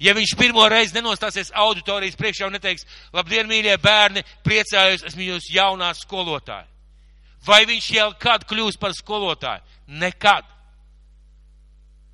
Ja 0.00 0.14
viņš 0.16 0.34
pirmo 0.38 0.64
reizi 0.68 0.96
nenostāsies 0.96 1.52
auditorijas 1.56 2.16
priekšā 2.18 2.48
un 2.48 2.56
neteiks, 2.56 2.86
labdien, 3.16 3.48
mīļie 3.48 3.76
bērni, 3.80 4.24
priecājos, 4.44 5.04
esmu 5.08 5.28
jūs 5.28 5.50
jaunā 5.54 5.92
skolotāja. 5.96 6.68
Vai 7.46 7.64
viņš 7.68 7.90
jau 7.96 8.08
kad 8.20 8.44
kļūs 8.48 8.76
par 8.80 8.92
skolotāju? 8.96 9.64
Nekad. 10.00 10.44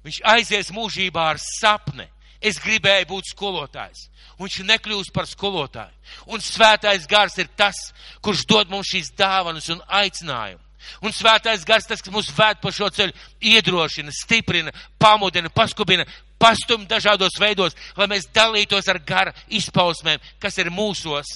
Viņš 0.06 0.20
aizies 0.22 0.70
mūžībā 0.74 1.32
ar 1.32 1.40
sapni. 1.42 2.06
Es 2.38 2.60
gribēju 2.62 3.08
būt 3.10 3.32
skolotājs. 3.32 4.06
Viņš 4.38 4.60
nekļūs 4.68 5.10
par 5.14 5.26
skolotāju. 5.26 5.94
Un 6.30 6.42
svētais 6.44 7.08
gars 7.10 7.38
ir 7.40 7.48
tas, 7.58 7.78
kurš 8.22 8.44
dod 8.46 8.70
mums 8.70 8.92
šīs 8.92 9.10
dāvanas 9.18 9.70
un 9.72 9.80
aicinājumu. 9.88 10.62
Un 11.02 11.12
svētais 11.12 11.64
gars, 11.66 11.86
tas, 11.88 12.02
kas 12.02 12.12
mūs 12.12 12.28
vēd 12.36 12.60
pa 12.62 12.70
šo 12.72 12.88
ceļu, 12.92 13.14
iedrošina, 13.40 14.12
stiprina, 14.14 14.72
pamudina, 15.00 15.50
paskubina, 15.52 16.06
pastum 16.38 16.86
dažādos 16.88 17.38
veidos, 17.40 17.76
lai 17.96 18.08
mēs 18.10 18.28
dalītos 18.34 18.88
ar 18.92 19.00
gara 19.06 19.34
izpausmēm, 19.48 20.22
kas 20.42 20.58
ir 20.62 20.70
mūsos. 20.70 21.32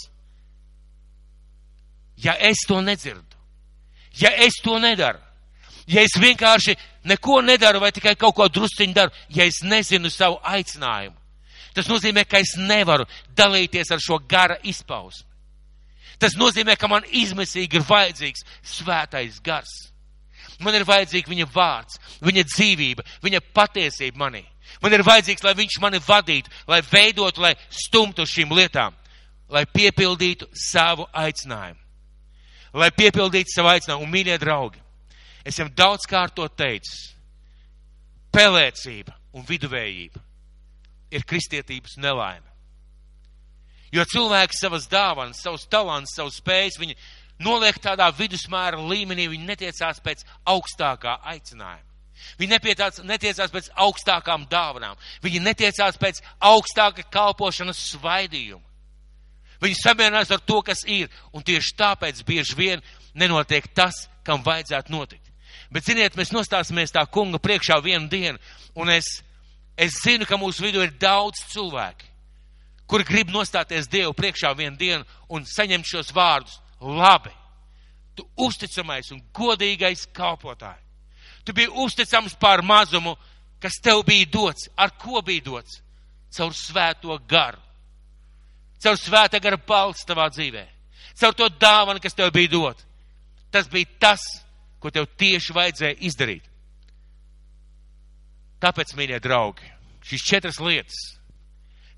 Ja 2.20 2.36
es 2.36 2.66
to 2.68 2.82
nedzirdu, 2.84 3.38
ja 4.20 4.32
es 4.44 4.60
to 4.64 4.76
nedaru, 4.78 5.22
ja 5.88 6.04
es 6.04 6.18
vienkārši 6.20 6.76
neko 7.08 7.40
nedaru 7.40 7.80
vai 7.80 7.92
tikai 7.96 8.12
kaut 8.20 8.36
ko 8.36 8.48
drusciņu 8.48 8.96
daru, 8.96 9.14
ja 9.32 9.46
es 9.48 9.62
nezinu 9.64 10.12
savu 10.12 10.36
aicinājumu, 10.44 11.16
tas 11.74 11.88
nozīmē, 11.88 12.26
ka 12.28 12.42
es 12.44 12.58
nevaru 12.60 13.08
dalīties 13.36 13.92
ar 13.94 14.04
šo 14.04 14.20
gara 14.28 14.60
izpausmu. 14.68 15.29
Tas 16.20 16.36
nozīmē, 16.36 16.76
ka 16.76 16.88
man 16.90 17.06
izmisīgi 17.16 17.80
ir 17.80 17.86
vajadzīgs 17.88 18.44
svētais 18.76 19.40
gars. 19.44 19.70
Man 20.60 20.76
ir 20.76 20.84
vajadzīga 20.84 21.32
viņa 21.32 21.46
vārds, 21.54 21.96
viņa 22.20 22.44
dzīvība, 22.44 23.04
viņa 23.24 23.40
patiesība 23.56 24.20
manī. 24.20 24.42
Man 24.84 24.92
ir 24.92 25.04
vajadzīgs, 25.04 25.44
lai 25.44 25.54
viņš 25.56 25.78
mani 25.80 26.00
vadītu, 26.04 26.52
lai 26.68 26.82
veidotu, 26.84 27.40
lai 27.40 27.54
stumtu 27.72 28.26
šīm 28.28 28.52
lietām, 28.56 28.94
lai 29.48 29.64
piepildītu 29.66 30.50
savu 30.52 31.08
aicinājumu. 31.16 31.80
Lai 32.76 32.90
piepildītu 32.94 33.50
savu 33.54 33.72
aicinājumu. 33.72 34.04
Un, 34.04 34.12
mīļie 34.12 34.36
draugi, 34.38 34.78
es 35.44 35.58
jau 35.58 35.66
daudz 35.74 36.04
kārt 36.08 36.36
to 36.36 36.46
teicu. 36.52 36.92
Pelēcība 38.30 39.16
un 39.34 39.48
viduvējība 39.48 40.22
ir 41.10 41.26
kristietības 41.26 41.96
nelaime. 41.98 42.49
Jo 43.90 44.04
cilvēki 44.06 44.54
savas 44.54 44.86
dāvanas, 44.90 45.42
savus 45.42 45.66
talants, 45.70 46.14
savus 46.14 46.38
spējas, 46.38 46.78
viņi 46.78 46.96
noliek 47.42 47.78
tādā 47.82 48.06
vidusmēra 48.14 48.78
līmenī, 48.78 49.26
viņi 49.32 49.48
netiecās 49.48 50.02
pēc 50.04 50.24
augstākā 50.48 51.18
aicinājuma. 51.32 51.86
Viņi 52.38 52.52
nepietās, 52.52 53.00
netiecās 53.04 53.52
pēc 53.52 53.70
augstākām 53.80 54.44
dāvanām. 54.50 54.98
Viņi 55.24 55.40
netiecās 55.42 55.96
pēc 56.00 56.20
augstāka 56.50 57.04
kalpošanas 57.12 57.80
svaidījuma. 57.94 58.66
Viņi 59.60 59.76
samierinās 59.76 60.30
ar 60.32 60.40
to, 60.44 60.60
kas 60.64 60.84
ir, 60.88 61.10
un 61.36 61.44
tieši 61.44 61.74
tāpēc 61.76 62.22
bieži 62.28 62.56
vien 62.56 62.84
nenotiek 63.14 63.66
tas, 63.76 64.06
kam 64.24 64.44
vajadzētu 64.44 64.92
notikt. 64.92 65.26
Bet, 65.70 65.84
ziniet, 65.86 66.16
mēs 66.18 66.32
nostāsimies 66.34 66.94
tā 66.94 67.04
kunga 67.12 67.38
priekšā 67.42 67.76
vienu 67.84 68.08
dienu, 68.10 68.40
un 68.74 68.90
es, 68.90 69.20
es 69.78 70.00
zinu, 70.02 70.26
ka 70.26 70.38
mūsu 70.40 70.64
vidū 70.64 70.82
ir 70.82 70.94
daudz 70.98 71.44
cilvēki, 71.52 72.09
kuri 72.90 73.06
grib 73.06 73.30
nostāties 73.30 73.88
Dievu 73.90 74.12
priekšā 74.18 74.50
vienu 74.58 74.76
dienu 74.76 75.06
un 75.30 75.46
saņemt 75.46 75.86
šos 75.86 76.10
vārdus. 76.14 76.58
Labi, 76.80 77.30
tu 78.18 78.26
uzticamais 78.40 79.12
un 79.14 79.22
godīgais 79.36 80.08
kalpotāji. 80.16 80.82
Tu 81.44 81.54
biji 81.56 81.70
uzticams 81.84 82.34
pār 82.40 82.64
mazumu, 82.66 83.14
kas 83.62 83.78
tev 83.82 84.02
bija 84.08 84.26
dots. 84.32 84.68
Ar 84.76 84.92
ko 84.98 85.22
bija 85.22 85.44
dots? 85.44 85.80
Caur 86.34 86.52
svēto 86.56 87.16
garu. 87.28 87.60
Caur 88.80 88.96
svēta 88.96 89.40
gara 89.42 89.56
balsts 89.56 90.06
tavā 90.08 90.28
dzīvē. 90.32 90.66
Caur 91.20 91.34
to 91.36 91.48
dāvanu, 91.60 92.00
kas 92.00 92.16
tev 92.16 92.32
bija 92.32 92.52
dot. 92.52 92.84
Tas 93.52 93.68
bija 93.68 93.88
tas, 94.00 94.22
ko 94.80 94.90
tev 94.90 95.08
tieši 95.20 95.52
vajadzēja 95.52 95.98
izdarīt. 96.08 96.46
Tāpēc, 98.60 98.92
mīļie 98.96 99.18
draugi, 99.24 99.68
šīs 100.04 100.24
četras 100.26 100.60
lietas. 100.60 101.19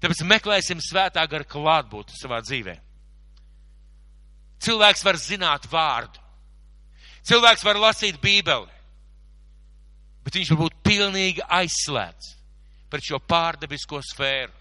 Tāpēc 0.02 0.22
meklēsim 0.26 0.80
svētā 0.82 1.22
gara 1.30 1.46
klātbūtni 1.46 2.18
savā 2.18 2.40
dzīvē. 2.42 2.74
Cilvēks 4.62 5.04
var 5.06 5.18
zināt 5.18 5.66
vārdu. 5.70 6.18
Cilvēks 7.26 7.62
var 7.66 7.78
lasīt 7.78 8.18
Bībeli. 8.22 8.70
Bet 10.22 10.38
viņš 10.38 10.52
var 10.52 10.60
būt 10.64 10.78
pilnīgi 10.86 11.42
aizslēgts 11.46 12.36
pret 12.90 13.06
šo 13.06 13.18
pārdabisko 13.24 14.02
sfēru. 14.04 14.52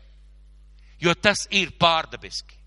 Jo 1.01 1.13
tas 1.17 1.47
ir 1.49 1.73
pārdabiski. 1.81 2.57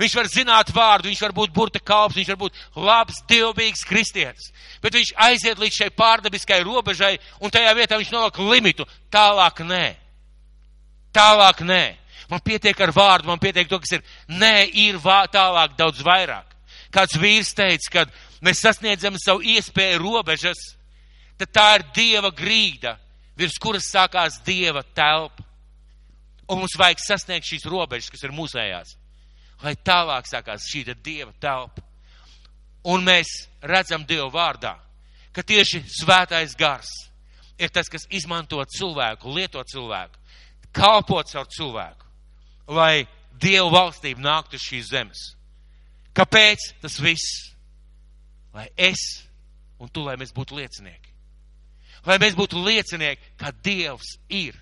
Viņš 0.00 0.14
var 0.16 0.28
zināt 0.32 0.70
vārdu, 0.72 1.10
viņš 1.10 1.20
var 1.26 1.34
būt 1.36 1.52
burta 1.52 1.80
kalps, 1.84 2.16
viņš 2.16 2.28
var 2.32 2.38
būt 2.40 2.60
labs, 2.80 3.18
dievbijīgs 3.28 3.84
kristietis. 3.84 4.48
Bet 4.80 4.96
viņš 4.96 5.12
aiziet 5.20 5.60
līdz 5.60 5.76
šai 5.76 5.90
pārdabiskai 5.92 6.62
robežai 6.64 7.18
un 7.44 7.52
tajā 7.52 7.74
vietā 7.76 7.98
viņš 8.00 8.12
noliek 8.14 8.40
limitu. 8.48 8.86
Tālāk 9.12 9.60
nē. 9.68 9.84
Tālāk 11.14 11.64
nē. 11.66 11.84
Man 12.30 12.42
pietiek 12.46 12.78
ar 12.80 12.92
vārdu, 12.94 13.30
man 13.30 13.42
pietiek 13.42 13.68
to, 13.68 13.80
kas 13.82 13.96
ir. 13.98 14.04
Nē, 14.30 14.68
ir 14.70 15.00
vā, 15.02 15.24
tālāk 15.32 15.74
daudz 15.78 16.04
vairāk. 16.06 16.46
Kāds 16.94 17.18
vīrs 17.18 17.54
teica, 17.58 17.90
kad 17.98 18.14
mēs 18.42 18.62
sasniedzam 18.62 19.18
savu 19.18 19.42
iespēju 19.46 19.98
robežas, 20.02 20.60
tad 21.38 21.50
tā 21.54 21.66
ir 21.78 21.86
dieva 21.96 22.30
grīda, 22.34 22.96
virs 23.38 23.58
kuras 23.62 23.90
sākās 23.90 24.40
dieva 24.46 24.84
telpa. 24.94 25.46
Un 26.50 26.62
mums 26.62 26.74
vajag 26.78 27.02
sasniegt 27.02 27.46
šīs 27.46 27.66
robežas, 27.70 28.10
kas 28.10 28.26
ir 28.26 28.34
mūsējās 28.34 28.96
lai 29.64 29.76
tālāk 29.76 30.28
sākās 30.28 30.68
šī 30.70 30.84
dieva 30.94 31.32
telpa. 31.40 31.84
Un 32.88 33.04
mēs 33.04 33.28
redzam 33.60 34.06
Dievu 34.08 34.30
vārdā, 34.32 34.78
ka 35.36 35.44
tieši 35.44 35.82
svētais 36.00 36.56
gars 36.56 36.88
ir 37.60 37.68
tas, 37.68 37.90
kas 37.92 38.06
izmanto 38.08 38.62
cilvēku, 38.76 39.34
lieto 39.36 39.62
cilvēku, 39.68 40.16
kalpot 40.76 41.30
caur 41.30 41.48
cilvēku, 41.50 42.06
lai 42.70 43.06
Dievu 43.40 43.70
valstība 43.72 44.20
nāktu 44.20 44.58
uz 44.58 44.64
šīs 44.66 44.90
zemes. 44.92 45.20
Kāpēc 46.16 46.74
tas 46.82 46.98
viss? 47.00 47.54
Lai 48.52 48.66
es 48.76 49.00
un 49.80 49.88
tu, 49.88 50.02
lai 50.04 50.18
mēs 50.20 50.34
būtu 50.36 50.58
liecinieki. 50.58 51.14
Lai 52.04 52.18
mēs 52.20 52.34
būtu 52.36 52.60
liecinieki, 52.60 53.32
ka 53.40 53.52
Dievs 53.64 54.18
ir 54.28 54.58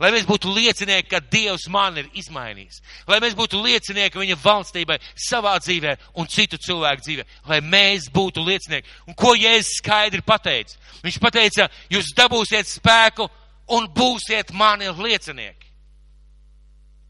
Lai 0.00 0.10
mēs 0.12 0.26
būtu 0.28 0.50
liecinieki, 0.52 1.08
ka 1.08 1.20
Dievs 1.32 1.66
man 1.72 1.96
ir 1.96 2.08
izmainījis. 2.16 2.82
Lai 3.08 3.18
mēs 3.24 3.36
būtu 3.36 3.62
liecinieki 3.64 4.20
viņa 4.20 4.36
valstībai, 4.42 4.98
savā 5.28 5.54
dzīvē 5.62 5.94
un 6.20 6.28
citu 6.28 6.60
cilvēku 6.60 7.04
dzīvē. 7.06 7.24
Lai 7.48 7.62
mēs 7.64 8.10
būtu 8.12 8.44
liecinieki. 8.44 8.88
Un 9.08 9.16
ko 9.16 9.32
Jēzus 9.36 9.78
skaidri 9.80 10.20
pateica? 10.26 10.76
Viņš 11.04 11.18
pateica, 11.22 11.68
jūs 11.92 12.12
dabūsiet 12.16 12.68
spēku 12.68 13.28
un 13.72 13.88
būsiet 13.90 14.52
mani 14.54 14.88
liecinieki. 14.90 15.72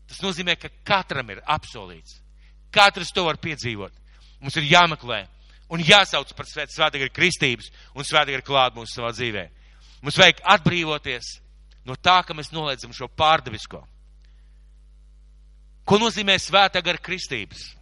Tas 0.06 0.22
nozīmē, 0.22 0.54
ka 0.60 0.70
katram 0.86 1.30
ir 1.34 1.42
apsolīts. 1.42 2.20
Katrs 2.72 3.12
to 3.14 3.24
var 3.26 3.40
piedzīvot. 3.42 3.92
Mums 4.40 4.56
ir 4.60 4.68
jāmeklē 4.70 5.24
un 5.72 5.82
jāsauc 5.82 6.30
par 6.36 6.46
svētīgā 6.46 7.08
kristības 7.14 7.70
un 7.94 8.06
svētīgā 8.06 8.44
klāt 8.46 8.76
mūsu 8.76 8.98
savā 8.98 9.10
dzīvē. 9.16 9.48
Mums 10.04 10.18
vajag 10.20 10.42
atbrīvoties 10.54 11.32
no 11.88 11.96
tā, 11.96 12.20
ka 12.26 12.34
mēs 12.36 12.52
noliedzam 12.54 12.94
šo 12.94 13.08
pārdevisko. 13.08 13.82
Ko 15.86 15.98
nozīmē 16.02 16.36
svētā 16.42 16.82
gara 16.82 16.98
kristības? 16.98 17.72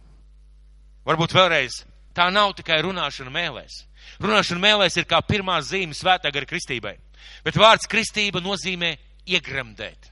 Varbūt 1.05 1.33
vēlreiz, 1.37 1.83
tā 2.17 2.27
nav 2.33 2.53
tikai 2.57 2.79
runāšana 2.85 3.33
mēlēs. 3.33 3.83
Runāšana 4.21 4.61
mēlēs 4.61 4.97
ir 4.97 5.07
kā 5.09 5.19
pirmā 5.25 5.57
zīme 5.65 5.93
svētā 5.97 6.31
gara 6.33 6.49
kristībai. 6.49 6.95
Bet 7.45 7.57
vārds 7.59 7.89
kristība 7.89 8.41
nozīmē 8.43 8.95
iegremdēt. 9.25 10.11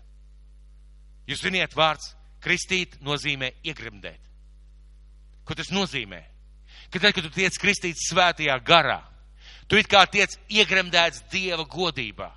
Jūs 1.30 1.44
ziniet, 1.46 1.76
vārds 1.78 2.12
kristīt 2.44 2.98
nozīmē 3.04 3.54
iegremdēt. 3.64 4.20
Ko 5.48 5.56
tas 5.56 5.72
nozīmē? 5.72 6.22
Ka 6.92 7.00
tad, 7.00 7.14
kad 7.16 7.26
tu 7.26 7.32
tiec 7.34 7.56
kristīts 7.60 8.10
svētajā 8.12 8.56
garā, 8.66 9.00
tu 9.68 9.80
it 9.80 9.90
kā 9.92 10.04
tiec 10.12 10.36
iegremdēts 10.52 11.24
Dieva 11.32 11.66
godībā. 11.68 12.30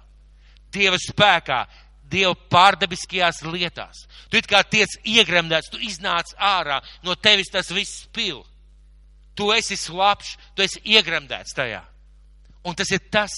Dieva 0.72 0.98
spēkā, 1.02 1.64
Dieva 2.06 2.34
pārdabiskajās 2.50 3.42
lietās. 3.46 4.04
Tu 4.30 4.38
it 4.38 4.48
kā 4.50 4.62
tiec 4.62 4.92
iegremdēts, 5.02 5.72
tu 5.72 5.82
iznāc 5.82 6.30
ārā, 6.38 6.78
no 7.02 7.16
tevis 7.18 7.50
tas 7.50 7.72
viss 7.74 8.06
pil. 8.14 8.44
Tu 9.36 9.50
esi 9.52 9.76
slapš, 9.76 10.36
tu 10.56 10.64
esi 10.64 10.80
iegremdēts 10.94 11.56
tajā. 11.58 11.82
Un 12.66 12.74
tas 12.78 12.90
ir 12.94 13.02
tas, 13.12 13.34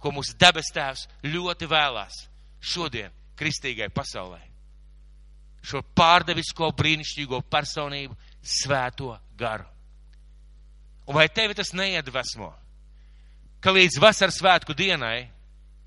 ko 0.00 0.12
mūsu 0.14 0.36
debes 0.40 0.72
tēvs 0.74 1.06
ļoti 1.24 1.68
vēlās 1.70 2.24
šodien 2.60 3.12
kristīgai 3.38 3.90
pasaulē. 3.92 4.40
Šo 5.60 5.82
pārdevisko 5.96 6.70
brīnišķīgo 6.76 7.42
personību, 7.52 8.16
svēto 8.40 9.12
garu. 9.36 9.66
Un 11.08 11.16
vai 11.16 11.28
tevi 11.28 11.56
tas 11.58 11.74
neiedvesmo? 11.76 12.48
Ka 13.60 13.72
līdz 13.76 13.98
vasaras 14.00 14.38
svētku 14.40 14.76
dienai 14.76 15.28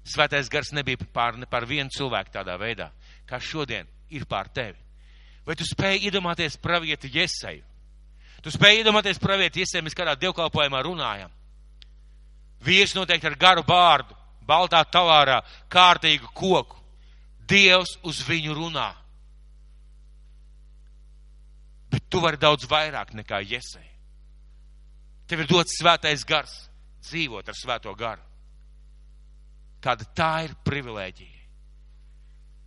svētais 0.06 0.50
gars 0.52 0.74
nebija 0.76 1.00
pār, 1.14 1.38
ne 1.40 1.48
par 1.50 1.66
vienu 1.66 1.90
cilvēku 1.94 2.34
tādā 2.34 2.58
veidā, 2.60 2.92
kā 3.26 3.40
šodien 3.42 3.88
ir 4.14 4.28
pār 4.30 4.50
tevi. 4.54 4.78
Vai 5.48 5.56
tu 5.60 5.66
spēj 5.68 6.06
iedomāties 6.08 6.60
pravieti 6.62 7.10
Jeseju? 7.12 7.64
Tu 8.44 8.52
spēj 8.52 8.82
iedomāties 8.82 9.20
pravieti 9.20 9.64
Jeseju, 9.64 9.86
mēs 9.88 9.96
kādā 9.96 10.16
dievkalpojumā 10.20 10.84
runājam. 10.84 11.32
Vīrs 12.64 12.96
noteikti 12.96 13.28
ar 13.28 13.38
garu 13.40 13.64
bārdu, 13.68 14.16
baltā 14.48 14.84
talārā, 14.88 15.42
kārtīgu 15.72 16.32
koku. 16.36 16.80
Dievs 17.48 17.98
uz 18.08 18.22
viņu 18.24 18.56
runā. 18.56 18.90
Bet 21.92 22.08
tu 22.10 22.22
vari 22.24 22.40
daudz 22.40 22.66
vairāk 22.70 23.12
nekā 23.14 23.42
Jesei. 23.46 23.90
Tev 25.28 25.44
ir 25.44 25.50
dots 25.50 25.76
svētais 25.80 26.24
gars, 26.28 26.54
dzīvot 27.04 27.52
ar 27.52 27.58
svēto 27.58 27.94
garu. 28.00 28.24
Kāda 29.84 30.08
tā 30.16 30.32
ir 30.48 30.56
privilēģija. 30.64 31.42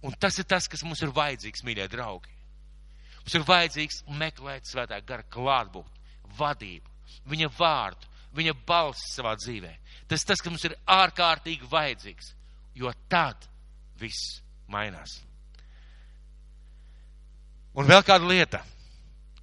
Un 0.06 0.14
tas 0.20 0.36
ir 0.38 0.46
tas, 0.46 0.68
kas 0.68 0.84
mums 0.84 1.00
ir 1.02 1.14
vajadzīgs, 1.16 1.64
mīļie 1.66 1.88
draugi. 1.90 2.32
Mums 3.24 3.34
ir 3.34 3.46
vajadzīgs 3.48 4.02
meklēt 4.20 4.68
svētā 4.68 5.00
gara 5.02 5.24
klātbūt, 5.32 5.88
vadību, 6.38 6.92
viņa 7.32 7.48
vārdu, 7.56 8.10
viņa 8.36 8.54
balss 8.66 9.14
savā 9.16 9.34
dzīvē. 9.40 9.72
Tas 10.10 10.24
tas, 10.26 10.40
kas 10.40 10.52
mums 10.52 10.64
ir 10.68 10.76
ārkārtīgi 10.86 11.68
vajadzīgs, 11.70 12.32
jo 12.78 12.92
tad 13.10 13.48
viss 14.00 14.40
mainās. 14.70 15.20
Un 17.76 17.88
vēl 17.88 18.04
kāda 18.06 18.28
lieta. 18.28 18.62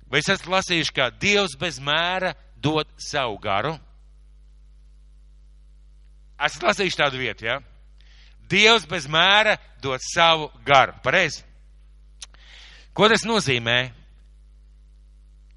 Vai 0.09 0.21
es 0.21 0.29
esmu 0.29 0.53
lasījuši, 0.53 0.93
ka 0.93 1.09
Dievs 1.21 1.57
bez 1.59 1.79
mēra 1.81 2.33
dod 2.61 2.89
savu 3.01 3.37
garu? 3.41 3.73
Esat 6.43 6.65
lasījuši 6.67 6.99
tādu 6.99 7.21
vietu, 7.21 7.47
jā? 7.47 7.59
Ja? 7.59 7.69
Dievs 8.49 8.85
bez 8.89 9.07
mēra 9.09 9.57
dod 9.81 10.01
savu 10.03 10.49
garu. 10.65 10.93
Pareizi? 11.03 11.43
Ko 12.93 13.07
tas 13.09 13.25
nozīmē? 13.25 13.77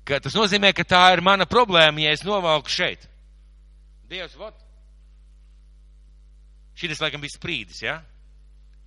Ka 0.07 0.21
tas 0.23 0.37
nozīmē, 0.39 0.71
ka 0.73 0.87
tā 0.87 1.03
ir 1.17 1.21
mana 1.25 1.49
problēma, 1.51 2.05
ja 2.05 2.15
es 2.15 2.23
novalku 2.25 2.71
šeit. 2.73 3.09
Dievs, 4.11 4.37
vot. 4.39 4.55
Šis 6.77 7.01
laikam 7.01 7.23
bija 7.23 7.35
sprīdis, 7.35 7.83
jā? 7.83 7.97
Ja? 7.97 8.17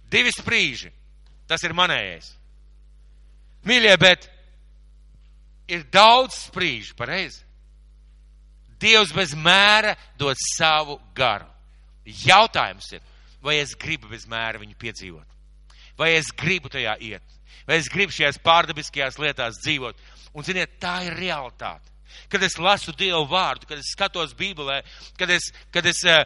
Divi 0.10 0.32
sprīži. 0.34 0.92
Tas 1.50 1.64
ir 1.66 1.74
manējais. 1.78 2.32
Mīļie, 3.66 3.94
bet 4.02 4.28
ir 5.70 5.86
daudz 5.94 6.38
sprīžu, 6.48 6.96
pareizi. 6.98 7.44
Dievs 8.80 9.12
bez 9.14 9.34
mēra 9.36 9.96
dod 10.18 10.40
savu 10.40 11.00
garu. 11.18 11.50
Jautājums 12.06 12.88
ir, 12.96 13.02
vai 13.44 13.58
es 13.60 13.76
gribu 13.78 14.10
bez 14.10 14.26
mēra 14.30 14.62
viņu 14.62 14.78
piedzīvot? 14.80 15.26
Vai 16.00 16.14
es 16.16 16.32
gribu 16.32 16.72
tajā 16.72 16.96
iet? 17.04 17.26
Vai 17.68 17.78
es 17.82 17.90
gribu 17.92 18.16
šajās 18.16 18.40
pārdabiskajās 18.42 19.20
lietās 19.20 19.60
dzīvot? 19.66 20.00
Un, 20.34 20.46
ziniet, 20.48 20.78
tā 20.82 21.02
ir 21.10 21.18
realitāte. 21.20 21.89
Kad 22.30 22.43
es 22.43 22.57
lasu 22.60 22.93
Dievu 22.97 23.26
vārdu, 23.30 23.70
kad 23.70 23.80
es 23.80 23.93
skatos 23.93 24.36
Bībelē, 24.38 24.82
kad 25.18 25.30
es, 25.34 25.51
kad 25.74 25.86
es 25.89 26.03
uh, 26.07 26.24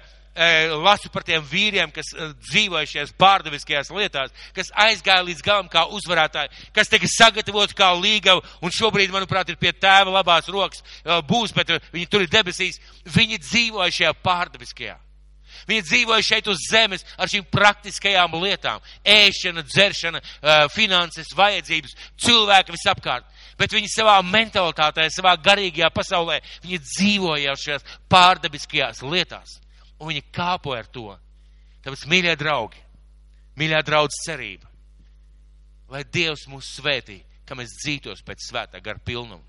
lasu 0.82 1.12
par 1.14 1.24
tiem 1.24 1.44
vīriem, 1.46 1.92
kas 1.94 2.10
dzīvojušies 2.50 3.14
pārdeviskajās 3.22 3.92
lietās, 3.94 4.34
kas 4.56 4.72
aizgāja 4.74 5.22
līdz 5.28 5.46
galam 5.46 5.70
kā 5.70 5.86
uzvarētāji, 5.94 6.50
kas 6.74 6.90
tika 6.90 7.08
sagatavoti 7.08 7.78
kā 7.78 7.92
līgava 7.94 8.42
un 8.62 8.74
šobrīd, 8.74 9.14
manuprāt, 9.14 9.50
ir 9.50 9.62
pie 9.62 9.74
tēva 9.74 10.10
labās 10.10 10.50
rokas 10.50 10.82
būs, 11.30 11.54
bet 11.54 11.78
viņi 11.94 12.10
tur 12.10 12.26
ir 12.26 12.34
debesīs. 12.34 12.82
Viņi 13.06 13.42
dzīvoja 13.44 13.92
šajā 13.94 14.14
pārdeviskajā. 14.24 14.98
Viņi 15.68 15.84
dzīvoja 15.86 16.26
šeit 16.26 16.48
uz 16.52 16.66
zemes 16.66 17.06
ar 17.16 17.30
šīm 17.30 17.46
praktiskajām 17.52 18.34
lietām- 18.42 18.82
ēšana, 19.06 19.64
dzeršana, 19.64 20.22
finanses, 20.74 21.30
vajadzības, 21.38 21.94
cilvēki 22.18 22.74
visapkārt. 22.74 23.26
Bet 23.60 23.74
viņi 23.76 23.92
savā 23.92 24.16
mentalitātē, 24.26 25.06
savā 25.14 25.36
garīgajā 25.38 25.90
pasaulē, 25.94 26.40
viņi 26.64 26.80
dzīvoja 26.84 27.54
šajās 27.60 27.86
pārdabiskajās 28.10 29.04
lietās 29.06 29.60
un 30.04 30.12
viņi 30.12 30.26
kāpoja 30.36 30.84
ar 30.84 30.90
to. 30.92 31.08
Tāpēc, 31.84 32.06
mīļie 32.12 32.36
draugi, 32.40 32.80
mīļā 33.60 33.82
draudz 33.88 34.20
cerība, 34.26 34.70
lai 35.92 36.04
Dievs 36.04 36.46
mūs 36.52 36.76
svētī, 36.80 37.20
ka 37.48 37.58
mēs 37.60 37.76
dzītos 37.82 38.24
pēc 38.26 38.48
svētā 38.48 38.80
gara 38.84 39.02
pilnuma, 39.04 39.44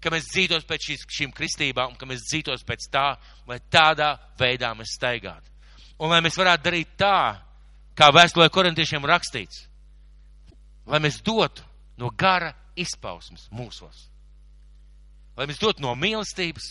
ka 0.00 0.12
mēs 0.12 0.28
dzītos 0.32 0.66
pēc 0.68 0.90
šīs, 0.90 1.06
šīm 1.18 1.32
kristībām, 1.36 1.94
un 1.94 2.00
ka 2.00 2.08
mēs 2.08 2.26
dzītos 2.28 2.64
pēc 2.66 2.88
tā, 2.92 3.06
lai 3.48 3.58
tādā 3.72 4.14
veidā 4.38 4.72
mēs 4.76 4.96
staigātu. 4.98 5.52
Un 5.98 6.12
lai 6.12 6.20
mēs 6.24 6.36
varētu 6.36 6.66
darīt 6.66 6.92
tā, 7.00 7.40
kā 7.96 8.10
vēstulē 8.12 8.50
korintiešiem 8.52 9.08
rakstīts, 9.08 9.64
lai 10.86 11.00
mēs 11.02 11.22
dotu 11.24 11.64
no 11.96 12.12
gara 12.12 12.52
izpausmes 12.76 13.48
mūsos. 13.54 14.06
Lai 15.36 15.46
mēs 15.48 15.60
dotu 15.60 15.84
no 15.84 15.92
mīlestības, 15.98 16.68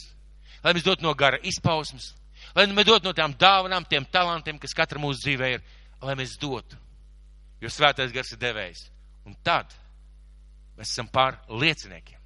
lai 0.63 0.73
mēs 0.73 0.85
dotu 0.85 1.05
no 1.05 1.13
gara 1.17 1.37
izpausmes, 1.45 2.13
lai 2.55 2.65
mēs 2.71 2.87
dotu 2.87 3.09
no 3.09 3.13
tām 3.13 3.35
dāvanām, 3.37 3.85
tiem 3.89 4.07
talantiem, 4.11 4.59
kas 4.61 4.73
katra 4.77 5.01
mūsu 5.01 5.25
dzīvē 5.25 5.51
ir, 5.55 5.65
lai 6.01 6.15
mēs 6.17 6.37
dotu. 6.41 6.77
Jo 7.61 7.71
svētais 7.71 8.13
gars 8.13 8.33
ir 8.33 8.41
devējs. 8.41 8.87
Un 9.25 9.37
tad 9.43 9.71
mēs 10.77 10.91
esam 10.91 11.07
pār 11.09 11.39
lieciniekiem. 11.49 12.19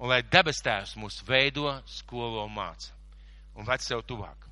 Un 0.00 0.10
lai 0.10 0.22
debes 0.26 0.58
tēvs 0.64 0.96
mūs 1.00 1.20
veido, 1.28 1.70
skolo 1.86 2.48
māca. 2.50 2.90
Un 3.54 3.66
ved 3.68 3.84
sev 3.84 4.02
tuvāk. 4.08 4.48